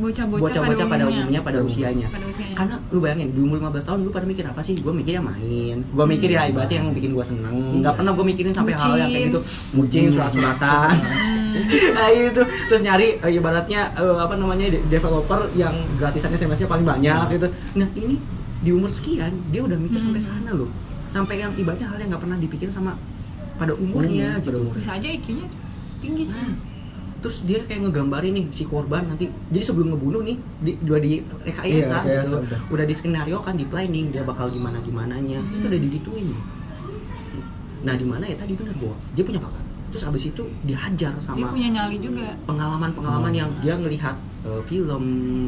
bocah-bocah 0.00 0.40
bocah-bocah 0.40 0.86
pada 0.86 1.04
umumnya. 1.04 1.40
pada 1.40 1.58
Pada 1.58 1.58
usianya. 1.62 2.06
pada 2.08 2.24
usianya. 2.24 2.54
Karena 2.54 2.74
lu 2.86 2.98
bayangin 2.98 3.28
di 3.30 3.40
umur 3.40 3.56
15 3.62 3.84
tahun 3.84 3.98
lu 4.00 4.10
pada 4.10 4.24
mikir 4.24 4.44
apa 4.44 4.60
sih? 4.60 4.74
Gue 4.74 4.90
mikirnya 4.90 5.20
main. 5.20 5.76
Gue 5.84 6.06
mikir 6.06 6.28
ya 6.28 6.46
ibaratnya 6.46 6.76
yang 6.80 6.90
bikin 6.90 7.10
gue 7.10 7.22
seneng. 7.22 7.54
Nggak 7.76 7.84
Iya. 7.86 7.98
pernah 8.00 8.12
gue 8.12 8.24
mikirin 8.26 8.52
sampai 8.52 8.72
hal 8.74 8.92
yang 8.96 9.10
kayak 9.10 9.24
gitu. 9.28 9.40
Mucin 9.72 10.08
surat-suratan. 10.10 10.94
Hmm. 10.96 11.38
nah 11.96 12.06
itu 12.08 12.40
terus 12.66 12.80
nyari 12.80 13.18
eh, 13.18 13.32
ibaratnya 13.32 13.80
eh, 13.92 14.18
apa 14.18 14.34
namanya 14.34 14.70
de- 14.70 14.82
developer 14.86 15.50
yang 15.52 15.74
gratisan 15.94 16.30
SMS-nya 16.30 16.66
paling 16.66 16.84
banyak 16.84 17.20
gitu. 17.30 17.46
Nah 17.74 17.88
ini 17.94 18.16
di 18.58 18.70
umur 18.70 18.88
sekian 18.88 19.32
dia 19.48 19.60
udah 19.60 19.76
mikir 19.76 19.98
sampai 19.98 20.18
Hmm. 20.18 20.30
sana 20.30 20.50
loh. 20.54 20.70
Sampai 21.06 21.38
yang 21.38 21.50
ibaratnya 21.54 21.86
hal 21.86 21.98
yang 21.98 22.08
nggak 22.08 22.22
pernah 22.22 22.38
dipikirin 22.38 22.70
sama 22.70 22.94
pada 23.56 23.74
umurnya 23.74 24.30
Hmm, 24.30 24.40
pada 24.40 24.46
gitu. 24.46 24.58
Umur. 24.62 24.74
bisa 24.74 24.90
aja 24.94 25.08
IQ-nya 25.10 25.46
tinggi. 25.98 26.24
Nah, 26.24 26.48
terus 27.20 27.42
dia 27.42 27.60
kayak 27.60 27.84
ngegambarin 27.84 28.32
nih 28.32 28.46
si 28.48 28.64
korban 28.64 29.04
nanti 29.04 29.24
jadi 29.46 29.60
sebelum 29.62 29.92
ngebunuh 29.92 30.22
nih 30.22 30.36
di, 30.58 30.72
udah 30.80 30.98
di 30.98 31.12
rekayasa 31.42 31.96
Iya, 31.98 32.00
rekayasa 32.00 32.26
gitu. 32.26 32.36
udah. 32.42 32.58
udah 32.70 32.84
di 32.84 32.94
skenario 32.94 33.38
kan 33.38 33.54
di 33.54 33.64
planning 33.64 34.08
dia 34.08 34.22
bakal 34.22 34.48
gimana 34.48 34.80
gimananya 34.80 35.38
itu 35.50 35.64
udah 35.66 35.80
digituin. 35.80 36.28
Nah 37.80 37.94
di 37.94 38.04
mana 38.04 38.24
ya 38.24 38.36
tadi 38.36 38.52
benar 38.54 38.72
bahwa 38.74 38.96
dia 39.10 39.22
punya 39.22 39.38
bakat 39.38 39.64
terus 39.90 40.06
abis 40.06 40.22
itu 40.28 40.42
dihajar 40.62 41.10
dia 41.10 41.20
sama 41.20 41.50
punya 41.50 41.68
nyali 41.68 41.98
juga. 41.98 42.30
pengalaman-pengalaman 42.44 43.26
Hmm. 43.28 43.40
yang 43.40 43.50
dia 43.58 43.74
ngelihat 43.74 44.14
uh, 44.44 44.62
film 44.62 45.02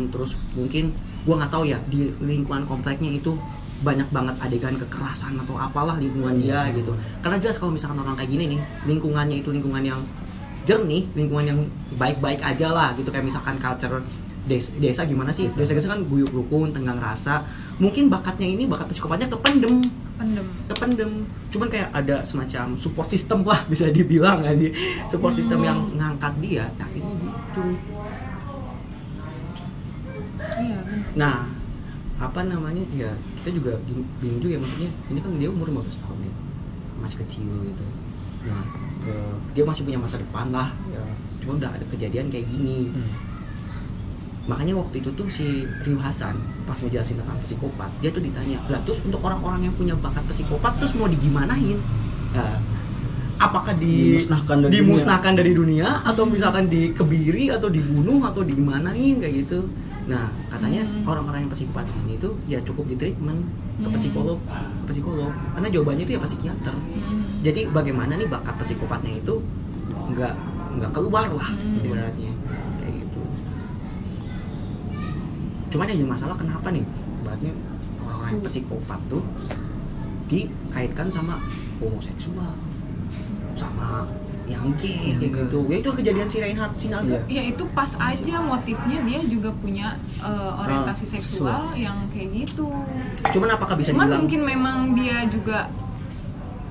terus 0.09 0.35
mungkin 0.53 0.91
gua 1.23 1.39
nggak 1.39 1.53
tahu 1.53 1.65
ya 1.65 1.79
di 1.87 2.11
lingkungan 2.19 2.67
kompleknya 2.67 3.07
itu 3.13 3.39
banyak 3.81 4.11
banget 4.11 4.35
adegan 4.39 4.75
kekerasan 4.77 5.39
atau 5.39 5.55
apalah 5.57 5.95
lingkungan 5.97 6.35
dia 6.37 6.67
Iya. 6.67 6.75
gitu. 6.75 6.91
Karena 7.19 7.39
jelas 7.39 7.57
kalau 7.57 7.71
misalkan 7.71 7.97
orang 7.97 8.15
kayak 8.15 8.31
gini 8.31 8.45
nih 8.49 8.61
lingkungannya 8.85 9.37
itu 9.39 9.49
lingkungan 9.49 9.83
yang 9.85 10.01
jernih 10.63 11.09
lingkungan 11.13 11.45
yang 11.45 11.61
baik-baik 11.95 12.41
aja 12.41 12.69
lah 12.69 12.95
gitu. 12.95 13.09
Kayak 13.09 13.27
misalkan 13.27 13.57
culture 13.57 14.01
desa, 14.43 14.71
desa 14.77 15.03
gimana 15.03 15.31
sih? 15.31 15.47
Desa 15.49 15.73
desa 15.73 15.89
kan 15.89 16.03
guyup 16.03 16.31
rukun 16.31 16.71
tenggang 16.71 16.97
rasa. 16.97 17.43
Mungkin 17.77 18.07
bakatnya 18.07 18.47
ini 18.47 18.65
bakat 18.65 18.89
psikopatnya 18.89 19.27
kependem. 19.29 19.83
Pendem 20.15 20.47
kependem. 20.67 21.13
Cuman 21.49 21.67
kayak 21.67 21.91
ada 21.91 22.23
semacam 22.23 22.77
support 22.77 23.09
system 23.09 23.43
lah 23.43 23.65
bisa 23.71 23.89
dibilang 23.89 24.41
nggak 24.41 24.57
sih? 24.57 24.71
Support 25.09 25.35
system 25.35 25.59
Hmm. 25.59 25.67
yang 25.67 25.79
ngangkat 25.93 26.33
dia 26.39 26.65
nah 26.77 26.89
ini 26.89 27.03
gitu. 27.03 27.65
Iya 30.53 30.79
nah 31.13 31.47
apa 32.19 32.41
namanya? 32.43 32.83
Ya 32.93 33.11
kita 33.41 33.51
juga 33.53 33.75
bing- 33.83 34.07
bingung 34.19 34.41
juga 34.41 34.53
ya 34.55 34.61
maksudnya. 34.61 34.91
Ini 35.09 35.19
kan 35.19 35.31
dia 35.37 35.49
umur 35.49 35.67
15 35.69 35.99
tahun 35.99 36.19
ya 36.23 36.33
masih 36.99 37.19
kecil 37.27 37.51
gitu. 37.67 37.85
Nah 38.45 38.63
eh, 39.05 39.35
dia 39.53 39.63
masih 39.63 39.83
punya 39.83 39.99
masa 39.99 40.17
depan 40.17 40.49
lah 40.49 40.71
ya 40.89 41.03
cuma 41.39 41.57
udah 41.57 41.71
ada 41.71 41.85
kejadian 41.89 42.27
kayak 42.29 42.47
gini 42.47 42.87
Hmm. 42.89 43.11
makanya 44.43 44.75
waktu 44.75 44.99
itu 44.99 45.11
tuh 45.13 45.27
si 45.27 45.47
Rio 45.81 45.99
Hasan 45.99 46.35
pas 46.63 46.75
ngejelasin 46.75 47.15
tentang 47.17 47.39
psikopat 47.39 47.91
dia 47.99 48.11
tuh 48.11 48.19
ditanya 48.19 48.59
lah 48.67 48.83
terus 48.83 48.99
untuk 49.01 49.19
orang-orang 49.21 49.65
yang 49.65 49.75
punya 49.75 49.95
bakat 49.95 50.23
psikopat 50.27 50.79
terus 50.79 50.93
mau 50.93 51.07
digimanain 51.07 51.79
Nah, 52.33 52.57
apakah 53.37 53.77
di 53.77 54.17
Dimusnahkan 54.17 54.57
dari 54.59 54.73
dimusnahkan 54.73 55.33
dari 55.37 55.53
dunia 55.53 56.01
atau 56.03 56.25
misalkan 56.25 56.65
dikebiri 56.67 57.51
atau 57.51 57.69
dibunuh 57.69 58.23
atau 58.23 58.41
digimanain 58.41 59.15
kayak 59.19 59.35
gitu 59.43 59.69
nah 60.03 60.27
katanya 60.49 60.83
Hmm. 60.83 61.07
orang-orang 61.07 61.47
yang 61.47 61.53
psikopat 61.53 61.87
ini 62.03 62.19
tuh 62.19 62.35
ya 62.45 62.59
cukup 62.61 62.89
di 62.89 62.97
treatment 62.97 63.47
ke 63.79 63.87
Hmm. 63.87 63.95
psikolog 63.95 64.39
ke 64.81 64.91
psikolog 64.91 65.31
karena 65.53 65.69
jawabannya 65.69 66.03
itu 66.03 66.13
ya 66.15 66.21
psikiater 66.21 66.75
Hmm. 66.75 67.32
Jadi 67.43 67.67
bagaimana 67.69 68.15
nih 68.15 68.27
bakat 68.27 68.55
psikopatnya 68.57 69.13
itu 69.17 69.35
nggak 70.09 70.35
nggak 70.73 70.91
keluar 70.91 71.27
lah 71.29 71.51
Hmm. 71.51 71.81
ibaratnya. 71.81 72.33
Kayak 72.79 72.95
gitu. 73.03 73.23
Cuman 75.69 75.87
yang 75.89 76.07
masalah 76.07 76.35
kenapa 76.35 76.69
nih? 76.69 76.85
Ibaratnya 77.21 77.53
orang-orang 78.01 78.33
yang 78.33 78.43
psikopat 78.43 79.01
tuh 79.07 79.23
dikaitkan 80.27 81.09
sama 81.09 81.37
homoseksual 81.79 82.53
sama 83.53 84.09
yang 84.45 84.75
gay 84.75 85.15
kayak 85.17 85.33
gitu. 85.39 85.59
Ya 85.67 85.77
itu 85.79 85.91
kejadian 85.93 86.27
si 86.27 86.39
Reinhard 86.39 86.73
Sinaga. 86.75 87.15
Iya. 87.25 87.41
Ya 87.41 87.43
itu 87.49 87.65
pas 87.71 87.89
aja 87.97 88.37
motifnya 88.39 88.99
dia 89.01 89.21
juga 89.25 89.51
punya 89.55 89.97
eh, 90.19 90.53
orientasi 90.59 91.05
Ah, 91.05 91.11
seksual. 91.11 91.63
yang 91.75 91.97
kayak 92.09 92.29
gitu. 92.39 92.69
cuman 93.25 93.49
apakah 93.51 93.75
bisa 93.75 93.91
Cuman 93.91 94.03
dibilang 94.05 94.21
mungkin 94.21 94.41
memang 94.43 94.77
dia 94.93 95.25
juga 95.27 95.71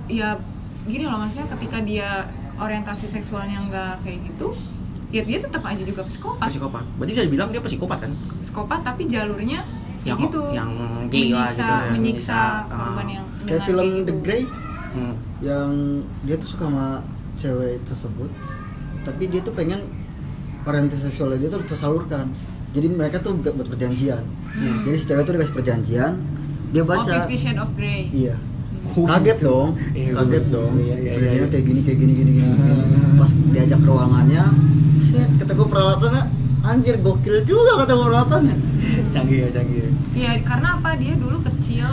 ya 0.06 0.36
gini 0.84 1.04
loh 1.04 1.18
maksudnya 1.18 1.48
ketika 1.50 1.78
dia 1.80 2.10
orientasi 2.56 3.06
seksualnya 3.08 3.58
nggak 3.64 3.94
kayak 4.02 4.20
gitu, 4.24 4.48
ya 5.10 5.22
dia 5.22 5.38
tetap 5.38 5.62
aja 5.62 5.82
juga 5.82 6.02
psikopat. 6.04 6.48
psikopat 6.48 6.84
berarti 6.96 7.12
bisa 7.12 7.24
dibilang 7.26 7.50
dia 7.50 7.60
psikopat 7.60 7.98
kan 8.00 8.12
Psikopat 8.42 8.80
tapi 8.82 9.06
jalurnya 9.06 9.62
Yang- 10.02 10.18
kayak 10.18 10.18
gitu. 10.26 10.42
yang 10.52 10.72
gay 11.08 11.30
lah 11.30 11.48
menyiksa, 11.48 11.54
gitu, 11.54 11.72
yang 11.72 11.92
menyiksa 11.92 12.40
menyiksa, 12.40 12.40
korban 12.68 12.98
ah. 13.00 13.12
yang 13.12 13.26
Kayak 13.42 13.62
film 13.64 13.80
kayak 13.84 13.98
The 14.00 14.14
gitu. 14.14 14.22
Grey 14.22 14.44
Hmm. 14.92 15.16
yang 15.40 15.70
dia 16.22 16.36
tuh 16.36 16.48
suka 16.50 16.64
sama 16.66 16.88
cewek 17.34 17.80
tersebut 17.86 18.30
tapi 19.02 19.24
dia 19.26 19.40
tuh 19.40 19.54
pengen 19.54 19.80
orientasi 20.62 21.08
seksualnya 21.08 21.40
dia 21.40 21.50
tuh 21.50 21.64
tersalurkan 21.64 22.28
jadi 22.72 22.88
mereka 22.88 23.18
tuh 23.18 23.34
buat 23.36 23.54
buat 23.54 23.68
perjanjian 23.70 24.20
Hmm. 24.52 24.84
jadi 24.84 24.96
si 24.96 25.06
cewek 25.06 25.24
tuh 25.24 25.34
dikasih 25.34 25.56
perjanjian 25.56 26.14
dia 26.70 26.82
Oh, 26.82 26.86
baca 26.86 27.08
Fifty 27.24 27.38
Shades 27.38 27.58
of 27.58 27.72
Grey. 27.74 28.12
iya 28.12 28.36
Oh, 28.36 28.51
kaget 28.84 29.38
dong 29.40 29.70
Iya, 29.94 30.10
kaget 30.18 30.44
iya, 30.44 30.54
dong 30.54 30.72
iya, 30.76 30.84
iya, 30.84 30.96
iya. 30.98 31.12
Perjanjiannya 31.14 31.50
kayak 31.50 31.66
gini 31.66 31.80
kayak 31.82 31.98
gini 31.98 32.14
gini 32.14 32.32
gini, 32.34 32.52
gini. 32.52 32.76
Pas 33.16 33.30
diajak 33.52 33.80
ke 33.80 33.88
ruangannya 33.88 34.44
set 35.02 35.30
kata 35.38 35.52
gue 35.52 35.68
peralatannya 35.68 36.24
anjir 36.62 36.96
gokil 36.98 37.36
juga 37.44 37.72
kata 37.78 37.92
gue 37.92 38.08
peralatannya 38.08 38.56
canggih 39.08 39.38
ya 39.40 39.50
canggih 39.52 39.78
ya. 39.78 39.90
Iya, 40.12 40.32
karena 40.42 40.68
apa? 40.76 40.90
Dia 40.96 41.14
dulu 41.16 41.38
kecil 41.42 41.88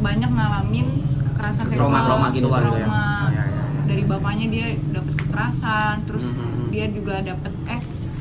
banyak 0.00 0.30
ngalamin 0.30 0.86
kekerasan 1.26 1.64
seksual, 1.66 1.80
Trauma-trauma 1.86 2.26
gitu 2.30 2.48
kan, 2.48 2.60
gitu 2.60 2.72
ya? 2.72 2.86
trauma. 2.86 3.00
Oh, 3.00 3.28
iya, 3.28 3.42
iya, 3.42 3.44
iya. 3.46 3.82
Dari 3.84 4.02
bapaknya 4.04 4.46
dia 4.48 4.66
dapat 4.90 5.14
kekerasan, 5.16 5.94
terus 6.04 6.26
Mhm. 6.26 6.62
dia 6.70 6.86
juga 6.88 7.14
dapat 7.20 7.52
eh 7.66 7.80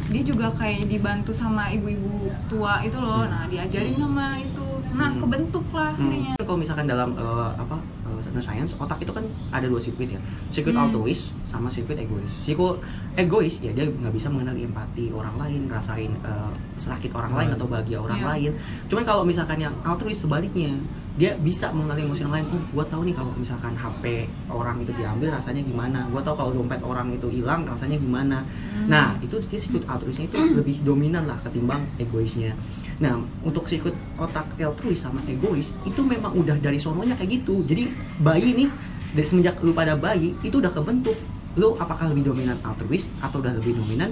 dia 0.09 0.21
juga 0.23 0.47
kayak 0.51 0.87
dibantu 0.87 1.31
sama 1.31 1.69
ibu-ibu 1.69 2.17
tua 2.47 2.81
itu 2.81 2.97
loh. 2.97 3.23
Nah, 3.23 3.45
diajarin 3.45 3.95
sama 3.95 4.25
itu. 4.37 4.68
Nah, 4.99 5.09
Hmm. 5.09 5.21
kebentuk 5.21 5.63
lah 5.71 5.89
akhirnya. 5.89 6.35
Hmm. 6.35 6.43
Kalau 6.43 6.59
misalkan 6.59 6.85
dalam 6.85 7.09
eh, 7.15 7.49
apa 7.55 7.75
eh, 8.05 8.41
science 8.41 8.75
otak 8.75 8.99
itu 8.99 9.09
kan 9.09 9.23
ada 9.49 9.63
dua 9.63 9.79
sirkuit 9.79 10.11
ya, 10.11 10.19
sirkuit 10.49 10.75
Hmm. 10.75 10.83
altruis 10.85 11.31
sama 11.43 11.71
sirkuit 11.71 11.95
egois. 11.95 12.27
Sirkuit 12.43 12.83
egois 13.15 13.57
ya 13.57 13.71
dia 13.71 13.87
nggak 13.87 14.11
bisa 14.11 14.27
mengenali 14.27 14.63
empati 14.63 15.09
orang 15.09 15.39
lain, 15.39 15.61
rasain 15.65 16.11
eh, 16.21 16.51
sakit 16.75 17.09
orang 17.11 17.31
lain 17.33 17.49
atau 17.55 17.65
bahagia 17.65 17.97
orang 17.97 18.19
Iya. 18.19 18.27
lain. 18.27 18.51
Cuman 18.85 19.03
kalau 19.03 19.23
misalkan 19.23 19.57
yang 19.57 19.73
altruis 19.81 20.19
sebaliknya 20.19 20.75
dia 21.15 21.35
bisa 21.37 21.67
mengenali 21.69 22.03
emosi 22.05 22.23
orang 22.23 22.35
lain. 22.39 22.47
Oh, 22.49 22.63
gua 22.73 22.85
tahu 22.85 23.03
nih 23.03 23.11
kalau 23.11 23.31
misalkan 23.35 23.75
HP 23.75 24.03
orang 24.47 24.79
itu 24.79 24.91
diambil 24.93 25.31
rasanya 25.33 25.59
gimana. 25.61 26.07
Gua 26.07 26.19
tahu 26.21 26.35
kalau 26.37 26.51
dompet 26.53 26.79
orang 26.79 27.07
itu 27.09 27.27
hilang 27.29 27.63
rasanya 27.63 27.95
gimana. 27.95 28.39
Hmm. 28.71 28.87
Nah, 28.87 29.19
itu 29.19 29.35
dia 29.43 29.59
sirkuit 29.59 29.83
altruisnya 29.83 30.27
itu 30.27 30.39
lebih 30.59 30.79
dominan 30.81 31.23
lah 31.23 31.35
ketimbang 31.41 31.83
egoisnya. 31.97 32.55
Nah, 32.99 33.15
untuk 33.47 33.63
sirkuit 33.71 33.95
otak 34.19 34.59
altruis 34.59 34.99
sama 34.99 35.23
egois 35.23 35.71
itu 35.87 36.01
memang 36.03 36.35
udah 36.35 36.59
dari 36.59 36.75
sononya 36.75 37.15
kayak 37.15 37.43
gitu. 37.43 37.63
Jadi 37.63 37.87
bayi 38.19 38.51
nih 38.55 38.69
dari 39.15 39.27
semenjak 39.27 39.55
lu 39.63 39.71
pada 39.71 39.95
bayi 39.95 40.35
itu 40.43 40.59
udah 40.59 40.71
kebentuk. 40.71 41.15
Lu 41.55 41.79
apakah 41.79 42.11
lebih 42.11 42.27
dominan 42.27 42.59
altruis 42.61 43.07
atau 43.23 43.39
udah 43.39 43.55
lebih 43.55 43.79
dominan 43.79 44.11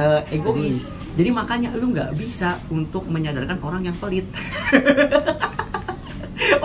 eh, 0.00 0.24
egois. 0.32 1.04
Jadi 1.14 1.30
makanya 1.30 1.76
lu 1.76 1.92
nggak 1.92 2.16
bisa 2.16 2.58
untuk 2.72 3.04
menyadarkan 3.12 3.60
orang 3.60 3.92
yang 3.92 3.96
pelit. 4.00 4.24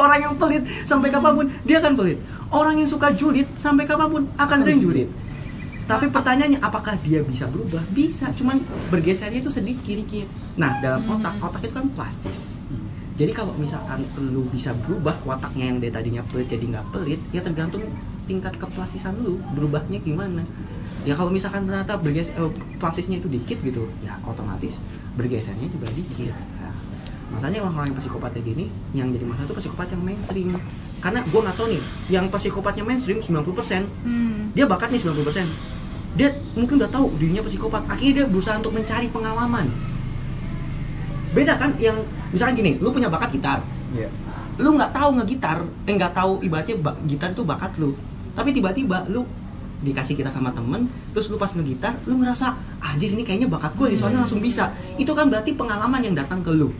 orang 0.01 0.19
yang 0.23 0.33
pelit 0.39 0.63
sampai 0.87 1.11
kapan 1.11 1.31
pun 1.35 1.45
dia 1.67 1.83
akan 1.83 1.93
pelit. 1.99 2.17
Orang 2.49 2.79
yang 2.79 2.87
suka 2.87 3.11
julid 3.13 3.45
sampai 3.59 3.83
kapan 3.83 4.07
pun 4.07 4.23
akan 4.39 4.57
sering 4.63 4.79
julid. 4.79 5.11
Tapi 5.89 6.05
pertanyaannya 6.13 6.61
apakah 6.61 6.93
dia 7.01 7.25
bisa 7.25 7.49
berubah? 7.49 7.81
Bisa, 7.89 8.29
cuman 8.29 8.61
bergesernya 8.93 9.41
itu 9.41 9.49
sedikit. 9.49 9.81
Sedikit. 9.89 10.29
Nah, 10.53 10.77
dalam 10.85 11.01
Hmm. 11.01 11.17
otak, 11.17 11.33
otak 11.41 11.65
itu 11.65 11.73
kan 11.73 11.89
plastis. 11.97 12.61
Jadi 13.17 13.33
kalau 13.33 13.51
misalkan 13.57 14.05
lu 14.21 14.45
bisa 14.47 14.69
berubah 14.85 15.17
wataknya 15.25 15.73
yang 15.73 15.77
dari 15.81 15.91
tadinya 15.91 16.21
pelit 16.29 16.47
jadi 16.47 16.61
nggak 16.61 16.85
pelit, 16.93 17.19
ya 17.33 17.41
tergantung 17.41 17.83
tingkat 18.23 18.53
keplastisan 18.55 19.17
lu 19.19 19.41
berubahnya 19.57 19.97
gimana. 19.99 20.45
Ya 21.03 21.17
kalau 21.17 21.27
misalkan 21.27 21.65
ternyata 21.65 21.97
bergeser 21.97 22.37
eh, 22.37 22.51
plastisnya 22.77 23.17
itu 23.17 23.27
dikit 23.27 23.59
gitu, 23.59 23.89
ya 23.99 24.15
otomatis 24.23 24.77
bergesernya 25.17 25.67
juga 25.67 25.89
dikit. 25.91 26.31
Nah, 26.31 26.71
masanya 27.33 27.59
orang-orang 27.65 27.91
yang 27.91 27.99
psikopat 27.99 28.29
kayak 28.37 28.45
gini, 28.45 28.65
yang 28.93 29.07
jadi 29.11 29.25
masalah 29.25 29.47
itu 29.51 29.55
psikopat 29.67 29.87
yang 29.91 30.01
mainstream. 30.05 30.49
Karena 30.99 31.19
gue 31.23 31.39
nggak 31.43 31.55
tahu 31.59 31.67
nih, 31.75 31.83
yang 32.07 32.25
psikopatnya 32.29 32.83
mainstream 32.83 33.19
90% 33.19 33.83
Hmm. 34.03 34.51
dia 34.55 34.63
bakatnya 34.63 34.99
90% 34.99 35.47
dia 36.19 36.35
mungkin 36.51 36.75
udah 36.83 36.91
tahu 36.91 37.15
dirinya 37.15 37.39
psikopat. 37.47 37.87
Akhirnya 37.87 38.13
dia 38.21 38.25
berusaha 38.27 38.59
untuk 38.59 38.75
mencari 38.75 39.07
pengalaman. 39.07 39.71
Beda 41.31 41.55
kan 41.55 41.71
yang 41.79 41.95
misalkan 42.35 42.59
gini 42.59 42.75
lu 42.83 42.91
punya 42.91 43.07
bakat 43.07 43.39
gitar. 43.39 43.63
Iya. 43.95 44.11
lu 44.59 44.75
nggak 44.75 44.91
tahu 44.91 45.15
ngegitar 45.15 45.63
eh 45.87 45.95
nggak 45.95 46.11
tahu 46.11 46.43
ibaratnya 46.43 46.75
ba- 46.83 46.99
gitar 47.07 47.31
itu 47.31 47.47
bakat 47.47 47.71
lu. 47.79 47.95
Tapi 48.35 48.51
tiba-tiba 48.51 49.07
lu 49.07 49.23
dikasih 49.79 50.19
kita 50.19 50.27
sama 50.35 50.51
temen 50.51 50.91
terus 51.15 51.31
lu 51.31 51.39
pas 51.39 51.47
ngegitar 51.47 51.95
lu 52.03 52.19
ngerasa 52.19 52.51
anjir 52.83 53.15
ini 53.15 53.23
kayaknya 53.23 53.47
bakat 53.47 53.71
gue 53.79 53.95
soalnya 53.95 54.19
langsung 54.27 54.43
bisa. 54.43 54.75
Itu 54.99 55.15
kan 55.15 55.31
berarti 55.31 55.55
pengalaman 55.55 56.03
yang 56.03 56.11
datang 56.11 56.43
ke 56.43 56.51
lu. 56.51 56.75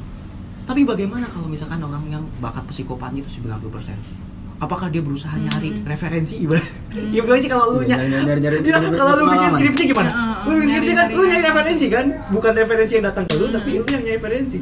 Tapi 0.67 0.83
bagaimana 0.83 1.31
kalau 1.31 1.47
misalkan 1.47 1.79
orang 1.79 2.03
yang 2.11 2.21
bakat 2.43 2.67
psikopatnya 2.67 3.23
itu 3.23 3.39
90% 3.41 4.27
apakah 4.59 4.87
dia 4.87 4.99
berusaha 4.99 5.35
nyari 5.35 5.69
Hmm. 5.73 5.85
referensi 5.85 6.35
ibarat 6.37 6.67
Hmm. 6.89 7.09
ya 7.09 7.19
gimana 7.19 7.39
sih 7.39 7.47
kalau 7.47 7.65
lu 7.69 7.79
Iya, 7.79 7.95
ny- 7.95 8.11
nyari- 8.11 8.25
nyari- 8.25 8.41
nyari- 8.41 8.59
Iya, 8.61 8.77
nyari- 8.77 8.97
kalau 8.97 9.11
lu 9.13 9.23
bikin 9.29 9.49
skripsi 9.53 9.83
gimana? 9.87 10.09
Lu 10.41 10.51
bikin 10.53 10.67
skripsi 10.69 10.89
kan 10.89 10.97
nyari- 10.99 11.13
lu 11.13 11.21
nyari 11.21 11.31
nyari 11.31 11.47
referensi 11.47 11.85
kan, 11.87 12.05
bukan 12.29 12.51
referensi 12.53 12.93
yang 12.93 13.05
datang 13.05 13.23
ke 13.23 13.33
lu, 13.35 13.45
Hmm. 13.45 13.55
tapi 13.55 13.69
lu 13.71 13.85
yang 13.85 14.03
nyari 14.03 14.15
referensi. 14.15 14.59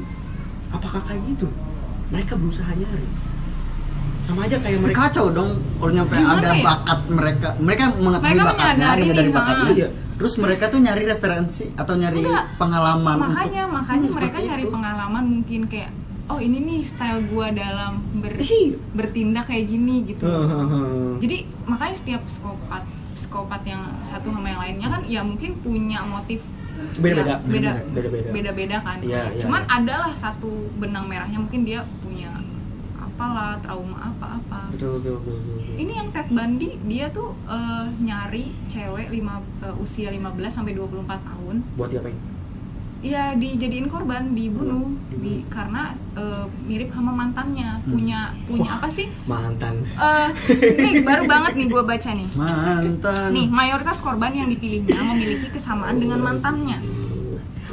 Apakah 0.70 1.02
kayak 1.02 1.22
gitu? 1.28 1.48
Mereka 2.08 2.34
berusaha 2.36 2.72
nyari. 2.72 3.08
Sama 4.22 4.44
aja 4.44 4.58
kayak 4.58 4.80
mereka 4.82 5.08
kacau 5.08 5.26
dong 5.30 5.52
kalau 5.74 5.92
nyampe 5.94 6.14
Gimana 6.14 6.36
ada 6.38 6.52
ya? 6.52 6.60
bakat 6.62 7.00
mereka 7.08 7.48
mereka 7.58 7.84
mengetahui 7.96 8.28
Mereka 8.28 8.44
bakatnya 8.44 8.68
menyadari 8.68 9.04
nih, 9.08 9.32
bakatnya 9.32 9.70
Iya. 9.72 9.88
terus 10.14 10.34
mereka 10.36 10.64
tuh 10.68 10.80
nyari 10.80 11.04
referensi 11.06 11.66
atau 11.74 11.94
nyari 11.96 12.20
Enggak. 12.22 12.46
pengalaman 12.58 13.16
makanya 13.24 13.62
untuk 13.64 13.76
makanya 13.78 14.04
Hmm, 14.04 14.18
mereka 14.20 14.38
nyari 14.42 14.62
itu. 14.62 14.70
pengalaman 14.70 15.24
mungkin 15.32 15.62
kayak 15.66 15.90
oh 16.28 16.38
ini 16.38 16.58
nih 16.60 16.80
style 16.82 17.24
gua 17.26 17.48
dalam 17.50 18.04
ber- 18.16 18.40
bertindak 18.98 19.46
kayak 19.46 19.66
gini 19.66 20.04
gitu 20.06 20.28
jadi 21.18 21.38
makanya 21.64 21.96
setiap 21.96 22.22
psikopat 22.24 22.84
psikopat 23.14 23.62
yang 23.64 23.82
satu 24.02 24.30
sama 24.30 24.46
yang 24.46 24.60
lainnya 24.60 24.88
kan 24.90 25.02
ya 25.04 25.22
mungkin 25.22 25.58
punya 25.60 26.04
motif 26.04 26.44
Beda-beda, 26.78 27.26
ya, 27.26 27.38
beda 27.42 27.72
beda-beda. 27.90 28.30
beda 28.30 28.52
beda 28.54 28.78
kan 28.86 28.98
Iya, 29.02 29.34
iya, 29.34 29.42
cuman 29.42 29.66
iya. 29.66 29.76
adalah 29.76 30.12
satu 30.14 30.46
benang 30.78 31.10
merahnya 31.10 31.42
mungkin 31.42 31.66
dia 31.66 31.82
punya 32.00 32.30
apalah 32.96 33.58
trauma 33.58 34.14
apa-apa 34.14 34.70
betul 34.70 35.02
betul 35.02 35.18
betul, 35.18 35.36
betul, 35.42 35.54
betul. 35.58 35.74
ini 35.74 35.92
yang 35.92 36.14
Ted 36.14 36.30
Bundy 36.30 36.78
dia 36.86 37.10
tuh 37.10 37.34
eh, 37.50 37.86
nyari 37.98 38.54
cewek 38.68 39.10
lima, 39.10 39.42
eh, 39.60 39.74
usia 39.76 40.14
15 40.14 40.22
sampai 40.54 40.78
24 40.78 41.02
tahun 41.18 41.56
buat 41.74 41.90
diapain? 41.90 42.14
Iya 42.98 43.38
dijadiin 43.38 43.88
korban, 43.88 44.34
dibunuh, 44.34 44.90
Dibunuh. 44.90 45.22
di 45.22 45.46
karena 45.48 45.94
eh, 46.14 46.46
mirip 46.66 46.90
sama 46.90 47.14
mantannya, 47.14 47.78
punya 47.86 48.34
punya 48.44 48.70
apa 48.74 48.90
sih? 48.90 49.06
Mantan. 49.24 49.86
Eh, 49.86 50.28
nih 50.82 50.94
baru 51.02 51.24
banget 51.26 51.54
nih 51.56 51.68
gue 51.68 51.84
baca 51.84 52.10
nih. 52.12 52.30
mantan 52.34 53.30
Nih 53.30 53.46
mayoritas 53.48 54.02
korban 54.02 54.34
yang 54.34 54.50
dipilihnya 54.50 54.98
memiliki 54.98 55.48
kesamaan 55.52 55.98
dengan 55.98 56.20
mantannya. 56.20 56.82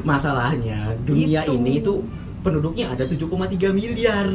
Masalahnya 0.03 0.93
dunia 1.03 1.43
Gitu. 1.43 1.57
ini 1.57 1.81
tuh 1.81 2.05
penduduknya 2.41 2.93
ada 2.93 3.05
7,3 3.05 3.25
miliar. 3.73 4.29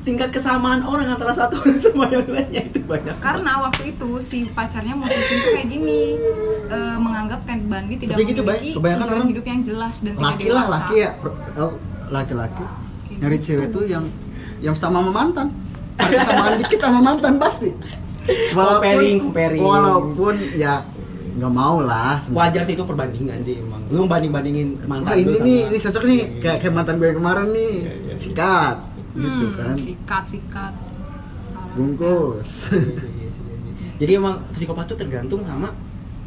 Tingkat 0.00 0.28
kesamaan 0.30 0.80
orang 0.80 1.06
antara 1.08 1.28
satu 1.30 1.54
orang 1.60 1.76
sama 1.76 2.08
yang 2.08 2.24
lainnya 2.24 2.62
itu 2.62 2.80
banyak. 2.82 3.16
Karena 3.18 3.60
waktu 3.60 3.82
itu 3.90 4.08
si 4.18 4.48
pacarnya 4.48 4.94
mutusin 4.94 5.20
tuh 5.38 5.50
kayak 5.52 5.68
gini, 5.68 6.16
eh, 6.66 6.96
menganggap 6.96 7.44
Ted 7.44 7.62
Bundy 7.62 7.94
tidak 7.96 8.14
Tapi 8.14 8.24
gitu, 8.26 8.40
memiliki. 8.40 8.70
Kebanyakan 8.72 9.00
tujuan 9.02 9.14
orang- 9.14 9.30
hidup 9.30 9.44
yang 9.46 9.60
jelas 9.60 9.94
dan 9.98 10.12
tidak 10.12 10.24
laki 10.26 10.46
lah 10.46 10.64
dewasa. 10.64 10.74
laki 10.74 10.94
ya 10.96 11.10
oh, 11.58 11.72
laki-laki 12.08 12.64
nyari 13.12 13.36
gitu. 13.36 13.46
cewek 13.46 13.68
tuh 13.70 13.84
yang 13.84 14.04
yang 14.58 14.72
sama 14.72 14.98
sama 14.98 15.12
mantan 15.12 15.46
ada 15.94 16.16
kesamaan 16.16 16.52
dikit 16.60 16.80
sama 16.80 17.00
mantan 17.00 17.34
pasti 17.36 17.68
Comparing, 18.50 19.18
comparing. 19.22 19.60
walaupun 19.60 20.34
ya 20.54 20.84
nggak 21.30 21.52
mau 21.52 21.80
lah 21.80 22.18
Wajar 22.28 22.62
sih 22.62 22.74
itu 22.74 22.82
perbandingan 22.82 23.40
sih 23.40 23.56
emang. 23.56 23.80
Lu 23.88 24.04
banding 24.04 24.28
bandingin 24.28 24.68
mantan 24.84 25.14
lu 25.16 25.30
ini 25.30 25.38
nih 25.40 25.60
ini 25.66 25.78
cocok 25.78 26.02
nih 26.02 26.10
Iya, 26.10 26.26
iya. 26.26 26.40
kayak 26.40 26.56
kayak 26.60 26.74
mantan 26.74 26.94
gue 26.96 27.10
kemarin 27.12 27.46
nih 27.48 27.72
Iya, 27.76 27.92
iya, 27.96 28.14
iya. 28.14 28.14
Gitu 29.12 29.44
Hmm, 29.44 29.56
kan 29.56 29.74
Sikat 29.76 30.24
sikat. 30.26 30.74
bungkus 31.70 32.50
Iya, 32.68 32.78
iya, 32.78 33.06
iya, 33.06 33.28
iya, 33.28 33.54
iya. 33.70 33.90
Jadi 33.96 34.12
emang 34.14 34.34
psikopat 34.50 34.84
tuh 34.86 34.96
tergantung 34.96 35.38
sama 35.40 35.70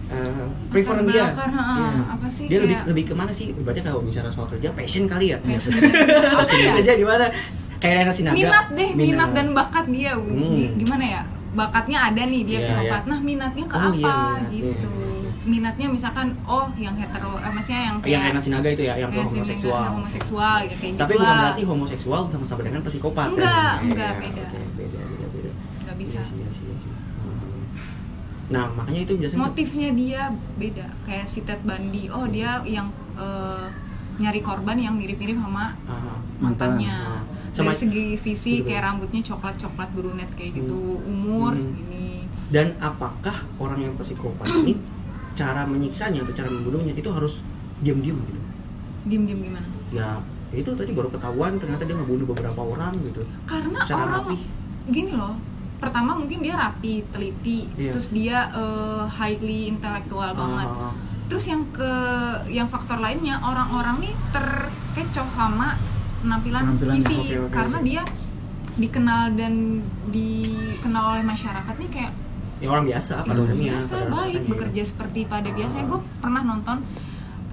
uh, 0.06 0.46
preference 0.70 1.08
dia. 1.08 1.26
belakang, 1.26 1.52
ha, 1.52 1.64
Iya. 1.74 1.90
apa 2.08 2.28
sih, 2.28 2.46
Dia 2.46 2.60
lebih 2.60 2.70
kayak- 2.72 2.88
lebih 2.88 3.04
ke 3.04 3.14
mana 3.14 3.32
sih? 3.32 3.48
Baca 3.52 3.80
kalau 3.80 4.02
bicara 4.02 4.30
soal 4.30 4.48
kerja, 4.48 4.70
passion 4.72 5.04
kali 5.06 5.26
ya. 5.30 5.38
Passion. 5.40 5.74
Apa 6.34 6.54
ya? 6.54 6.72
Passion 6.72 6.96
di 6.96 7.04
mana? 7.04 7.26
Kayak 7.76 7.94
Rena 8.00 8.14
Sinaga. 8.14 8.34
minat 8.34 8.66
deh 8.72 8.90
minat 8.94 9.30
dan 9.32 9.48
bakat 9.52 9.86
dia 9.88 10.14
Hmm. 10.14 10.54
Gi- 10.54 10.74
gimana 10.78 11.04
ya 11.04 11.22
bakatnya 11.54 12.00
ada 12.06 12.22
nih 12.24 12.42
dia 12.44 12.56
Iya, 12.56 12.66
psikopat 12.66 13.02
iya. 13.02 13.10
nah 13.10 13.20
minatnya 13.22 13.64
ke 13.64 13.74
Oh, 13.74 13.82
apa 13.82 13.94
iya, 13.94 14.14
minatnya. 14.16 14.50
gitu 14.50 14.88
minatnya 15.44 15.88
misalkan 15.88 16.28
oh 16.44 16.72
yang 16.74 16.96
hetero 16.96 17.36
eh, 17.36 17.52
maksudnya 17.52 17.82
yang 17.84 17.96
yang 18.02 18.22
Rena 18.26 18.40
Sinaga 18.40 18.70
itu 18.70 18.84
ya, 18.84 18.96
yang 18.96 19.10
yang 19.10 19.28
homoseksual. 19.28 19.76
yang 19.78 19.96
homoseksual 19.98 20.56
gitu 20.64 20.76
kayak 20.78 20.94
Tapi 20.96 21.04
gitu 21.10 21.20
bukan 21.20 21.28
lah. 21.28 21.42
berarti 21.44 21.64
homoseksual 21.66 22.22
sama-sama 22.28 22.62
dengan 22.62 22.82
psikopat 22.82 23.28
Enggak, 23.30 23.52
kan? 23.52 23.78
enggak, 23.84 24.12
Iya, 24.14 24.22
beda. 24.24 24.44
oke, 24.46 24.60
beda, 24.74 25.00
beda, 25.04 25.26
beda. 25.30 25.52
nggak 25.84 25.96
bisa 25.98 26.16
Iya 26.16 26.24
sih, 26.24 26.36
iya 26.38 26.50
sih, 26.50 26.64
iya 26.64 26.76
sih. 26.80 26.92
Hmm. 27.20 27.62
Nah, 28.50 28.66
makanya 28.74 29.02
itu 29.02 29.14
biasanya 29.16 29.42
motifnya 29.42 29.90
dia 29.94 30.22
beda 30.56 30.86
kayak 31.04 31.26
si 31.26 31.40
Ted 31.42 31.62
Bundy 31.62 32.08
oh 32.08 32.26
dia 32.26 32.64
yang 32.64 32.88
eh, 33.14 33.66
nyari 34.16 34.40
korban 34.40 34.78
yang 34.78 34.94
mirip-mirip 34.94 35.36
sama 35.36 35.74
Ah, 35.84 36.22
Mantan. 36.38 36.78
mantannya 36.78 36.98
Sama- 37.50 37.70
dari 37.70 37.80
segi 37.80 38.06
visi 38.16 38.54
Betul. 38.56 38.66
kayak 38.68 38.82
rambutnya 38.84 39.22
coklat 39.24 39.56
coklat 39.58 39.90
brunet 39.92 40.30
kayak 40.32 40.52
gitu 40.56 40.78
umur 41.04 41.52
Hmm. 41.52 41.64
segini 41.64 42.26
dan 42.48 42.78
apakah 42.80 43.42
orang 43.58 43.80
yang 43.82 43.94
psikopat 43.96 44.46
ini 44.62 44.78
cara 45.34 45.64
menyiksanya 45.64 46.22
atau 46.22 46.34
cara 46.34 46.48
membunuhnya 46.48 46.94
itu 46.94 47.10
harus 47.10 47.42
diam-diam 47.80 48.18
gitu 48.24 48.40
diem 49.04 49.24
gimana 49.26 49.68
ya 49.90 50.24
itu 50.50 50.70
tadi 50.72 50.92
baru 50.92 51.10
ketahuan 51.10 51.58
ternyata 51.58 51.84
dia 51.84 51.94
ngebunuh 51.94 52.24
beberapa 52.26 52.62
orang 52.64 52.94
gitu 53.04 53.26
karena 53.44 53.82
Secara 53.82 54.02
orang 54.08 54.24
rapi. 54.30 54.38
gini 54.88 55.12
loh 55.12 55.36
pertama 55.76 56.16
mungkin 56.16 56.40
dia 56.40 56.56
rapi 56.56 57.04
teliti 57.10 57.68
Iya. 57.76 57.92
terus 57.92 58.08
dia 58.10 58.48
eh, 58.50 59.04
highly 59.10 59.68
intelektual 59.68 60.32
banget 60.32 60.70
Ah, 60.70 60.94
terus 61.26 61.44
yang 61.44 61.68
ke 61.70 61.92
yang 62.48 62.70
faktor 62.70 62.98
lainnya 62.98 63.42
orang-orang 63.42 64.00
nih 64.00 64.14
terkecoh 64.32 65.28
sama 65.30 65.76
penampilan 66.22 66.64
Penampilan, 66.70 66.96
fisik 67.02 67.20
oke, 67.20 67.36
oke, 67.42 67.52
karena 67.52 67.78
sih. 67.78 67.86
dia 67.86 68.02
dikenal 68.74 69.22
dan 69.34 69.54
dikenal 70.08 71.04
oleh 71.12 71.24
masyarakat 71.24 71.76
nih 71.76 71.90
kayak 71.92 72.14
ya 72.64 72.68
orang 72.70 72.86
biasa 72.88 73.14
pada 73.22 73.36
umumnya 73.38 73.76
biasa 73.76 73.92
pada 73.94 74.08
baik 74.10 74.32
katanya. 74.34 74.50
bekerja 74.50 74.82
seperti 74.86 75.20
pada 75.26 75.48
Ah. 75.48 75.54
biasanya. 75.54 75.86
Gue 75.86 76.00
pernah 76.18 76.42
nonton 76.42 76.78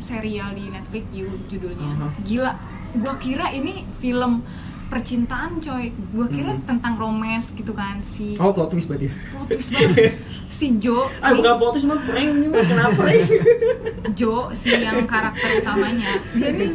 serial 0.01 0.49
di 0.53 0.65
Netflix 0.67 1.05
ju- 1.11 1.41
judulnya. 1.49 1.89
Aha. 1.91 2.07
gila 2.21 2.53
gue 2.93 3.15
kira 3.19 3.47
ini 3.51 3.73
film 3.99 4.43
percintaan 4.87 5.59
coy. 5.59 5.85
Gue 5.93 6.27
kira 6.29 6.51
Hmm. 6.53 6.63
tentang 6.65 6.95
romance 6.97 7.51
gitu 7.53 7.71
kan 7.73 7.99
si 8.01 8.35
oh 8.37 8.51
plot 8.51 8.71
twist 8.71 8.87
berarti 8.87 9.07
plot 9.07 9.47
twist 9.49 9.71
banget. 9.71 10.15
Si 10.53 10.77
Jo 10.77 11.09
ah 11.19 11.33
bukan 11.33 11.55
plot 11.57 11.71
twist 11.73 11.85
cuma 11.85 11.97
prank 11.99 12.31
ini 12.33 12.47
mah 12.47 12.61
kenapa 12.61 12.93
prank? 13.01 13.23
Jo 14.19 14.35
si 14.53 14.71
yang 14.73 15.03
karakter 15.05 15.59
utamanya. 15.59 16.11
Dia 16.33 16.51
nih 16.53 16.71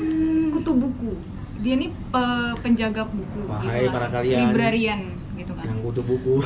kutu 0.50 0.72
buku. 0.74 1.12
Dia 1.58 1.76
nih 1.76 1.90
pe- 2.08 2.56
penjaga 2.60 3.04
buku 3.06 3.42
Wahai 3.44 3.84
gitu 3.84 3.92
para 3.92 4.08
kalian. 4.10 4.38
librarian 4.46 5.02
gitu 5.36 5.52
kan. 5.52 5.66
yang 5.66 5.80
kutu 5.82 6.00
buku 6.00 6.40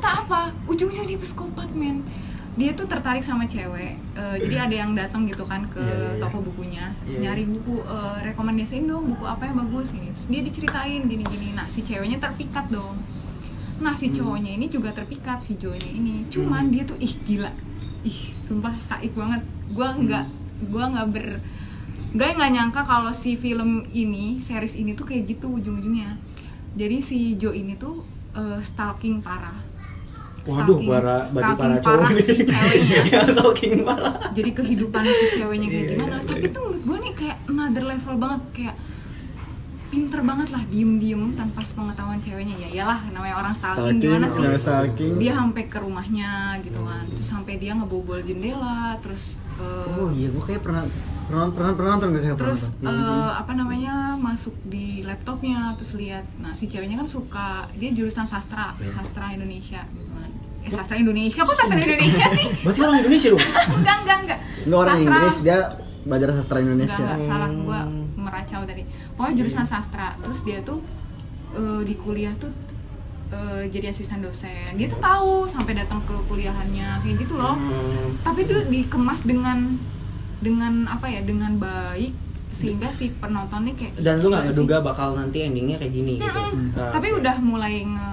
ternyata 0.00 0.24
apa? 0.24 0.40
Ujung-ujungnya 0.64 1.04
dia 1.06 1.20
psikopat 1.20 1.68
men 1.76 2.00
dia 2.58 2.74
tuh 2.74 2.82
tertarik 2.84 3.22
sama 3.22 3.46
cewek 3.46 3.94
Eh, 4.10 4.36
jadi 4.42 4.66
ada 4.68 4.74
yang 4.74 4.92
datang 4.92 5.24
gitu 5.24 5.46
kan 5.46 5.64
ke 5.70 5.80
Iya, 5.80 5.86
iya, 5.86 6.08
iya. 6.12 6.20
toko 6.20 6.38
bukunya. 6.42 6.84
Iya, 7.06 7.18
nyari 7.22 7.44
buku 7.46 7.78
eh, 7.80 8.16
rekomendasiin 8.26 8.84
dong 8.84 9.12
buku 9.12 9.24
apa 9.24 9.48
yang 9.48 9.60
bagus 9.60 9.88
gini. 9.88 10.12
Terus 10.12 10.26
dia 10.28 10.40
diceritain 10.42 11.02
gini-gini. 11.04 11.52
Nah 11.52 11.64
si 11.68 11.80
ceweknya 11.80 12.18
terpikat 12.18 12.68
dong. 12.68 12.96
Nah 13.80 13.94
si 13.94 14.08
Hmm. 14.08 14.16
cowoknya 14.16 14.56
ini 14.56 14.66
juga 14.68 14.92
terpikat 14.92 15.40
si 15.40 15.56
Jonya 15.56 15.88
ini. 15.88 16.26
Cuman 16.28 16.68
Hmm. 16.68 16.72
dia 16.74 16.82
tuh 16.84 16.98
ih 16.98 17.14
gila. 17.24 17.52
Ih 18.02 18.20
sumpah 18.44 18.76
saik 18.76 19.12
banget. 19.14 19.40
Gua 19.72 19.94
Hmm. 19.94 20.04
nggak 20.04 20.24
gua 20.68 20.84
nggak 20.90 21.08
ber 21.12 21.26
gue 22.10 22.26
nggak 22.26 22.50
nyangka 22.50 22.82
kalau 22.82 23.14
si 23.14 23.38
film 23.38 23.86
ini 23.94 24.42
series 24.42 24.74
ini 24.74 24.98
tuh 24.98 25.06
kayak 25.06 25.30
gitu 25.30 25.46
ujung-ujungnya. 25.48 26.18
Jadi 26.74 26.96
si 26.98 27.18
Jo 27.38 27.54
ini 27.54 27.78
tuh 27.78 28.02
eh, 28.34 28.58
stalking 28.60 29.22
parah 29.22 29.69
waduh 30.48 30.78
para 30.80 31.16
berarti 31.28 31.52
para 31.54 31.76
cowok 31.78 32.08
nih 32.10 32.24
si 32.24 32.34
ceweknya. 32.42 33.00
ya 33.12 33.20
stalking 33.28 33.74
parah 33.84 34.14
jadi 34.32 34.50
kehidupan 34.56 35.02
si 35.04 35.26
ceweknya 35.36 35.68
kayak 35.68 35.84
Iya, 35.84 35.92
gimana 35.94 36.16
iya, 36.16 36.26
tapi 36.26 36.46
iya. 36.48 36.54
tuh 36.56 36.62
menurut 36.64 36.82
gue 36.86 36.96
nih 36.96 37.12
kayak 37.16 37.36
another 37.46 37.84
level 37.84 38.14
banget 38.16 38.42
kayak 38.56 38.74
pinter 39.90 40.20
banget 40.20 40.48
lah 40.48 40.62
diem-diem 40.64 41.34
tanpa 41.34 41.60
sepengetahuan 41.60 42.18
ceweknya. 42.18 42.54
Ya 42.56 42.68
iyalah 42.72 43.00
namanya 43.10 43.34
orang 43.36 43.52
stalking, 43.52 43.98
gimana 43.98 44.26
sih? 44.26 44.46
stalking. 44.56 45.12
dia 45.16 45.32
sampai 45.34 45.62
ke 45.66 45.78
rumahnya 45.78 46.30
gitu 46.60 46.80
kan. 46.80 47.04
Terus 47.08 47.28
sampai 47.28 47.54
dia 47.56 47.72
ngebobol 47.72 48.18
jendela 48.20 48.94
terus 48.96 49.36
eh, 49.56 49.92
oh 49.92 50.08
iya 50.10 50.28
gua 50.28 50.42
kayak 50.42 50.62
pernah 50.62 50.82
pernah 51.26 51.46
pernah 51.48 51.72
pernah 51.74 51.90
nonton 51.92 52.08
gak 52.08 52.22
kayak 52.24 52.36
pernah 52.36 52.50
terus 52.50 52.62
nonton. 52.76 52.90
eh, 53.12 53.32
apa 53.36 53.52
namanya 53.52 53.94
masuk 54.16 54.54
di 54.64 54.86
laptopnya 55.02 55.74
terus 55.74 55.92
lihat. 55.94 56.24
Nah 56.36 56.54
si 56.54 56.64
ceweknya 56.64 56.96
kan 56.96 57.08
suka 57.08 57.48
dia 57.72 57.90
jurusan 57.90 58.24
sastra 58.24 58.74
Iya. 58.76 58.90
sastra 58.92 59.30
Indonesia 59.32 59.82
gitu 59.84 60.10
kan. 60.12 60.30
Eh 60.60 60.70
sastra 60.70 60.96
Indonesia? 60.96 61.40
Kok 61.40 61.56
sastra 61.56 61.78
Indonesia 61.78 62.26
sih? 62.30 62.46
Berarti 62.62 62.80
orang 62.80 62.98
Indonesia 63.00 63.28
dong? 63.28 63.42
Enggak 63.76 63.96
enggak 64.00 64.18
enggak. 64.20 64.38
Enggak 64.60 64.78
orang 64.78 64.94
Sastra- 64.94 65.06
Inggris 65.08 65.34
dia 65.40 65.58
belajar 66.00 66.28
sastra 66.32 66.58
Indonesia. 66.58 66.96
Enggak, 66.96 67.16
enggak, 67.16 67.28
salah. 67.28 67.48
Hmm. 67.48 67.62
gua 67.62 67.80
meracau 68.20 68.62
tadi 68.68 68.84
pokoknya 69.16 69.34
jurusan 69.40 69.64
sastra. 69.64 70.12
Terus 70.20 70.44
dia 70.44 70.60
tuh 70.60 70.84
eh, 71.56 71.82
di 71.82 71.94
kuliah 71.96 72.36
tuh 72.36 72.52
eh, 73.32 73.64
jadi 73.72 73.90
asisten 73.90 74.20
dosen. 74.20 74.76
Dia 74.76 74.86
tuh 74.86 75.00
tahu 75.00 75.48
sampai 75.48 75.72
datang 75.74 76.04
ke 76.04 76.14
kuliahannya 76.28 77.00
kayak 77.00 77.16
gitu 77.16 77.40
loh. 77.40 77.56
Hmm. 77.56 78.14
tapi 78.20 78.44
itu 78.44 78.54
dikemas 78.68 79.24
dengan 79.24 79.80
dengan 80.40 80.88
apa 80.88 81.06
ya 81.08 81.20
dengan 81.24 81.56
baik 81.60 82.12
sehingga 82.50 82.90
si 82.90 83.14
penonton 83.14 83.62
nih 83.62 83.74
kayak 83.78 83.92
dan 84.02 84.18
lu 84.18 84.28
nggak 84.28 84.50
ngeduga 84.50 84.76
bakal 84.82 85.14
nanti 85.14 85.46
endingnya 85.46 85.78
kayak 85.78 85.94
gini 85.94 86.18
gitu. 86.18 86.42
Mm-mm. 86.50 86.74
Nah, 86.74 86.90
tapi 86.90 87.08
udah 87.14 87.36
mulai 87.38 87.86
nge 87.86 88.10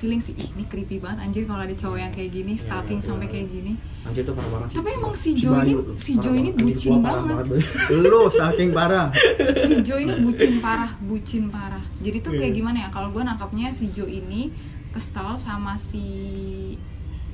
nge-feeling 0.00 0.24
sih 0.24 0.32
ih 0.32 0.48
ini 0.50 0.64
creepy 0.64 0.96
banget 0.96 1.28
anjir 1.28 1.44
kalau 1.44 1.60
ada 1.60 1.76
cowok 1.76 1.98
yang 2.00 2.08
kayak 2.08 2.32
gini 2.32 2.56
Iya, 2.56 2.62
stalking 2.64 2.98
iya. 2.98 3.04
sampai 3.04 3.28
kayak 3.28 3.48
gini 3.52 3.72
anjir 4.00 4.22
tuh 4.24 4.32
parah 4.32 4.48
banget 4.50 4.66
sih 4.66 4.76
tapi 4.80 4.88
emang 4.96 5.12
si 5.14 5.30
Jo 5.36 5.50
ini 5.52 5.72
si 6.00 6.12
Jo 6.16 6.30
ini 6.32 6.48
banget. 6.48 6.64
Bucin 6.64 6.94
banget 7.04 7.44
Bayu. 7.44 8.00
lu 8.00 8.20
stalking 8.32 8.70
parah 8.72 9.06
si 9.68 9.74
Jo 9.84 9.94
ini 9.94 10.12
bucin 10.18 10.52
parah 10.58 10.90
bucin 10.98 11.44
parah 11.46 11.84
jadi 12.00 12.16
tuh 12.18 12.32
kayak 12.32 12.48
Iya. 12.48 12.56
gimana 12.56 12.76
ya 12.80 12.88
kalau 12.88 13.12
gue 13.12 13.20
nangkapnya 13.20 13.68
si 13.70 13.92
Jo 13.92 14.08
ini 14.08 14.48
kesel 14.88 15.36
sama 15.36 15.76
si 15.76 16.04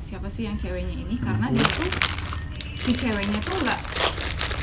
siapa 0.03 0.27
sih 0.27 0.43
yang 0.43 0.59
ceweknya 0.59 0.91
ini 0.97 1.14
karena 1.17 1.47
dia 1.49 1.62
tuh 1.71 1.87
si 2.77 2.91
ceweknya 2.93 3.39
tuh 3.41 3.55
nggak 3.57 3.81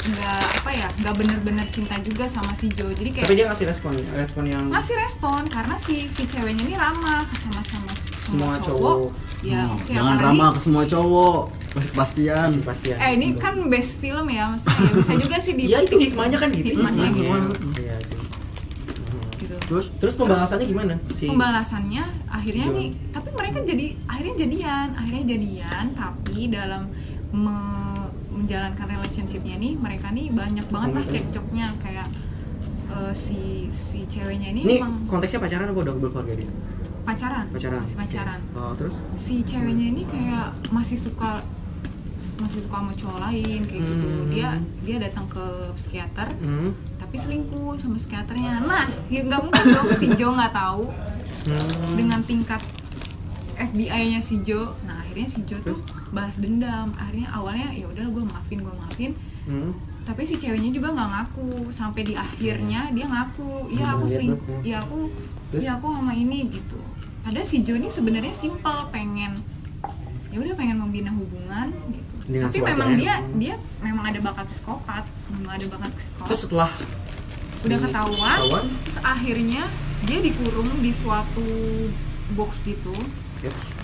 nggak 0.05 0.35
apa 0.57 0.71
ya 0.73 0.87
nggak 0.97 1.13
bener-bener 1.15 1.67
cinta 1.69 1.95
juga 1.99 2.27
sama 2.27 2.51
si 2.53 2.67
Jo 2.69 2.87
jadi 2.89 3.09
kayak 3.09 3.23
tapi 3.23 3.35
dia 3.35 3.45
ngasih 3.47 3.65
respon 3.65 3.91
respon 4.11 4.43
yang 4.45 4.63
ngasih 4.67 4.95
respon 4.97 5.41
karena 5.47 5.75
si 5.77 5.95
si 6.05 6.23
ceweknya 6.25 6.59
ini 6.61 6.75
ramah 6.75 7.23
sama 7.33 7.61
sama 7.63 7.91
Semua 8.19 8.19
semua 8.19 8.55
cowok. 8.57 8.95
cowok 8.95 8.97
ya 9.41 9.61
Hmm, 9.61 9.75
jangan 9.85 10.03
apalagi- 10.13 10.25
ramah 10.25 10.49
ke 10.49 10.59
semua 10.59 10.83
cowok 10.85 11.39
pasti 11.69 11.87
kepastian 11.89 12.47
si 12.49 12.59
pastian 12.61 12.97
eh 12.97 13.11
ini 13.13 13.27
kan 13.35 13.53
best 13.65 13.91
film 13.97 14.25
ya 14.27 14.43
maksudnya 14.45 14.75
ya 14.77 14.91
bisa 14.93 15.13
juga 15.17 15.37
sih 15.39 15.53
di 15.53 15.63
Iya 15.65 15.79
itu 15.81 15.95
hikmahnya 15.97 16.37
kan 16.37 16.49
gitu. 16.51 16.67
Hikmahnya 16.69 17.07
gitu. 17.09 17.31
Iya 17.77 17.95
sih. 18.01 18.17
Gitu. 19.35 19.55
terus 19.61 19.85
Terus 19.93 20.13
pembahasannya 20.15 20.65
gimana 20.65 20.93
sih? 21.13 21.27
pembalasannya 21.27 22.03
akhirnya 22.27 22.65
Si 22.65 22.73
nih 22.73 22.89
tapi 23.09 23.29
mereka 23.31 23.57
jadi 23.61 23.85
akhirnya 24.05 24.35
jadian 24.37 24.87
akhirnya 24.93 25.23
jadian 25.29 25.85
tapi 25.93 26.37
dalam 26.49 26.83
me- 27.33 27.81
menjalankan 28.43 28.85
relationshipnya 28.89 29.55
nih 29.55 29.73
mereka 29.75 30.07
nih 30.09 30.27
banyak 30.29 30.67
banget 30.67 30.89
lah 30.89 31.01
Komitmen. 31.01 31.15
cekcoknya 31.15 31.67
kayak 31.79 32.07
eh, 32.89 33.13
si 33.13 33.39
si 33.71 34.03
ceweknya 34.05 34.51
ini 34.51 34.61
Ini 34.61 34.73
emang 34.77 34.93
konteksnya 35.05 35.39
pacaran 35.39 35.65
apa 35.65 35.79
udah 35.81 35.93
berkeluarga 35.97 36.33
dia? 36.35 36.49
pacaran 37.03 37.45
Pacaran. 37.49 37.79
masih 37.81 37.97
pacaran 37.97 38.39
Oh, 38.53 38.71
terus? 38.73 38.95
si 39.17 39.41
ceweknya 39.41 39.87
ini 39.89 40.03
kayak 40.03 40.55
masih 40.69 40.95
suka 40.97 41.43
masih 42.33 42.59
suka 42.59 42.77
sama 42.77 42.91
cowok 42.93 43.19
lain 43.21 43.61
kayak 43.61 43.83
gitu 43.83 44.07
Hmm. 44.09 44.27
dia 44.27 44.49
dia 44.81 44.97
datang 44.99 45.27
ke 45.27 45.43
psikiater 45.73 46.27
Hmm. 46.35 46.71
tapi 46.95 47.15
selingkuh 47.15 47.75
sama 47.75 47.95
psikiaternya 47.95 48.59
nah 48.61 48.87
ya 49.07 49.19
nggak 49.21 49.41
mungkin 49.41 49.65
dong 49.69 49.87
si 49.93 50.07
Jo 50.13 50.31
nggak 50.31 50.51
tahu 50.51 50.83
Hmm. 51.43 51.93
dengan 51.93 52.19
tingkat 52.21 52.63
FBI-nya 53.53 54.17
si 54.19 54.39
Jo 54.41 54.73
nah 54.81 55.02
akhirnya 55.13 55.29
si 55.29 55.45
Jo 55.45 55.61
tuh 55.61 55.77
bahas 56.09 56.41
dendam. 56.41 56.89
Akhirnya 56.97 57.29
awalnya 57.29 57.69
ya 57.69 57.85
udah 57.85 58.01
gue 58.09 58.23
maafin 58.25 58.59
gue 58.65 58.73
maafin. 58.81 59.13
Hmm. 59.43 59.75
tapi 60.07 60.23
si 60.23 60.39
ceweknya 60.39 60.71
juga 60.73 60.89
nggak 60.97 61.09
ngaku. 61.13 61.69
Sampai 61.69 62.01
di 62.01 62.17
akhirnya 62.17 62.89
dia 62.89 63.05
ngaku 63.05 63.69
iya 63.69 63.93
aku 63.93 64.03
Hmm, 64.03 64.09
sering 64.09 64.31
iya 64.65 64.75
aku 64.81 64.99
iya 65.53 65.71
aku 65.77 65.85
sama 65.93 66.17
ini 66.17 66.49
gitu. 66.49 66.81
Padahal 67.21 67.45
si 67.45 67.61
Jo 67.61 67.77
ini 67.77 67.93
sebenarnya 67.93 68.33
simpel 68.33 68.73
pengen 68.89 69.37
ya 70.33 70.41
udah 70.41 70.57
pengen 70.57 70.81
membina 70.81 71.13
hubungan 71.13 71.69
gitu. 71.93 72.13
Dengan 72.25 72.49
tapi 72.49 72.59
memang 72.65 72.89
dia 72.97 73.21
dia 73.37 73.53
memang 73.85 74.09
ada 74.09 74.19
bakat 74.23 74.49
psikopat 74.49 75.05
memang 75.29 75.51
ada 75.53 75.65
bakat 75.77 75.91
psikopat. 75.93 76.27
Terus 76.33 76.41
setelah 76.49 76.71
udah 77.63 77.77
ketahuan 77.79 78.39
ketahuan, 78.49 78.65
terus 78.81 78.97
akhirnya 79.05 79.63
dia 80.03 80.19
dikurung 80.19 80.71
di 80.81 80.91
suatu 80.91 81.47
box 82.35 82.59
gitu 82.65 82.91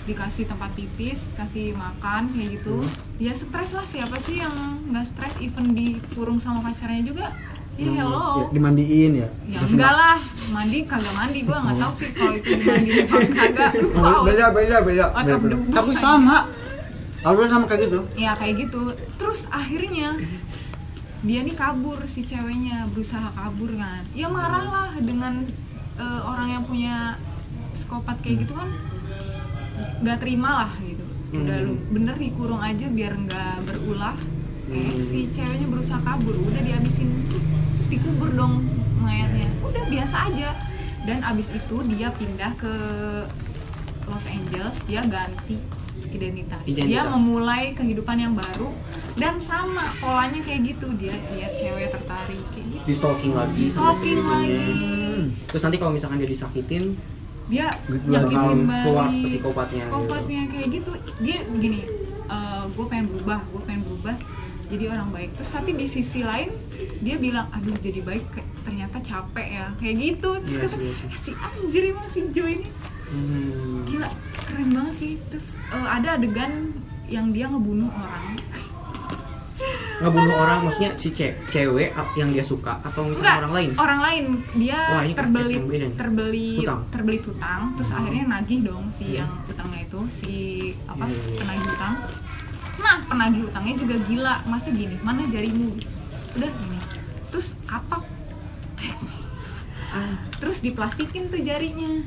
dikasih 0.04 0.44
tempat 0.48 0.70
pipis, 0.72 1.20
kasih 1.36 1.76
makan 1.76 2.32
kayak 2.32 2.60
gitu. 2.60 2.80
Hmm. 2.80 2.92
Ya 3.20 3.32
stres 3.36 3.70
lah 3.76 3.86
siapa 3.86 4.16
sih 4.24 4.40
yang 4.40 4.54
nggak 4.88 5.06
stres 5.06 5.34
even 5.38 5.76
dikurung 5.76 6.40
sama 6.40 6.64
pacarnya 6.64 7.04
juga. 7.04 7.26
Ya 7.78 7.86
Hmm, 7.86 7.96
hello. 7.96 8.20
ya, 8.20 8.44
dimandiin 8.52 9.12
ya 9.24 9.28
Ya 9.48 9.56
enggak 9.62 9.94
lah, 9.94 10.18
mandi 10.52 10.84
kagak 10.84 11.14
mandi 11.16 11.38
gua 11.48 11.64
nggak 11.64 11.76
tahu 11.80 11.92
sih 11.96 12.10
kalau 12.12 12.34
itu 12.36 12.50
dimandiin 12.60 13.04
apa 13.08 13.18
kagak. 13.30 13.70
Oh, 14.04 14.20
beda 14.26 14.46
beda 14.52 14.76
beda, 14.84 15.04
tapi 15.70 15.92
sama 15.96 16.36
Aldo 17.24 17.44
sama 17.48 17.64
kayak 17.64 17.80
gitu 17.88 18.00
Ya 18.20 18.32
kayak 18.36 18.68
gitu. 18.68 18.92
Terus 19.16 19.48
akhirnya 19.48 20.18
dia 21.20 21.40
nih 21.40 21.56
kabur 21.56 22.00
si 22.04 22.20
ceweknya 22.24 22.84
berusaha 22.92 23.32
kabur 23.32 23.72
kan. 23.72 24.04
Ya 24.12 24.28
marah 24.28 24.66
lah 24.66 24.90
dengan 25.00 25.44
eh, 25.96 26.20
orang 26.26 26.48
yang 26.60 26.64
punya 26.68 27.16
psikopat 27.72 28.20
kayak 28.20 28.44
gitu 28.44 28.60
kan 28.60 28.68
nggak 30.00 30.18
terima 30.18 30.50
lah 30.60 30.72
gitu. 30.80 31.04
Udah 31.32 31.56
Hmm. 31.56 31.66
lu 31.66 31.74
bener 31.90 32.16
dikurung 32.16 32.58
aja 32.58 32.86
biar 32.86 33.12
nggak 33.14 33.54
berulah. 33.64 34.16
Eh 34.66 34.76
Hmm. 34.76 34.98
si 34.98 35.26
ceweknya 35.28 35.66
berusaha 35.66 36.00
kabur, 36.00 36.34
udah 36.36 36.60
dihabisin 36.60 37.10
terus 37.72 37.88
dikubur 37.88 38.30
dong 38.30 38.62
mayatnya. 38.96 39.50
Udah 39.60 39.84
biasa 39.84 40.16
aja. 40.28 40.50
Dan 41.00 41.22
abis 41.22 41.48
itu 41.50 41.76
dia 41.86 42.08
pindah 42.10 42.52
ke 42.54 42.72
Los 44.04 44.26
Angeles, 44.26 44.76
dia 44.84 45.00
ganti 45.02 45.56
identitas. 46.08 46.60
Dia 46.62 46.74
Identitas. 46.84 47.12
memulai 47.12 47.64
kehidupan 47.72 48.16
yang 48.16 48.34
baru 48.34 48.68
dan 49.14 49.38
sama 49.38 49.94
polanya 49.96 50.40
kayak 50.40 50.60
gitu 50.66 50.90
dia 50.94 51.12
lihat 51.30 51.54
cewek 51.54 51.88
tertarik 51.88 52.40
kayak 52.50 52.66
gitu. 52.68 52.82
di 52.82 52.92
stalking 52.92 53.32
lagi 53.32 53.64
sama 53.68 53.92
Stalking 53.92 54.18
lagi. 54.20 54.74
terus 55.46 55.62
nanti 55.62 55.76
kalau 55.76 55.92
misalkan 55.92 56.16
dia 56.16 56.26
disakitin 56.26 56.96
dia 57.50 57.66
Gitu 57.84 58.06
nyakitin 58.06 58.30
bakal 58.30 58.46
balik 58.62 58.84
keluar 58.86 59.08
psikopatnya 59.10 59.74
gitu. 59.74 59.84
psikopatnya 59.84 60.40
kayak 60.48 60.68
gitu. 60.70 60.90
Dia 61.18 61.38
begini 61.44 61.80
gue 62.70 62.86
pengen 62.86 63.06
berubah 63.10 63.38
gue 63.42 63.60
pengen 63.66 63.82
berubah 63.84 64.14
jadi 64.70 64.84
orang 64.86 65.10
baik. 65.10 65.30
Terus 65.34 65.50
tapi 65.50 65.70
di 65.74 65.86
sisi 65.90 66.22
lain 66.22 66.54
dia 67.02 67.18
bilang 67.18 67.50
aduh 67.50 67.74
jadi 67.76 68.00
baik 68.00 68.24
ternyata 68.62 69.02
capek 69.02 69.46
ya. 69.50 69.66
Kayak 69.76 69.96
gitu. 69.98 70.30
Terus 70.46 70.54
Iya 70.54 70.62
kata 70.62 70.70
sih, 70.70 70.80
iya 70.80 70.94
sih. 70.94 71.08
"Eh, 71.10 71.18
si 71.18 71.30
anjir 71.34 71.82
emang 71.90 72.06
si 72.06 72.20
Jo 72.30 72.44
ini. 72.46 72.66
Hmm. 73.10 73.82
gila 73.82 74.06
keren 74.46 74.70
banget 74.70 74.94
sih. 74.94 75.12
Terus 75.26 75.58
eh, 75.58 75.88
ada 75.90 76.14
adegan 76.14 76.70
yang 77.10 77.34
dia 77.34 77.50
ngebunuh 77.50 77.90
orang 77.90 78.38
ngebunuh 80.00 80.32
orang 80.34 80.64
maksudnya 80.64 80.96
si 80.96 81.08
ce- 81.10 81.36
cewek 81.46 81.88
yang 82.14 82.30
dia 82.30 82.40
suka 82.42 82.80
atau 82.80 83.04
misalnya 83.04 83.20
Enggak, 83.20 83.38
orang 83.38 83.52
lain? 83.52 83.70
orang 83.76 84.00
lain. 84.00 84.24
Dia 84.54 84.78
Wah, 84.88 85.02
ini 85.02 85.12
terbeli 85.12 85.54
terbeli 85.92 86.48
Hutang. 86.58 86.80
terbeli 86.88 87.18
hutang. 87.20 87.62
Terus 87.74 87.88
Hmm. 87.88 87.98
akhirnya 87.98 88.24
nagih 88.30 88.60
dong 88.62 88.84
si 88.88 89.04
Hmm. 89.06 89.18
yang 89.18 89.30
utangnya 89.46 89.80
itu 89.82 90.00
si 90.10 90.34
apa 90.84 91.04
Iya, 91.04 91.12
iya, 91.12 91.20
iya. 91.22 91.38
penagih 91.38 91.66
hutang. 91.68 91.94
Nah 92.78 92.96
penagih 93.04 93.40
hutangnya 93.44 93.74
juga 93.76 93.94
gila. 94.02 94.34
Masa 94.44 94.68
gini 94.70 94.96
mana 94.98 95.22
jarimu? 95.24 95.68
Udah 96.32 96.50
gini. 96.50 96.78
Terus 97.28 97.46
kapak. 97.64 98.02
Ah, 99.90 100.06
terus 100.32 100.62
diplastikin 100.62 101.26
tuh 101.26 101.42
jarinya 101.42 101.98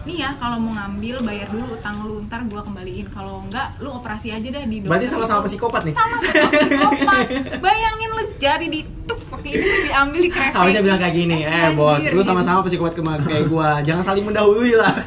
nih 0.00 0.16
ya 0.18 0.32
kalau 0.34 0.56
mau 0.56 0.72
ngambil 0.72 1.20
bayar 1.20 1.46
dulu 1.46 1.66
utang 1.70 1.96
lu 2.00 2.24
ntar 2.24 2.40
gua 2.46 2.60
kembaliin. 2.60 3.04
Kalau 3.06 3.44
enggak 3.44 3.76
lu 3.78 3.92
operasi 3.92 4.30
aja 4.30 4.48
dah 4.48 4.62
di 4.62 4.76
dokter. 4.78 4.88
berarti 4.88 5.06
sama-sama 5.06 5.40
psikopat 5.44 5.82
nih? 5.84 5.92
Sama 5.92 6.16
sama 6.18 6.48
psikopat. 6.50 7.24
Bayangin 7.58 8.10
lu 8.10 8.22
jari 8.36 8.66
dituk 8.68 9.20
pakai 9.28 9.50
ini 9.50 9.60
terus 9.60 9.82
diambil 9.84 10.20
dikresek 10.22 10.54
harusnya 10.54 10.82
bilang 10.82 10.98
kayak 10.98 11.14
gini 11.14 11.38
eh 11.40 11.68
bos 11.72 12.02
lu 12.06 12.22
sama-sama 12.22 12.60
psikopat 12.62 12.92
kayak 12.96 13.44
gua. 13.46 13.80
Jangan 13.80 14.02
saling 14.02 14.24
mendahului 14.24 14.72
lah. 14.74 14.94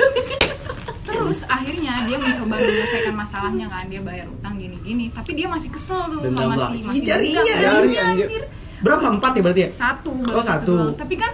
Terus 1.03 1.45
akhirnya 1.45 2.03
dia 2.03 2.17
mencoba 2.17 2.57
menyelesaikan 2.57 3.15
masalahnya 3.15 3.65
kan 3.67 3.85
dia 3.87 4.01
bayar 4.01 4.27
utang 4.27 4.57
gini-gini 4.57 5.07
tapi 5.07 5.31
dia 5.33 5.47
masih 5.47 5.69
kesel 5.69 6.09
tuh 6.09 6.19
Dendam 6.19 6.51
masih 6.51 6.83
masih 6.83 6.99
Ih, 6.99 7.05
jarinya, 7.05 7.41
jari, 7.43 7.63
jarinya, 7.63 8.01
anjir. 8.11 8.41
berapa? 8.81 9.05
Empat 9.07 9.31
ya 9.31 9.41
berarti 9.41 9.61
ya? 9.61 9.69
Satu 9.71 10.11
Oh, 10.27 10.43
satu. 10.43 10.75
tapi 10.97 11.15
kan 11.15 11.31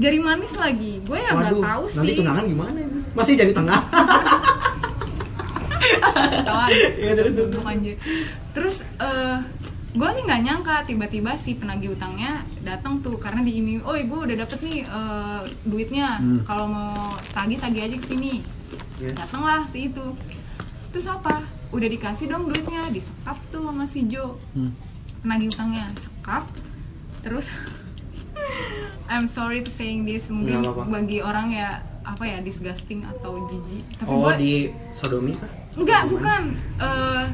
jari 0.00 0.18
manis 0.20 0.52
lagi. 0.56 1.02
Gue 1.04 1.18
ya 1.20 1.32
nggak 1.36 1.60
tahu 1.60 1.82
sih. 1.88 1.96
nanti 2.00 2.12
tunangan 2.16 2.44
gimana 2.48 2.78
ini? 2.80 3.00
masih 3.12 3.34
jadi 3.36 3.52
tengah. 3.52 3.80
Iya, 6.72 7.12
terus, 8.54 8.86
eh 9.02 9.36
gue 9.92 10.08
nih 10.08 10.24
nggak 10.24 10.42
nyangka 10.48 10.76
tiba-tiba 10.88 11.36
si 11.36 11.52
penagih 11.52 11.92
utangnya 11.92 12.40
datang 12.64 13.04
tuh 13.04 13.20
karena 13.20 13.44
diiming 13.44 13.84
oh 13.84 13.92
gue 13.92 14.20
udah 14.24 14.36
dapet 14.40 14.58
nih 14.64 14.78
eh, 14.88 15.40
duitnya. 15.68 16.16
Hmm. 16.16 16.40
kalau 16.48 16.64
mau 16.64 17.12
tagih 17.36 17.60
tagih 17.60 17.90
aja 17.90 17.96
ke 18.00 18.06
sini. 18.08 18.40
Yes. 18.96 19.20
datanglah 19.20 19.68
si 19.68 19.92
itu. 19.92 20.06
Terus 20.94 21.06
apa? 21.12 21.44
Udah 21.72 21.88
dikasih 21.88 22.32
dong 22.32 22.48
duitnya 22.48 22.88
disekap 22.88 23.36
tuh 23.52 23.68
sama 23.68 23.84
si 23.84 24.08
Jo. 24.08 24.40
Hmm. 24.56 24.72
penagih 25.20 25.52
utangnya 25.52 25.86
sekap 26.00 26.44
terus 27.22 27.46
I'm 29.06 29.26
sorry 29.26 29.60
to 29.60 29.68
saying 29.68 30.02
this. 30.02 30.26
Mungkin 30.26 30.58
Nggak 30.58 30.72
apa-apa. 30.72 30.90
bagi 30.90 31.18
orang 31.18 31.46
ya 31.48 31.68
apa 32.02 32.24
ya 32.24 32.38
disgusting 32.40 33.02
atau 33.02 33.44
jijik. 33.46 33.84
Tapi 33.94 34.08
oh 34.08 34.24
gua- 34.24 34.34
di 34.34 34.52
sodomi 34.90 35.32
kah? 35.32 35.50
Enggak 35.74 36.02
bukan. 36.06 36.42
Eh, 36.76 37.24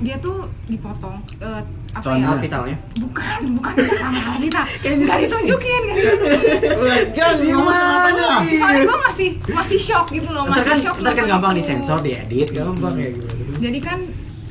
dia 0.00 0.16
tuh 0.16 0.38
dipotong. 0.64 1.20
Eh, 1.36 1.62
apa 1.90 2.00
Celana. 2.00 2.32
ya? 2.32 2.40
Vitalnya 2.40 2.76
bukan 2.96 3.40
bukan 3.52 3.74
sama 3.92 4.20
Alvita 4.32 4.62
di- 4.80 5.02
ditunjukin 5.02 5.80
nggak 5.84 5.96
ditunjukin. 6.00 7.04
Jangan 7.12 7.36
gimana? 7.36 8.46
soalnya 8.48 8.82
gue 8.84 8.98
masih 9.04 9.28
masih 9.50 9.78
shock 9.80 10.06
gitu 10.08 10.30
loh 10.30 10.46
ntar 10.46 10.54
masih 10.56 10.70
kan 10.70 10.78
shock 10.80 10.96
ntar 10.98 11.12
kan 11.12 11.24
gampang 11.28 11.52
disensor 11.52 11.98
diedit 12.00 12.48
gampang 12.48 12.94
kayak 12.94 13.12
gitu 13.12 13.26
jadi 13.58 13.78
kan 13.82 13.98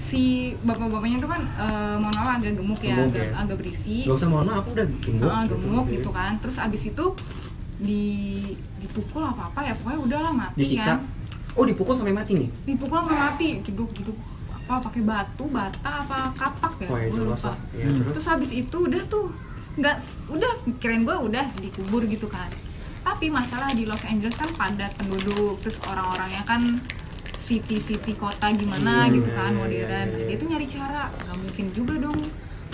si 0.09 0.23
bapak-bapaknya 0.59 1.17
tuh 1.17 1.29
kan 1.29 1.41
eh, 1.55 1.95
mohon 1.95 2.13
maaf 2.15 2.29
agak 2.35 2.53
gemuk 2.53 2.81
ya, 2.81 2.95
Gemuk 2.95 3.13
agak, 3.13 3.25
ya. 3.25 3.33
agak 3.37 3.55
berisi 3.57 3.95
Gak 4.03 4.15
usah 4.15 4.27
mohon 4.27 4.47
maaf 4.47 4.65
udah 4.65 4.85
gemuk 4.99 5.29
Ah, 5.29 5.43
gemuk 5.45 5.85
gitu. 5.87 5.93
gitu 5.95 6.09
kan. 6.11 6.31
Terus 6.37 6.57
abis 6.57 6.81
itu 6.87 7.05
di 7.77 8.03
dipukul 8.77 9.21
apa 9.21 9.47
apa 9.47 9.59
ya 9.61 9.73
pokoknya 9.73 9.99
udahlah 10.01 10.31
mati 10.33 10.55
disiksa? 10.57 10.97
Kan 10.97 11.07
oh 11.53 11.63
dipukul 11.63 11.93
sampai 11.93 12.11
mati 12.11 12.31
nih? 12.35 12.49
Dipukul 12.65 12.97
sampai 12.97 13.17
mati 13.17 13.47
geduk 13.61 13.89
geduk 13.93 14.17
apa 14.59 14.83
pakai 14.83 15.01
batu 15.01 15.45
bata 15.45 15.89
apa 16.03 16.29
kapak 16.33 16.73
ya 16.79 16.87
oh 16.87 16.97
ya 16.97 17.09
lupa. 17.09 17.53
ya, 17.71 17.85
Hmm. 17.85 17.97
terus? 17.99 18.13
Terus 18.13 18.27
habis 18.27 18.51
itu 18.51 18.77
udah 18.79 19.01
tuh 19.05 19.25
nggak 19.75 19.95
udah 20.27 20.51
kirain 20.77 21.01
gue 21.01 21.15
udah 21.15 21.45
dikubur 21.57 22.03
gitu 22.05 22.25
kan. 22.25 22.49
Tapi 22.99 23.25
masalah 23.27 23.71
di 23.71 23.83
Los 23.83 24.03
Angeles 24.03 24.35
kan 24.35 24.51
padat 24.53 24.91
penduduk 24.93 25.57
terus 25.59 25.79
orang-orangnya 25.81 26.43
kan 26.43 26.61
city-city 27.49 28.13
kota 28.13 28.45
gimana 28.51 29.03
Hmm, 29.03 29.11
gitu 29.11 29.29
kan 29.31 29.49
iya, 29.49 29.57
modern. 29.57 29.73
iya, 29.73 29.85
iya, 30.05 30.05
Nah, 30.05 30.23
dia 30.23 30.35
tuh 30.37 30.47
nyari 30.47 30.67
cara. 30.67 31.03
Nggak 31.09 31.37
mungkin 31.39 31.65
juga 31.73 31.93
dong 31.97 32.19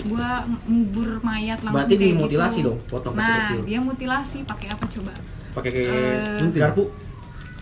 gua 0.04 0.30
ngubur 0.62 1.10
mayat 1.20 1.58
langsung 1.58 1.72
Berarti 1.74 1.94
kayak 1.94 2.10
dimutilasi 2.12 2.58
gitu. 2.58 2.68
dong, 2.68 2.78
potong 2.86 3.12
nah 3.12 3.24
kecil-kecil. 3.24 3.60
dia 3.64 3.78
mutilasi. 3.80 4.38
Pakai 4.44 4.68
apa 4.68 4.84
coba? 4.86 5.12
Pakai 5.52 5.70
kayak 5.72 5.92
Eh, 6.38 6.52
garpu. 6.54 6.82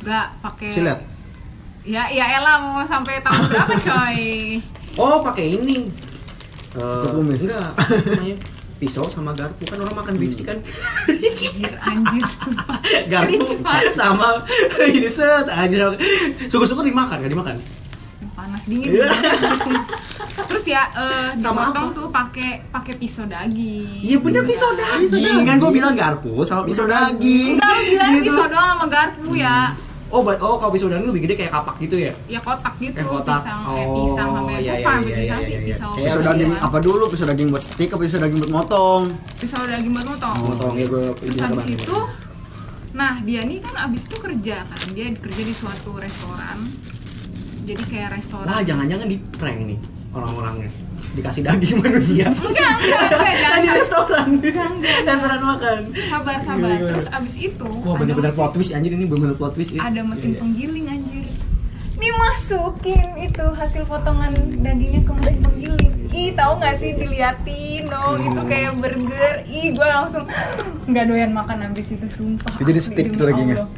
Nggak 0.01 0.27
pakai 0.43 0.69
Silet. 0.69 0.99
ya 1.85 2.03
ya 2.09 2.27
elah 2.35 2.57
mau 2.59 2.83
sampai 2.83 3.21
tahun 3.21 3.45
berapa 3.51 3.75
coy? 3.79 4.21
Oh 4.97 5.23
pakai 5.23 5.47
ini. 5.55 5.79
Kumis. 6.75 7.39
enggak 7.41 7.71
pisau 8.77 9.07
sama 9.07 9.31
garpu. 9.33 9.65
Kan 9.65 9.79
orang 9.79 9.97
makan 9.97 10.15
beef 10.15 10.35
kan? 10.41 10.59
Anjir 11.09 11.73
anjir 11.79 12.23
sumpah. 12.39 12.79
Garpu 13.07 13.39
sama 13.93 14.29
ini 14.89 15.09
set 15.09 15.47
aja 15.47 15.95
syukur-syukur 16.47 16.83
dimakan 16.83 17.19
gak 17.19 17.31
dimakan? 17.31 17.57
Panas 18.35 18.67
dingin 18.67 18.91
Iya. 18.91 19.07
terus 20.45 20.67
ya 20.67 20.91
eh, 20.91 21.31
Sama 21.37 21.71
dipotong 21.71 21.87
apa? 21.87 21.95
tuh 21.95 22.07
pakai 22.11 22.51
pakai 22.69 22.95
pisau 22.97 23.23
daging. 23.25 24.03
Iya 24.03 24.19
bener 24.19 24.43
pisau 24.43 24.71
daging. 24.73 25.45
Kan 25.45 25.57
gue 25.57 25.71
bilang 25.71 25.95
garpu 25.95 26.43
sama 26.43 26.67
pisau 26.67 26.83
daging. 26.85 27.57
enggak 27.57 27.79
bilang 27.87 28.11
Gitu. 28.13 28.27
pisau 28.27 28.47
doang 28.49 28.69
sama 28.75 28.87
garpu 28.87 29.31
ya 29.35 29.71
oh 30.15 30.23
ba- 30.23 30.39
oh 30.39 30.57
kalau 30.57 30.71
pisau 30.71 30.87
daging 30.87 31.11
lebih 31.11 31.23
gede 31.25 31.35
kayak 31.37 31.53
kapak 31.53 31.75
gitu 31.81 31.97
ya 31.99 32.13
ya 32.25 32.39
kotak 32.39 32.75
gitu 32.79 32.95
Eh, 32.95 33.03
kotak. 33.05 33.43
pisang 33.43 33.61
eh 33.67 33.85
Oh, 33.85 33.95
pisang 33.97 34.29
sampai 34.33 34.55
iya, 34.57 34.73
lupa 34.73 34.79
iya, 34.79 34.87
sampai 34.87 35.03
iya, 35.05 35.19
pisang 35.19 35.27
iya, 35.37 35.43
sih 35.43 35.53
iya. 35.53 35.67
pisau 35.67 35.91
Kayak 35.91 36.07
Pisau 36.07 36.21
daging 36.23 36.53
apa 36.57 36.79
dulu? 36.79 37.05
Pisau 37.09 37.27
daging 37.27 37.49
buat 37.51 37.65
stick 37.65 37.91
apa 37.91 38.01
pisau 38.01 38.19
daging 38.19 38.39
buat 38.41 38.53
motong? 38.53 39.03
pisau 39.37 39.63
daging 39.65 39.93
buat 39.93 40.07
motong 40.09 40.37
motong 40.41 40.73
ya 40.75 40.87
gue 40.87 41.03
terus 41.19 41.39
habis 41.43 41.67
itu 41.69 41.99
nah 42.95 43.19
dia 43.21 43.43
nih 43.43 43.59
kan 43.59 43.75
abis 43.85 44.07
itu 44.07 44.17
kerja 44.17 44.57
kan 44.63 44.81
dia 44.89 45.11
kerja 45.13 45.43
di 45.43 45.51
suatu 45.53 45.99
restoran 45.99 46.59
jadi 47.65 47.83
kayak 47.83 48.09
restoran 48.15 48.47
wah 48.47 48.63
jangan-jangan 48.63 49.05
di 49.05 49.19
prank 49.35 49.61
nih 49.65 49.79
orang-orangnya 50.13 50.71
dikasih 51.15 51.43
daging 51.43 51.79
manusia. 51.79 52.27
Enggak 52.29 52.73
enggak 52.77 53.03
enggak 53.31 53.55
di 53.57 53.69
restoran. 53.73 54.27
Enggak, 54.37 54.69
enggak. 54.69 54.95
restoran 55.07 55.41
makan. 55.41 55.79
Sabar 56.05 56.37
sabar. 56.41 56.69
Gimana, 56.69 56.89
terus 56.89 57.07
abis 57.09 57.35
itu 57.41 57.69
wah 57.81 57.95
bener-bener 57.95 58.33
plot 58.33 58.51
twist 58.53 58.71
anjir 58.71 58.91
ini 58.91 59.05
bener-bener 59.05 59.35
plot 59.35 59.53
twist 59.53 59.71
ya. 59.71 59.81
ada 59.81 60.01
mesin 60.03 60.31
Iya. 60.31 60.41
penggiling 60.41 60.87
anjir. 60.89 61.25
Dimasukin 61.95 63.07
itu 63.23 63.47
hasil 63.55 63.83
potongan 63.87 64.35
dagingnya 64.61 65.01
ke 65.01 65.13
mesin 65.15 65.37
penggiling. 65.41 65.93
Ih 66.11 66.31
tahu 66.31 66.53
nggak 66.59 66.75
sih 66.77 66.91
diliatin 66.93 67.83
dong 67.87 68.19
itu 68.21 68.41
kayak 68.45 68.73
burger. 68.77 69.35
Ih 69.47 69.67
gue 69.71 69.87
langsung 69.89 70.25
nggak 70.85 71.05
doyan 71.05 71.31
makan 71.31 71.59
habis 71.65 71.87
itu 71.87 72.07
sumpah. 72.09 72.55
Itu 72.57 72.69
di 72.69 72.77
Asli, 72.77 72.91
stick 72.93 73.07
tuh 73.15 73.27
dagingnya? 73.27 73.57
Allah. 73.57 73.69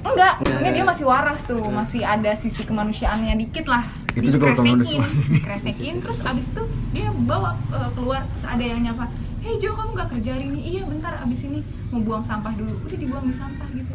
Enggak 0.00 0.34
Enggak. 0.40 0.58
enggak 0.58 0.72
dia 0.72 0.84
masih 0.86 1.04
waras 1.04 1.40
tuh 1.44 1.60
masih 1.62 2.02
ada 2.02 2.30
sisi 2.34 2.62
kemanusiaannya 2.64 3.34
dikit 3.38 3.66
lah 3.66 3.84
Itu 4.10 4.26
juga 4.28 4.50
Dikresekin, 4.50 4.76
masih. 4.76 4.98
dikresekin 5.30 5.94
terus 6.00 6.18
abis 6.22 6.46
itu 6.48 6.62
dia 6.90 7.08
bawa 7.14 7.54
eh, 7.70 7.90
keluar 7.92 8.24
terus 8.26 8.44
ada 8.44 8.60
yang 8.60 8.80
nyapa 8.82 9.06
hei 9.40 9.54
Jo 9.56 9.72
kamu 9.72 9.90
nggak 9.94 10.08
kerja 10.10 10.30
hari 10.34 10.44
ini 10.48 10.60
iya 10.66 10.82
bentar 10.82 11.12
abis 11.20 11.40
ini 11.44 11.60
mau 11.88 12.00
buang 12.00 12.20
sampah 12.20 12.52
dulu 12.52 12.74
udah 12.80 12.98
dibuang 12.98 13.24
di 13.24 13.34
sampah 13.34 13.68
gitu 13.70 13.94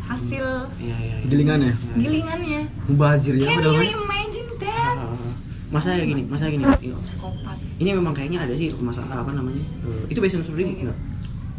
hasil 0.00 0.46
iya 0.78 0.96
iya 0.96 1.14
iya. 1.14 1.26
Gilingannya. 1.26 1.72
gilingannya 1.94 2.60
Mubazir 2.86 3.34
ya 3.36 3.44
can 3.44 3.60
you 3.60 3.92
imagine 3.94 4.48
that 4.56 4.96
Ah, 4.96 5.04
ah, 5.04 5.12
ah. 5.12 5.34
masalah 5.68 5.94
kayak 6.00 6.08
gini 6.08 6.22
masalah 6.24 6.50
gini 6.50 6.64
Iya. 6.64 6.96
ini 7.76 7.88
memang 7.92 8.14
kayaknya 8.16 8.38
ada 8.42 8.54
sih 8.56 8.72
masalah 8.74 9.20
apa 9.20 9.30
namanya 9.30 9.60
eh, 9.84 10.08
itu 10.08 10.18
based 10.18 10.34
on 10.34 10.42
gitu. 10.42 10.56
enggak 10.56 10.96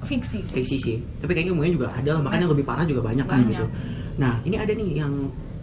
fiksi 0.09 0.37
sih. 0.41 0.55
Fiksi 0.57 0.77
sih. 0.81 0.97
Tapi 1.21 1.31
kayaknya 1.37 1.53
semuanya 1.53 1.73
juga 1.77 1.87
ada 1.93 2.09
lah 2.17 2.21
makanya 2.25 2.47
lebih 2.49 2.65
parah 2.65 2.85
juga 2.89 3.01
banyak, 3.05 3.25
kan 3.29 3.39
Banyak. 3.45 3.49
gitu. 3.53 3.65
Nah 4.17 4.33
ini 4.43 4.55
ada 4.57 4.73
nih 4.73 4.89
yang 4.97 5.13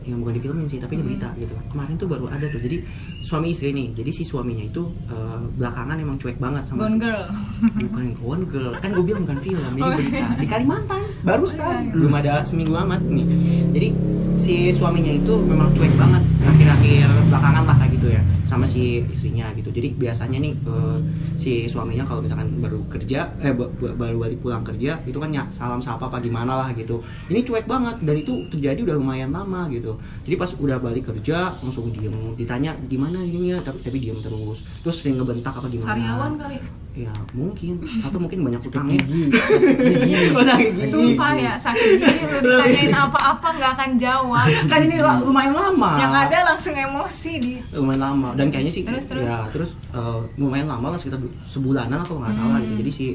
yang 0.06 0.18
bukan 0.18 0.32
di 0.32 0.40
filmin 0.40 0.64
sih 0.64 0.78
tapi 0.78 0.94
ini 0.94 1.02
Hmm. 1.02 1.10
berita 1.12 1.28
gitu. 1.36 1.54
Kemarin 1.68 1.94
tuh 1.94 2.06
baru 2.06 2.26
ada 2.26 2.46
tuh 2.46 2.58
jadi 2.58 2.78
suami 3.20 3.50
istri 3.50 3.70
nih 3.70 3.90
jadi 3.92 4.10
si 4.10 4.22
suaminya 4.22 4.64
itu 4.64 4.82
eh, 5.06 5.38
belakangan 5.52 5.96
emang 5.96 6.16
cuek 6.16 6.36
banget 6.36 6.62
sama 6.64 6.78
gone 6.80 6.92
si 6.92 6.98
girl. 7.00 7.24
Bukan 7.82 8.06
gone 8.16 8.44
girl 8.46 8.72
kan 8.76 8.88
gue 8.88 9.04
bilang 9.04 9.22
bukan 9.22 9.38
film 9.40 9.72
ini 9.72 9.82
Oh, 9.82 9.90
berita. 9.92 10.26
di 10.36 10.46
Kalimantan 10.46 11.02
barusan 11.20 11.58
Iya, 11.58 11.80
iya. 11.82 11.92
belum 11.92 12.12
ada 12.14 12.34
seminggu 12.42 12.74
amat 12.76 13.02
nih. 13.02 13.26
Jadi 13.72 13.88
si 14.36 14.54
suaminya 14.70 15.10
itu 15.10 15.34
memang 15.42 15.72
cuek 15.72 15.90
banget 15.92 16.22
akhir-akhir 16.46 17.08
belakangan 17.26 17.64
lah 17.64 17.76
kayak 17.76 17.92
gitu 17.92 18.08
ya 18.08 18.22
sama 18.44 18.62
si 18.64 18.82
istrinya 19.04 19.50
gitu. 19.52 19.68
Jadi 19.68 19.88
biasanya 19.92 20.38
nih 20.38 20.54
eh, 20.54 20.96
si 21.34 21.52
suaminya 21.66 22.04
kalau 22.04 22.20
misalkan 22.20 22.54
baru 22.56 22.78
kerja 22.86 23.26
eh 23.38 23.50
ba- 23.50 23.66
ba- 23.72 23.96
baru 23.96 24.16
balik 24.18 24.38
pulang 24.38 24.62
kerja 24.62 25.02
itu 25.02 25.16
kan 25.16 25.30
ya 25.30 25.42
salam 25.50 25.80
sapa 25.80 26.06
apa 26.06 26.18
gimana 26.18 26.54
lah 26.56 26.68
gitu. 26.72 27.00
Ini 27.26 27.42
cuek 27.42 27.66
banget 27.66 27.98
dan 27.98 28.14
itu 28.14 28.32
terjadi 28.48 28.80
udah 28.84 28.96
lumayan 28.96 29.30
lama 29.30 29.66
gitu 29.68 29.95
jadi 30.24 30.34
pas 30.36 30.50
udah 30.56 30.76
balik 30.78 31.08
kerja 31.12 31.50
langsung 31.62 31.90
diem. 31.92 32.14
Ditanya 32.34 32.74
gimana 32.86 33.20
ini 33.22 33.54
ya 33.54 33.58
tapi, 33.60 33.78
tapi 33.82 33.98
diem 34.02 34.18
terus. 34.20 34.64
Terus 34.82 34.94
sering 35.00 35.20
ngebentak 35.20 35.54
apa 35.54 35.66
gimana? 35.68 35.92
Sariawan 35.92 36.32
kali. 36.40 36.58
Ya 36.96 37.12
mungkin. 37.36 37.84
Atau 38.00 38.16
mungkin 38.16 38.40
banyak 38.40 38.62
utangnya 38.64 38.96
gigi. 39.04 39.28
Gigi. 39.76 40.32
Utang 40.32 40.60
gigi. 40.60 40.88
sumpah 40.88 41.32
ya 41.36 41.52
sakit 41.60 42.00
gigi 42.00 42.24
lu 42.24 42.38
ditanyain 42.40 42.94
apa-apa 42.96 43.48
nggak 43.52 43.70
akan 43.76 43.90
jawab. 44.00 44.46
Kan 44.64 44.80
ini 44.88 44.96
lumayan 45.00 45.52
lama. 45.52 45.90
Yang 46.00 46.14
ada 46.24 46.38
langsung 46.54 46.74
emosi 46.74 47.32
di. 47.36 47.54
Lumayan 47.76 48.00
lama. 48.00 48.28
Dan 48.32 48.48
kayaknya 48.48 48.72
sih 48.72 48.82
Terus, 48.86 49.04
terus? 49.04 49.24
ya 49.28 49.44
terus 49.52 49.70
eh, 49.92 50.20
lumayan 50.40 50.68
lama 50.70 50.94
lah 50.94 50.98
sekitar 50.98 51.20
sebulanan 51.44 52.00
atau 52.00 52.16
nggak 52.16 52.32
salah 52.32 52.58
gitu. 52.62 52.72
Hmm. 52.72 52.80
jadi 52.80 52.90
si 52.90 53.06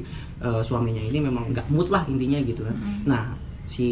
eh, 0.41 0.61
suaminya 0.61 1.01
ini 1.01 1.17
memang 1.17 1.49
nggak 1.49 1.65
mood 1.73 1.89
lah 1.89 2.05
intinya 2.05 2.37
gitu 2.43 2.61
kan. 2.61 2.75
Hmm. 2.77 3.01
nah 3.07 3.23
si 3.63 3.89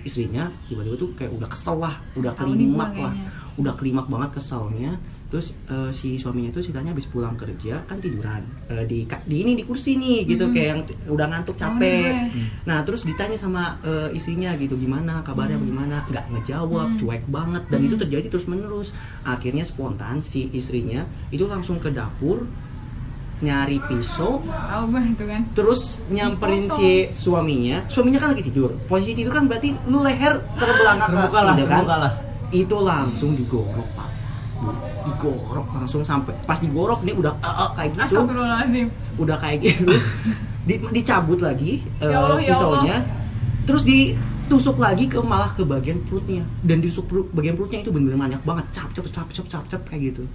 istrinya 0.00 0.48
tiba-tiba 0.66 0.96
tuh 0.96 1.10
kayak 1.14 1.30
udah 1.30 1.48
kesel 1.48 1.76
lah 1.76 1.94
udah 2.14 2.32
kelimak 2.32 2.92
lah 2.94 3.12
udah 3.56 3.74
kelimak 3.76 4.06
banget 4.06 4.30
keselnya 4.36 4.96
terus 5.30 5.54
eh, 5.70 5.94
si 5.94 6.18
suaminya 6.18 6.50
tuh 6.50 6.58
ceritanya 6.58 6.90
habis 6.90 7.06
pulang 7.06 7.38
kerja 7.38 7.86
kan 7.86 8.02
tiduran 8.02 8.42
Eh, 8.66 8.82
di 8.82 9.02
di 9.06 9.36
ini 9.38 9.54
di 9.54 9.62
kursi 9.62 9.94
nih 9.94 10.26
gitu 10.26 10.46
Hmm. 10.46 10.54
kayak 10.54 10.68
yang 10.68 10.80
udah 11.06 11.26
ngantuk 11.26 11.54
capek 11.54 12.10
gue. 12.30 12.42
Nah 12.66 12.82
terus 12.82 13.02
ditanya 13.02 13.38
sama 13.38 13.78
eh, 13.80 14.10
istrinya 14.10 14.50
gitu 14.54 14.74
gimana 14.74 15.22
kabarnya 15.22 15.54
Hmm. 15.54 15.70
bagaimana 15.70 15.96
nggak 16.06 16.24
ngejawab 16.34 16.88
Hmm. 16.88 16.98
cuek 16.98 17.22
banget 17.26 17.62
dan 17.66 17.78
Hmm. 17.78 17.86
itu 17.86 17.96
terjadi 17.96 18.26
terus 18.26 18.46
menerus 18.46 18.90
akhirnya 19.22 19.62
spontan 19.62 20.22
si 20.24 20.50
istrinya 20.50 21.02
itu 21.30 21.46
langsung 21.46 21.78
ke 21.78 21.90
dapur 21.90 22.50
nyari 23.40 23.80
pisau 23.80 24.44
itu 25.08 25.24
kan. 25.24 25.42
terus 25.56 26.04
nyamperin 26.08 26.68
Dipotong. 26.68 26.76
si 26.76 26.90
suaminya. 27.16 27.88
Suaminya 27.88 28.20
kan 28.20 28.36
lagi 28.36 28.44
tidur. 28.44 28.76
Posisi 28.84 29.16
tidur 29.16 29.32
kan 29.32 29.48
berarti 29.48 29.72
lu 29.88 30.04
leher 30.04 30.44
terbelakang 30.54 31.08
Terbuka 31.08 31.40
lah, 31.40 31.54
gitu 31.56 31.64
kan? 31.64 31.76
terbuka 31.80 31.96
lah. 31.96 32.12
itu 32.50 32.76
langsung 32.76 33.30
digorok 33.32 33.88
pak. 33.92 34.08
Digorok 35.00 35.68
langsung 35.72 36.04
sampai 36.04 36.36
pas 36.44 36.60
digorok 36.60 37.00
nih 37.00 37.16
udah 37.16 37.32
"Ah, 37.40 37.64
ah," 37.64 37.68
kayak 37.72 37.96
gitu. 37.96 38.20
Udah 39.16 39.36
kayak 39.40 39.58
gitu. 39.64 39.88
Di- 40.68 40.92
dicabut 40.92 41.40
lagi 41.40 41.80
eh, 41.98 42.12
Ya 42.12 42.20
Allah, 42.20 42.36
ya 42.36 42.52
pisaunya. 42.52 42.96
Terus 43.64 43.80
ditusuk 43.80 44.76
lagi 44.76 45.08
ke 45.08 45.16
malah 45.18 45.56
ke 45.56 45.64
bagian 45.64 46.04
perutnya. 46.04 46.44
Dan 46.60 46.84
ditusuk 46.84 47.08
perut, 47.08 47.26
bagian 47.32 47.56
perutnya 47.56 47.80
itu 47.80 47.88
bener-bener 47.88 48.20
banyak 48.20 48.42
banget. 48.44 48.64
Cap 48.76 48.92
cap 48.92 49.08
cap 49.08 49.28
cap 49.32 49.46
cap 49.48 49.64
cap 49.64 49.82
kayak 49.88 50.12
gitu 50.12 50.28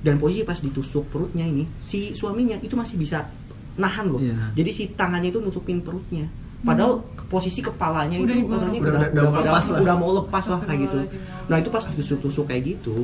dan 0.00 0.16
posisi 0.16 0.42
pas 0.42 0.56
ditusuk 0.56 1.06
perutnya 1.06 1.42
ini 1.42 1.66
si 1.76 2.12
suaminya 2.12 2.56
itu 2.56 2.72
masih 2.72 2.94
bisa 2.94 3.26
nahan 3.74 4.06
loh 4.06 4.18
Iya. 4.18 4.54
jadi 4.54 4.70
si 4.70 4.82
tangannya 4.90 5.28
itu 5.28 5.38
nutupin 5.38 5.78
perutnya 5.78 6.26
padahal 6.60 7.02
ke- 7.12 7.26
posisi 7.28 7.60
kepalanya 7.60 8.16
Udah 8.16 8.30
itu 8.32 8.44
Udah- 8.44 8.58
udah, 8.60 8.70
udah- 8.72 9.10
udah, 9.30 9.42
lepas 9.44 9.66
lah. 9.68 9.78
udah 9.80 9.94
mau 9.94 10.10
lepas 10.16 10.44
lah 10.44 10.58
kayak 10.60 10.78
gitu 10.80 10.96
Astagfirullahaladzim. 11.00 11.46
nah 11.46 11.56
itu 11.56 11.68
pas 11.68 11.84
ditusuk-tusuk 11.84 12.44
kayak 12.46 12.62
gitu 12.68 12.96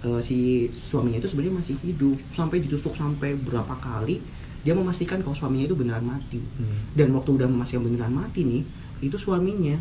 eh, 0.00 0.20
si 0.20 0.36
suaminya 0.70 1.16
itu 1.16 1.26
sebenarnya 1.26 1.54
masih 1.56 1.74
hidup 1.80 2.18
sampai 2.30 2.56
ditusuk 2.60 2.92
sampai 2.92 3.34
berapa 3.34 3.74
kali 3.74 4.22
dia 4.60 4.72
memastikan 4.72 5.18
kalau 5.18 5.32
suaminya 5.32 5.64
itu 5.64 5.74
beneran 5.74 6.02
mati 6.02 6.38
Hmm. 6.38 6.92
dan 6.92 7.10
waktu 7.10 7.30
udah 7.32 7.46
memastikan 7.46 7.82
beneran 7.82 8.12
mati 8.12 8.40
nih 8.42 8.62
itu 9.00 9.16
suaminya 9.16 9.76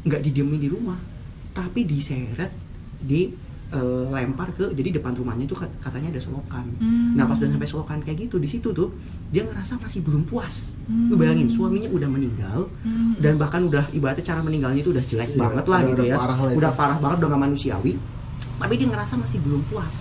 nggak 0.00 0.20
didiemin 0.20 0.58
di 0.58 0.68
rumah 0.68 0.98
tapi 1.50 1.82
diseret 1.82 2.50
di 2.98 3.30
eh, 3.70 3.80
lempar 4.10 4.48
ke 4.50 4.72
jadi 4.72 4.94
depan 4.94 5.12
rumahnya 5.12 5.44
itu 5.44 5.52
kat- 5.52 5.72
katanya 5.78 6.08
ada 6.10 6.20
selokan. 6.20 6.64
Hmm. 6.74 7.12
nah 7.12 7.24
pas 7.24 7.36
udah 7.36 7.48
sampai 7.48 7.66
selokan 7.66 7.98
kayak 8.00 8.18
gitu 8.22 8.36
di 8.36 8.46
situ 8.46 8.68
tuh 8.70 8.88
dia 9.28 9.42
ngerasa 9.42 9.76
masih 9.76 10.00
belum 10.00 10.24
puas. 10.24 10.72
Hmm. 10.82 11.08
lu 11.08 11.14
bayangin 11.14 11.46
suaminya 11.46 11.88
udah 11.88 12.06
meninggal 12.06 12.58
Hmm. 12.80 13.12
dan 13.16 13.36
bahkan 13.36 13.62
udah 13.62 13.84
ibaratnya 13.90 14.24
cara 14.24 14.40
meninggalnya 14.40 14.80
itu 14.80 14.90
udah 14.90 15.02
jelek 15.02 15.30
Iya, 15.30 15.38
banget 15.38 15.64
lah 15.64 15.78
udah- 15.78 15.86
gitu 15.86 16.00
udah 16.00 16.06
ya. 16.06 16.16
parah 16.16 16.38
lah 16.38 16.50
udah 16.50 16.72
parah 16.72 16.98
banget 16.98 17.16
udah 17.18 17.28
gak 17.28 17.42
manusiawi. 17.42 17.92
Tapi 18.58 18.74
dia 18.74 18.86
ngerasa 18.86 19.14
masih 19.14 19.38
belum 19.38 19.62
puas. 19.66 20.00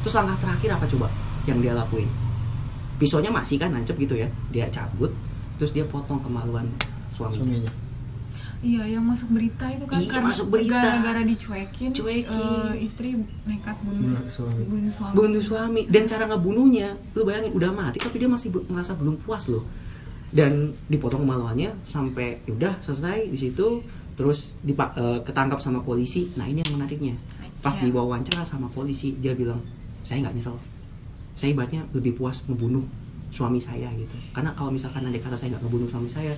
Terus 0.00 0.14
langkah 0.14 0.36
terakhir 0.38 0.70
apa 0.72 0.84
coba 0.86 1.08
yang 1.44 1.58
dia 1.58 1.72
lakuin? 1.72 2.10
Pisaunya 2.94 3.28
masih 3.28 3.56
kan 3.56 3.70
nancep 3.70 3.94
gitu 3.96 4.14
ya 4.14 4.26
dia 4.50 4.66
cabut 4.68 5.10
terus 5.54 5.70
dia 5.70 5.82
potong 5.84 6.18
kemaluan 6.18 6.66
suaminya. 7.08 7.42
Suaminya 7.62 7.72
Iya, 8.64 8.82
yang 8.90 9.04
masuk 9.04 9.28
berita 9.30 9.68
itu 9.68 9.84
kan 9.84 9.94
Iya, 9.94 10.08
karena 10.08 10.26
masuk 10.26 10.46
berita. 10.48 10.72
gara-gara 10.74 11.20
dicuekin, 11.22 11.90
Cuekin. 11.92 12.24
eh, 12.24 12.74
istri 12.80 13.08
nekat 13.44 13.76
bunuh, 13.78 14.08
Bunuh 14.08 14.24
suami. 14.26 14.62
bunuh 14.64 14.88
suami. 14.90 15.14
bunuh 15.14 15.42
suami 15.42 15.82
dan 15.86 16.02
cara 16.04 16.24
ngebunuhnya 16.24 16.88
lu 17.12 17.22
bayangin 17.22 17.52
udah 17.52 17.70
mati 17.70 17.98
tapi 17.98 18.16
dia 18.16 18.26
masih 18.26 18.48
ngerasa 18.50 18.96
belum 18.96 19.16
puas 19.18 19.46
loh 19.46 19.68
dan 20.30 20.72
dipotong 20.86 21.22
kemaluannya 21.22 21.76
sampai 21.84 22.40
ya 22.42 22.52
udah 22.52 22.72
selesai 22.80 23.28
di 23.28 23.36
situ 23.38 23.84
terus 24.14 24.56
dipa- 24.58 24.94
eh, 24.94 25.20
ketangkap 25.20 25.58
sama 25.58 25.78
polisi 25.78 26.32
nah 26.32 26.42
ini 26.42 26.58
yang 26.60 26.74
menariknya 26.74 27.14
pas 27.60 27.74
Iya. 27.74 27.86
diwawancara 27.86 28.42
sama 28.42 28.66
polisi 28.68 29.12
dia 29.14 29.32
bilang 29.32 29.60
saya 30.00 30.20
nggak 30.20 30.34
nyesel 30.34 30.56
saya 31.34 31.50
ibaratnya 31.50 31.84
lebih 31.90 32.14
puas 32.14 32.40
membunuh 32.44 32.82
suami 33.28 33.58
saya 33.58 33.90
gitu 33.92 34.14
karena 34.30 34.50
kalau 34.52 34.70
misalkan 34.70 35.02
nanti 35.02 35.18
kata 35.18 35.34
saya 35.34 35.52
nggak 35.52 35.62
ngebunuh 35.62 35.86
suami 35.86 36.08
saya 36.08 36.32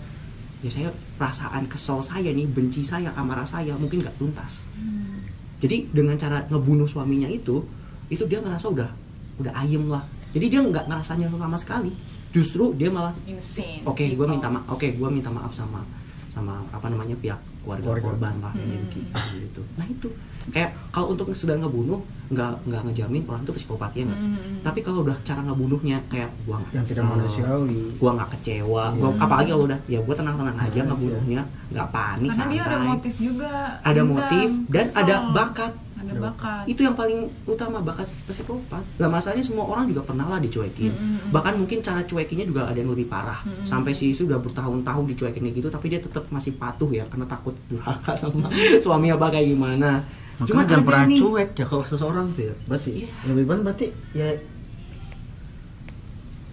ya 0.58 0.70
saya 0.70 0.88
perasaan 1.14 1.64
kesel 1.64 2.00
saya 2.00 2.28
nih 2.28 2.46
benci 2.46 2.80
saya 2.80 3.12
amarah 3.12 3.44
saya 3.44 3.74
mungkin 3.74 4.00
nggak 4.00 4.16
tuntas 4.16 4.64
Hmm. 4.72 5.20
jadi 5.58 5.88
dengan 5.90 6.16
cara 6.16 6.44
ngebunuh 6.44 6.84
suaminya 6.84 7.26
itu 7.26 7.60
itu 8.06 8.24
dia 8.24 8.38
ngerasa 8.38 8.66
udah 8.66 8.90
udah 9.36 9.52
ayem 9.54 9.86
lah 9.86 10.00
jadi 10.30 10.46
dia 10.48 10.60
nggak 10.62 10.86
ngerasa 10.86 11.12
nyesel 11.14 11.36
sama 11.36 11.56
sekali 11.56 11.92
justru 12.30 12.72
dia 12.72 12.88
malah 12.88 13.12
Insane. 13.22 13.80
oke 13.82 14.00
gue 14.00 14.12
people. 14.14 14.28
minta 14.28 14.48
maaf 14.48 14.64
oke 14.70 14.86
gue 14.90 15.08
minta 15.08 15.28
maaf 15.28 15.50
sama 15.50 15.80
sama 16.28 16.60
apa 16.68 16.86
namanya 16.86 17.16
pihak 17.16 17.40
keluarga, 17.62 17.96
Keluarga. 17.96 18.04
korban 18.06 18.34
lah 18.40 18.52
Hmm. 18.52 18.84
gitu, 18.86 18.98
gitu 19.38 19.62
nah 19.74 19.86
itu 19.86 20.08
kayak 20.48 20.72
kalau 20.88 21.12
untuk 21.12 21.28
sedang 21.32 21.58
ngebunuh 21.58 22.00
nggak 22.26 22.50
nggak 22.64 22.82
ngejamin 22.82 23.22
orang 23.24 23.40
itu 23.40 23.52
psikopat 23.54 23.90
ya 23.92 24.02
nggak 24.02 24.18
Hmm. 24.18 24.58
tapi 24.60 24.78
kalau 24.80 25.00
udah 25.00 25.14
cara 25.20 25.40
ngebunuhnya 25.40 25.98
kayak 26.06 26.30
gua 26.42 26.58
nggak 26.58 26.72
yang 26.72 26.84
tidak 26.84 26.98
nyesel, 26.98 27.12
manusiawi 27.12 27.78
gua 27.96 28.10
nggak 28.12 28.30
kecewa 28.32 28.84
gua 28.92 29.08
Hmm. 29.08 29.22
apalagi 29.22 29.48
kalau 29.48 29.64
udah 29.64 29.78
ya 29.86 29.98
gua 30.00 30.14
tenang 30.14 30.36
tenang 30.36 30.58
aja 30.58 30.80
Hmm, 30.80 30.88
ngebunuhnya 30.88 31.40
nggak 31.68 31.88
panik 31.88 32.30
Karena 32.30 32.46
dia 32.48 32.60
ada 32.60 32.70
santai. 32.72 32.88
motif 32.88 33.14
juga. 33.16 33.52
ada 33.80 33.94
dendam, 33.94 34.08
motif 34.12 34.48
dan 34.66 34.84
kesel. 34.84 34.98
ada 34.98 35.14
bakat 35.30 35.72
Ada 36.08 36.20
bakat. 36.22 36.62
itu 36.66 36.80
yang 36.80 36.92
paling 36.92 37.18
utama 37.44 37.78
bakat 37.78 38.06
psikopat 38.24 38.82
lah 38.96 39.08
masalahnya 39.08 39.42
semua 39.42 39.64
orang 39.64 39.86
juga 39.86 40.02
pernah 40.02 40.26
lah 40.26 40.38
dicuekin 40.38 40.88
Mm, 40.88 40.98
mm, 40.98 41.16
mm. 41.20 41.30
bahkan 41.30 41.54
mungkin 41.54 41.78
cara 41.80 42.00
cuekinnya 42.00 42.44
juga 42.44 42.64
ada 42.64 42.74
yang 42.74 42.88
lebih 42.88 43.06
parah 43.06 43.40
Mm, 43.40 43.52
mm. 43.52 43.66
sampai 43.66 43.90
si 43.90 44.08
istri 44.08 44.24
udah 44.24 44.38
bertahun-tahun 44.38 45.04
dicuekin 45.06 45.42
kayak 45.42 45.56
gitu 45.56 45.68
tapi 45.68 45.86
dia 45.88 45.98
tetap 45.98 46.24
masih 46.28 46.54
patuh 46.54 46.88
ya 46.88 47.04
karena 47.04 47.24
takut 47.24 47.54
durhaka 47.66 48.14
sama 48.20 48.46
suami 48.78 49.08
apa 49.08 49.26
kayak 49.28 49.46
gimana 49.48 50.02
Makanya 50.36 50.52
jangan 50.52 50.64
ada 50.70 50.76
pernah 50.82 51.04
nih, 51.06 51.18
cuek 51.18 51.48
ya 51.54 51.64
kalau 51.64 51.80
seseorang 51.82 52.26
tuh 52.30 52.42
ya. 52.44 52.54
Berarti 52.66 52.90
Iya. 52.94 53.08
lebih 53.26 53.44
baik 53.46 53.60
berarti 53.62 53.86
ya 54.12 54.28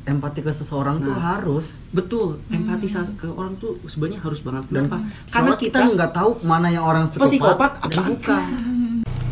empati 0.04 0.40
ke 0.40 0.52
seseorang 0.52 1.00
tuh 1.00 1.12
Nah. 1.12 1.24
harus 1.34 1.80
betul 1.90 2.36
Hmm. 2.44 2.60
empati 2.62 2.86
sa- 2.86 3.08
ke 3.10 3.24
orang 3.30 3.56
tuh 3.56 3.80
sebenarnya 3.86 4.20
harus 4.20 4.40
banget 4.40 4.68
dan 4.70 4.84
kenapa 4.86 4.98
karena 5.26 5.52
soalnya 5.52 5.56
kita 5.58 5.78
nggak 5.90 6.12
tahu 6.14 6.30
mana 6.44 6.68
yang 6.70 6.84
orang 6.84 7.08
psikopat 7.10 7.72
apa 7.78 7.88
dan 7.90 8.04
bukan 8.06 8.44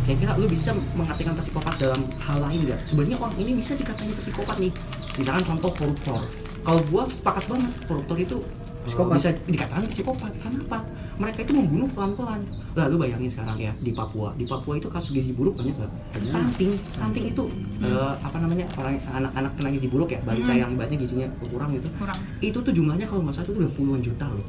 kira-kira 0.02 0.32
lu 0.36 0.46
bisa 0.46 0.70
mengartikan 0.94 1.34
psikopat 1.34 1.76
dalam 1.78 2.02
hal 2.20 2.38
lain 2.42 2.60
nggak? 2.66 2.80
Sebenarnya 2.86 3.18
orang 3.20 3.34
ini 3.38 3.52
bisa 3.56 3.72
dikatakan 3.74 4.12
psikopat 4.16 4.58
nih. 4.58 4.72
Misalkan 5.16 5.44
contoh 5.46 5.72
koruptor. 5.74 6.22
Kalau 6.62 6.82
gua 6.90 7.04
sepakat 7.06 7.44
banget 7.46 7.72
koruptor 7.86 8.18
itu 8.18 8.38
Psikopat. 8.82 9.14
bisa 9.18 9.30
dikatakan 9.46 9.86
psikopat. 9.88 10.32
Kenapa? 10.38 10.82
Mereka 11.22 11.46
itu 11.46 11.54
membunuh 11.54 11.86
pelan-pelan. 11.94 12.42
Lah 12.74 12.90
lu 12.90 12.98
bayangin 12.98 13.30
sekarang 13.30 13.54
ya 13.56 13.70
di 13.78 13.94
Papua. 13.94 14.34
Di 14.34 14.50
Papua 14.50 14.74
itu 14.74 14.90
kasus 14.90 15.14
gizi 15.14 15.38
buruk 15.38 15.54
banyak 15.54 15.78
nggak? 15.78 15.92
Stunting. 16.18 16.72
Stunting 16.90 17.26
itu 17.30 17.44
uh, 17.86 18.18
apa 18.18 18.42
namanya 18.42 18.66
orang 18.74 18.98
anak-anak 19.06 19.52
kena 19.54 19.70
gizi 19.70 19.86
buruk 19.86 20.10
ya 20.10 20.20
balita 20.26 20.50
Hmm. 20.50 20.62
yang 20.66 20.70
ibaratnya 20.74 20.98
gizinya 20.98 21.28
kurang 21.46 21.78
gitu. 21.78 21.90
Kurang. 21.94 22.18
itu 22.42 22.58
tuh 22.58 22.74
jumlahnya 22.74 23.06
kalau 23.06 23.22
nggak 23.22 23.38
salah 23.38 23.46
itu 23.46 23.54
udah 23.54 23.72
puluhan 23.78 24.02
juta 24.02 24.26
loh. 24.26 24.46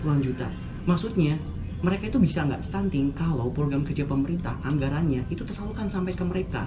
Puluhan 0.00 0.20
juta. 0.24 0.46
Maksudnya 0.84 1.34
mereka 1.84 2.08
itu 2.08 2.16
bisa 2.16 2.48
nggak 2.48 2.64
stunting 2.64 3.12
kalau 3.12 3.52
program 3.52 3.84
kerja 3.84 4.08
pemerintah 4.08 4.56
anggarannya 4.64 5.28
itu 5.28 5.44
tersalurkan 5.44 5.84
sampai 5.84 6.16
ke 6.16 6.24
mereka. 6.24 6.64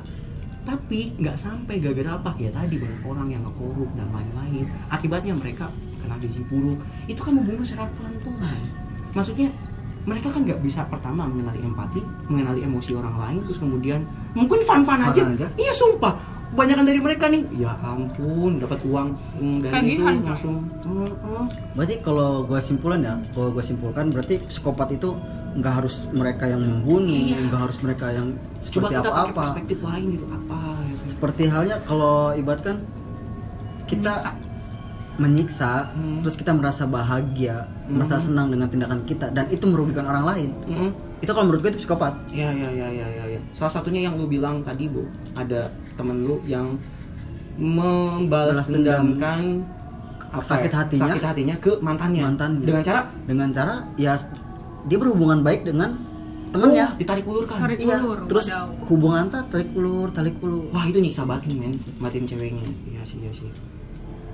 Tapi 0.61 1.17
nggak 1.17 1.33
sampai 1.33 1.81
gara-gara 1.81 2.21
apa? 2.21 2.37
Ya 2.37 2.53
tadi 2.53 2.77
banyak 2.77 3.01
orang 3.01 3.27
yang 3.33 3.41
ngekorup 3.41 3.89
dan 3.97 4.13
lain-lain. 4.13 4.69
Akibatnya 4.93 5.33
mereka 5.33 5.73
kena 5.97 6.21
gizi 6.21 6.45
buruk. 6.45 6.77
Itu 7.09 7.25
kan 7.25 7.33
membunuh 7.33 7.65
secara 7.65 7.89
pelan-pelan. 7.97 8.61
Maksudnya 9.17 9.49
mereka 10.07 10.31
kan 10.31 10.45
nggak 10.45 10.61
bisa 10.63 10.87
pertama 10.87 11.27
mengenali 11.27 11.59
empati 11.59 11.99
mengenali 12.31 12.63
emosi 12.63 12.95
orang 12.95 13.19
lain 13.19 13.39
terus 13.43 13.59
kemudian 13.59 13.99
mungkin 14.31 14.63
Fun 14.63 14.87
aja. 14.87 15.11
aja. 15.27 15.47
iya 15.59 15.73
sumpah 15.75 16.15
kebanyakan 16.47 16.85
dari 16.87 16.99
mereka 16.99 17.25
nih 17.27 17.43
ya 17.59 17.75
ampun 17.83 18.57
dapat 18.57 18.79
uang 18.87 19.07
mm, 19.35 19.57
dari 19.59 19.73
itu 19.93 19.99
Tagihan, 19.99 20.15
coy. 20.15 20.25
langsung 20.31 20.55
mm, 20.63 21.11
mm. 21.11 21.45
Berarti 21.75 21.95
kalau 21.99 22.29
gue 22.43 22.59
simpulkan 22.59 22.99
ya, 23.03 23.15
kalau 23.35 23.49
gue 23.51 23.63
simpulkan 23.63 24.05
berarti 24.09 24.35
psikopat 24.41 24.95
itu 24.95 25.09
nggak 25.57 25.73
harus 25.73 26.05
mereka 26.13 26.45
yang 26.45 26.61
membunuh, 26.61 27.09
Iya. 27.09 27.37
nggak 27.49 27.61
harus 27.67 27.77
mereka 27.81 28.05
yang 28.13 28.27
coba 28.31 28.61
seperti 28.61 28.93
kita 28.93 29.01
pakai 29.01 29.11
apa-apa. 29.11 29.41
perspektif 29.41 29.77
lain 29.81 30.05
gitu 30.13 30.25
apa 30.27 30.57
gitu. 30.85 31.03
Seperti 31.11 31.43
halnya 31.49 31.75
kalau 31.83 32.15
ibaratkan 32.33 32.75
kita. 33.85 34.13
Menyiksa, 35.17 35.89
Hmm. 35.89 36.21
terus 36.21 36.33
kita 36.33 36.51
merasa 36.51 36.85
bahagia, 36.85 37.65
Hmm. 37.83 37.97
merasa 37.97 38.17
senang 38.19 38.47
dengan 38.47 38.65
tindakan 38.65 39.01
kita 39.03 39.29
dan 39.29 39.45
itu 39.47 39.65
merugikan 39.65 40.05
orang 40.05 40.25
lain. 40.25 40.49
Mm. 40.63 40.91
Itu 41.17 41.31
kalau 41.31 41.45
menurut 41.45 41.61
gue 41.61 41.71
itu 41.71 41.81
psikopat. 41.81 42.13
Ya, 42.29 42.47
ya, 42.47 42.69
ya, 42.69 42.85
ya, 42.87 43.07
ya, 43.07 43.25
ya. 43.27 43.39
Salah 43.49 43.73
satunya 43.73 44.05
yang 44.05 44.13
lu 44.13 44.25
bilang 44.25 44.61
tadi, 44.61 44.85
Bu, 44.85 45.09
ada 45.33 45.67
temen 45.95 46.21
lu 46.21 46.37
yang 46.43 46.77
membalas 47.55 48.53
Balas 48.55 48.67
dendam. 48.67 49.17
dendamkan 49.17 49.41
apa 50.27 50.43
Sakit 50.43 50.69
ya, 50.69 50.77
hatinya. 50.77 51.03
sakit 51.09 51.23
hatinya 51.25 51.55
ke 51.57 51.71
mantannya. 51.79 52.21
Mantannya. 52.23 52.61
Dengan 52.61 52.83
cara 52.83 53.01
Dengan 53.25 53.49
cara 53.49 53.73
ya 53.95 54.13
dia 54.85 54.97
berhubungan 54.99 55.41
baik 55.41 55.65
dengan 55.65 55.97
temannya. 56.47 56.85
oh, 56.85 56.89
ditarik 56.95 57.25
ulurkan. 57.25 57.57
Tarik 57.57 57.77
Iya, 57.81 57.97
ulur, 57.97 58.19
terus 58.29 58.45
wadaw. 58.45 58.67
hubungan 58.85 59.25
tak 59.27 59.43
tarik 59.49 59.69
ulur, 59.73 60.07
tarik 60.11 60.35
ulur. 60.37 60.69
Wah, 60.69 60.85
itu 60.85 60.99
nyiksa 60.99 61.25
batin, 61.25 61.53
men. 61.57 61.73
Batin 61.97 62.23
ceweknya. 62.23 62.61
Iya 62.85 63.01
sih, 63.01 63.17
iya 63.19 63.31
sih. 63.33 63.49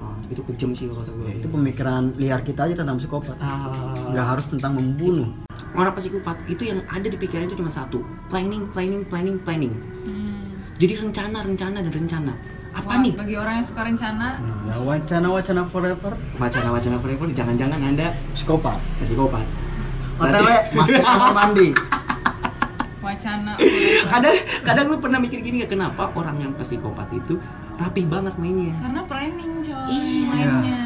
Ah, 0.04 0.12
itu 0.26 0.44
kejam 0.44 0.70
sih 0.70 0.86
kalau 0.86 1.00
kata 1.00 1.12
gue. 1.12 1.30
Itu 1.34 1.48
pemikiran 1.48 2.04
liar 2.14 2.42
kita 2.42 2.68
aja 2.68 2.76
tentang 2.78 2.98
psikopat. 2.98 3.36
Ah, 3.38 3.96
Nggak 4.10 4.26
harus 4.28 4.46
tentang 4.46 4.76
membunuh. 4.76 5.32
orang 5.72 5.90
psikopat 5.92 6.38
itu 6.46 6.64
yang 6.64 6.84
ada 6.86 7.02
di 7.04 7.16
pikiran 7.16 7.48
itu 7.48 7.56
cuma 7.56 7.68
satu 7.68 7.98
planning 8.28 8.70
planning 8.70 9.02
planning 9.04 9.42
planning 9.42 9.74
Hmm. 10.06 10.54
jadi 10.76 11.02
rencana 11.02 11.42
rencana 11.42 11.82
dan 11.82 11.90
rencana 11.90 12.34
apa 12.72 12.86
Wah, 12.88 13.02
nih 13.02 13.14
bagi 13.16 13.34
orang 13.34 13.58
yang 13.58 13.66
suka 13.66 13.82
rencana 13.82 14.38
Ya 14.64 14.78
wacana-wacana 14.78 15.66
forever 15.66 16.14
wacana 16.38 16.70
wacana 16.70 16.98
forever 17.00 17.26
jangan-jangan 17.28 17.80
anda 17.80 18.14
psikopat. 18.34 18.78
psikopat 19.02 19.42
OTW 20.16 20.48
masuk 20.78 21.02
kamar 21.02 21.32
mandi. 21.34 21.70
wacana 23.02 23.52
kadang 24.14 24.36
kadang 24.62 24.86
lu 24.88 24.98
pernah 24.98 25.18
mikir 25.18 25.42
gini 25.42 25.60
gak 25.60 25.74
kenapa 25.74 26.08
orang 26.14 26.38
yang 26.40 26.52
psikopat 26.54 27.10
itu 27.12 27.36
rapi 27.74 28.02
banget 28.06 28.34
mainnya. 28.38 28.74
Karena 28.78 29.02
planning 29.04 29.54
coy 29.62 29.88
Iya. 29.90 30.30
mainnya. 30.30 30.82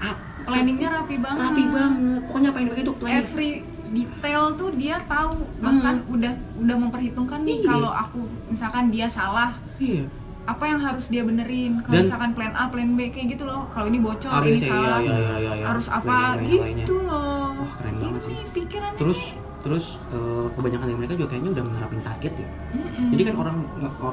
Ah, 0.00 0.14
planningnya 0.44 0.88
rapi 0.90 1.16
banget. 1.16 1.42
Rapi 1.42 1.64
banget. 1.68 2.20
Pokoknya 2.24 2.48
apa 2.50 2.58
yang 2.58 2.68
itu 2.74 2.92
planning 2.94 3.18
every 3.20 3.50
detail 3.90 4.42
tuh 4.54 4.70
dia 4.72 4.96
tahu. 5.04 5.34
Bahkan 5.58 5.94
udah 6.08 6.32
udah 6.56 6.76
memperhitungkan 6.78 7.40
nih 7.42 7.56
Hmm. 7.58 7.64
Iya. 7.64 7.70
kalau 7.70 7.90
aku 7.92 8.20
misalkan 8.46 8.84
dia 8.88 9.06
salah 9.06 9.50
iya. 9.78 10.04
apa 10.46 10.64
yang 10.66 10.80
harus 10.80 11.06
dia 11.06 11.22
benerin? 11.22 11.78
Kalau 11.82 12.00
misalkan 12.00 12.30
plan 12.34 12.52
A 12.54 12.66
plan 12.66 12.90
B 12.94 13.10
kayak 13.10 13.34
gitu 13.34 13.44
loh. 13.46 13.66
Kalau 13.70 13.86
ini 13.86 13.98
bocor 13.98 14.30
A, 14.30 14.42
ini 14.42 14.58
C, 14.58 14.66
salah 14.66 14.98
iya, 14.98 15.14
iya, 15.14 15.34
iya, 15.38 15.52
iya. 15.58 15.64
harus 15.66 15.86
apa? 15.86 16.38
gitu 16.42 16.94
loh. 17.02 17.54
Wah, 17.60 17.72
keren 17.76 17.94
banget 17.98 18.20
sih. 18.24 18.34
pikirannya 18.50 18.98
terus 18.98 19.20
terus 19.60 20.00
eh, 20.10 20.46
kebanyakan 20.56 20.86
dari 20.88 20.98
mereka 20.98 21.14
juga 21.16 21.28
kayaknya 21.36 21.50
udah 21.60 21.64
menerapin 21.68 22.00
target 22.00 22.32
ya 22.36 22.48
Mm-mm. 22.72 23.08
Jadi 23.12 23.22
kan 23.28 23.34
orang 23.36 23.56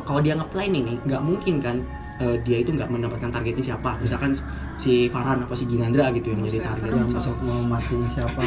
kalau 0.03 0.19
dia 0.19 0.33
ngeplan 0.35 0.71
ini 0.73 0.93
nggak 1.07 1.21
mungkin 1.23 1.55
kan 1.63 1.77
eh, 2.17 2.35
dia 2.41 2.57
itu 2.65 2.73
nggak 2.73 2.89
mendapatkan 2.89 3.29
targetnya 3.29 3.63
siapa. 3.73 3.93
Misalkan 4.01 4.33
si 4.81 5.05
Farhan 5.13 5.45
apa 5.45 5.53
si 5.53 5.69
Ginandra 5.69 6.09
gitu 6.11 6.33
yang 6.33 6.41
jadi 6.49 6.65
Buset, 6.65 6.67
target. 6.67 6.89
Yang 6.97 7.11
masuk 7.13 7.35
mau 7.45 7.61
mati 7.77 7.95
siapa? 8.09 8.39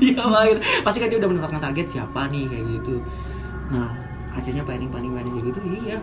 dia 0.00 0.22
lahir. 0.24 0.56
Pasti 0.80 0.98
kan 1.04 1.08
dia 1.12 1.18
udah 1.20 1.28
menetapkan 1.28 1.60
target 1.60 1.86
siapa 1.86 2.20
nih 2.32 2.48
kayak 2.48 2.64
gitu. 2.80 2.94
Nah 3.68 3.92
akhirnya 4.30 4.62
planning 4.64 4.88
planning 4.88 5.12
planning 5.12 5.34
gitu 5.42 5.60
iya. 5.84 5.98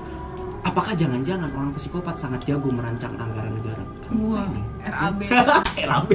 Apakah 0.62 0.91
jangan-jangan 1.00 1.48
orang 1.56 1.72
psikopat 1.72 2.20
sangat 2.20 2.43
jago 2.43 2.68
merancang 2.68 3.16
anggaran 3.16 3.56
negara? 3.56 3.86
Wah. 4.16 4.47
RAB 4.88 5.20
RAB. 5.91 6.12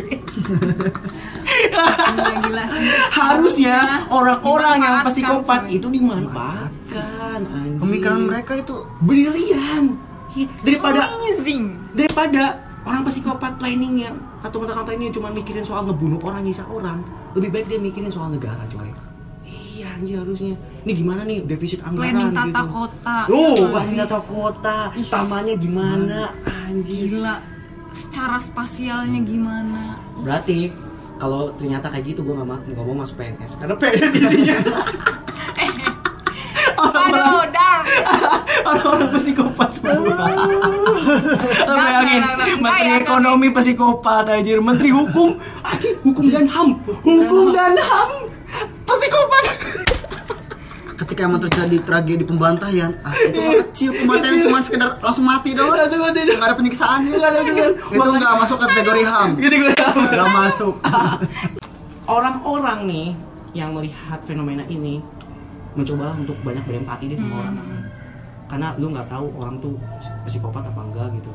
gila 2.08 2.32
gila 2.40 2.64
Harusnya 3.12 3.76
orang-orang 4.08 4.76
yang 4.80 4.94
dimanfaatkan, 5.04 5.12
psikopat 5.12 5.60
itu 5.68 5.86
dimanfaatkan. 5.92 7.38
Anjing. 7.52 7.80
Pemikiran 7.80 8.20
mereka 8.24 8.52
itu 8.56 8.74
brilian. 9.04 9.84
Daripada 10.64 11.04
amazing. 11.04 11.76
daripada 11.92 12.64
orang 12.88 13.04
psikopat 13.04 13.60
planningnya 13.60 14.16
atau 14.40 14.56
mengatakan 14.56 14.88
planningnya 14.88 15.12
cuma 15.12 15.28
mikirin 15.28 15.60
soal 15.60 15.84
ngebunuh 15.84 16.16
orang 16.24 16.40
nyisa 16.40 16.64
orang 16.64 17.04
lebih 17.36 17.52
baik 17.52 17.68
dia 17.68 17.76
mikirin 17.76 18.08
soal 18.08 18.32
negara 18.32 18.64
coy. 18.72 18.88
Iya 19.44 20.00
anjir 20.00 20.24
harusnya. 20.24 20.56
Ini 20.88 20.92
gimana 20.96 21.28
nih 21.28 21.44
defisit 21.44 21.84
anggaran 21.84 22.08
planning 22.16 22.32
tata 22.32 22.62
gitu. 22.64 22.72
kota 22.72 23.18
oh 23.28 23.56
planning 23.68 23.98
tata 24.00 24.20
kota 24.24 24.78
tamannya 24.96 25.54
gimana 25.60 26.20
anjir 26.48 27.20
gila 27.20 27.34
secara 27.92 28.36
spasialnya 28.40 29.20
gimana? 29.22 29.96
Berarti 30.20 30.72
kalau 31.16 31.54
ternyata 31.54 31.86
kayak 31.86 32.04
gitu 32.12 32.26
gue 32.26 32.34
gak, 32.34 32.48
ma- 32.48 32.58
nggak 32.58 32.82
mau 32.82 32.96
masuk 32.98 33.22
PNS 33.22 33.62
karena 33.62 33.78
PNS 33.78 34.10
isinya 34.10 34.58
aduh 36.82 37.46
dark 37.54 37.86
orang-orang 38.66 39.10
psikopat. 39.14 39.70
Semua 39.78 40.18
Bayangin, 41.66 42.22
Menteri 42.58 42.90
Ekonomi 42.98 43.48
psikopat 43.54 44.24
anjir, 44.28 44.58
Menteri 44.58 44.90
Hukum, 44.90 45.38
anjir 45.62 45.94
Hukum 46.02 46.26
dan 46.26 46.46
HAM, 46.50 46.68
Hukum 47.06 47.54
dan 47.54 47.74
HAM, 47.78 48.10
psikopat. 48.82 49.44
Ketika 51.02 51.26
emang 51.26 51.42
terjadi 51.42 51.76
tragedi 51.82 52.22
pembantaian, 52.22 52.94
ah, 53.02 53.10
itu 53.18 53.38
kan 53.38 53.54
kecil 53.66 53.90
pembantaian 53.92 54.38
cuma 54.38 54.62
sekedar 54.62 54.90
langsung 55.02 55.26
mati 55.26 55.50
doang. 55.52 55.74
Langsung 55.74 55.98
mati 55.98 56.20
doang. 56.22 56.38
Nggak 56.38 56.48
ada 56.48 56.56
penyiksaan. 56.56 57.00
Nggak 57.04 57.30
ada 57.30 57.40
penyiksaan. 57.42 57.74
Itu 57.90 58.10
nggak 58.14 58.34
masuk 58.38 58.56
kategori 58.60 59.02
HAM. 59.02 59.30
Gini 59.36 59.56
gue 59.58 59.72
tahu. 59.74 59.98
Nggak 59.98 60.30
masuk. 60.30 60.74
Orang-orang 62.06 62.78
nih 62.86 63.06
yang 63.52 63.74
melihat 63.74 64.18
fenomena 64.22 64.64
ini 64.66 65.02
mencoba 65.72 66.12
untuk 66.14 66.36
banyak 66.42 66.64
berempati 66.66 67.10
deh 67.10 67.18
sama 67.18 67.34
orang. 67.42 67.56
Karena 68.46 68.68
lu 68.76 68.92
nggak 68.92 69.08
tahu 69.08 69.26
orang 69.38 69.56
tuh 69.58 69.74
psikopat 70.22 70.62
apa 70.66 70.80
enggak 70.82 71.08
gitu. 71.18 71.32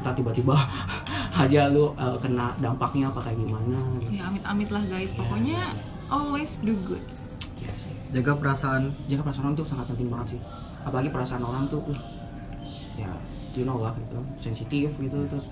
Entah 0.00 0.12
tiba-tiba 0.16 0.56
aja 1.42 1.68
lu 1.68 1.92
uh, 1.94 2.16
kena 2.20 2.52
dampaknya 2.58 3.08
apa 3.08 3.20
kayak 3.26 3.38
gimana. 3.38 3.78
gitu. 4.00 4.10
ya 4.12 4.28
amit-amit 4.28 4.68
lah 4.68 4.82
guys 4.90 5.12
pokoknya 5.14 5.72
always 6.10 6.58
do 6.60 6.74
good 6.84 7.04
Iya. 7.06 7.29
Jaga 8.10 8.32
perasaan. 8.34 8.90
jaga 9.06 9.22
perasaan 9.22 9.44
orang 9.50 9.56
tuh 9.58 9.66
sangat 9.66 9.86
penting 9.94 10.08
banget 10.10 10.36
sih. 10.36 10.40
Apalagi 10.82 11.08
perasaan 11.14 11.42
orang 11.46 11.70
tuh 11.70 11.82
uh, 11.86 12.00
ya 12.98 13.10
you 13.54 13.62
know 13.62 13.78
lah 13.78 13.94
gitu. 13.98 14.18
Sensitif 14.38 14.94
gitu 14.98 15.18
terus 15.30 15.46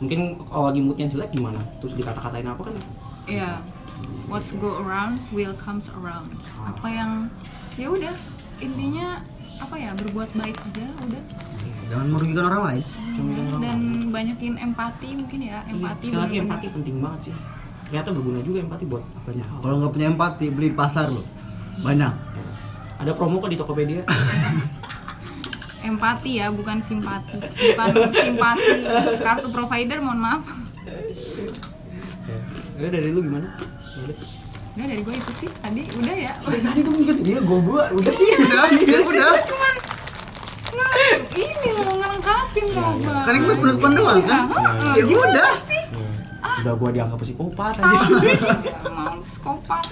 mungkin 0.00 0.40
kalau 0.48 0.72
lagi 0.72 0.80
moodnya 0.80 1.06
jelek 1.06 1.30
gimana? 1.36 1.60
Terus 1.84 1.94
dikata-katain 1.94 2.48
apa 2.48 2.62
kan? 2.64 2.74
Ya 3.28 3.60
what's 4.26 4.50
go 4.56 4.80
around 4.82 5.20
will 5.30 5.54
comes 5.60 5.92
around. 5.92 6.32
Apa 6.58 6.88
yang 6.88 7.10
ya 7.76 7.88
udah 7.92 8.14
intinya 8.58 9.20
apa 9.60 9.74
ya 9.78 9.90
berbuat 9.94 10.30
baik 10.34 10.56
aja 10.72 10.86
udah. 11.06 11.22
Jangan 11.92 12.06
merugikan 12.08 12.44
orang 12.48 12.62
lain. 12.64 12.82
dan 13.60 13.80
banyakin 14.08 14.56
empati 14.56 15.12
mungkin 15.12 15.40
ya 15.44 15.60
empati 15.68 16.08
Iya, 16.08 16.16
lagi 16.24 16.36
empati 16.40 16.66
penting 16.72 16.96
banget 17.04 17.20
sih. 17.28 17.34
Ternyata 17.92 18.08
berguna 18.16 18.40
juga 18.40 18.58
empati 18.64 18.84
buat 18.88 19.04
banyak 19.28 19.44
hal. 19.44 19.58
Kalau 19.60 19.76
nggak 19.84 19.92
punya 19.92 20.06
empati, 20.08 20.46
beli 20.48 20.72
di 20.72 20.76
pasar 20.76 21.12
lo. 21.12 21.20
Banyak. 21.78 22.12
Ya. 22.12 22.44
ada 22.98 23.12
promo 23.12 23.38
kok 23.38 23.48
di 23.48 23.56
Tokopedia 23.56 24.02
empati 25.82 26.38
ya 26.38 26.46
bukan 26.48 26.78
simpati 26.78 27.42
bukan 27.42 27.90
simpati 28.14 28.86
kartu 29.18 29.48
provider 29.48 29.98
mohon 29.98 30.20
maaf 30.20 30.42
ya 32.76 32.86
dari 32.86 33.08
lu 33.08 33.20
gimana 33.20 33.50
udah. 33.96 34.16
Udah 34.72 34.86
dari 34.86 35.00
gue 35.00 35.14
itu 35.14 35.32
sih 35.36 35.50
tadi 35.54 35.82
udah 35.92 36.14
ya 36.16 36.32
tadi 36.38 36.80
tuh 36.80 36.92
mikir 36.94 37.16
dia 37.20 37.38
gue 37.38 37.58
gua 37.60 37.90
udah 37.90 38.08
sih 38.10 38.30
Udah, 38.32 38.62
udah. 39.02 39.30
cuman 39.42 39.74
nge- 40.70 40.96
ini 41.34 41.68
mau 41.76 41.94
ngelengkapin 41.94 42.64
Iya, 42.64 42.74
loh 42.74 42.92
iya. 42.94 43.04
Bang. 43.04 43.22
Kan 43.22 43.32
ini 43.34 43.44
penutupan 43.52 43.90
doang 43.92 44.20
kan? 44.22 44.42
Iya, 44.88 45.02
Ya 45.02 45.16
udah. 45.18 45.50
sih 45.62 45.82
udah 46.62 46.74
gua 46.74 46.88
dianggap 46.88 47.18
psikopat 47.18 47.74
aja 47.76 48.06
mau 48.88 49.18
psikopat 49.20 49.84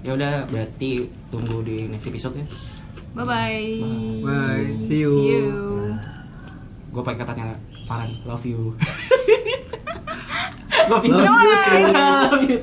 Ya. 0.00 0.16
udah 0.16 0.48
berarti 0.48 0.90
tunggu 1.28 1.60
di 1.64 1.84
next 1.88 2.08
episode 2.08 2.36
ya 2.40 2.46
bye 3.12 3.24
bye 3.26 3.68
Bye. 4.24 4.80
See 4.86 5.00
you. 5.04 5.12
see 5.12 5.28
you 5.36 5.48
gue 6.90 7.02
pakai 7.04 7.20
katanya 7.22 7.54
Farhan 7.84 8.16
love 8.24 8.44
you 8.46 8.72
gue 10.90 10.90
Love 10.90 11.06
you 11.06 11.14
too. 11.14 11.22
Love 11.22 12.50
you 12.50 12.58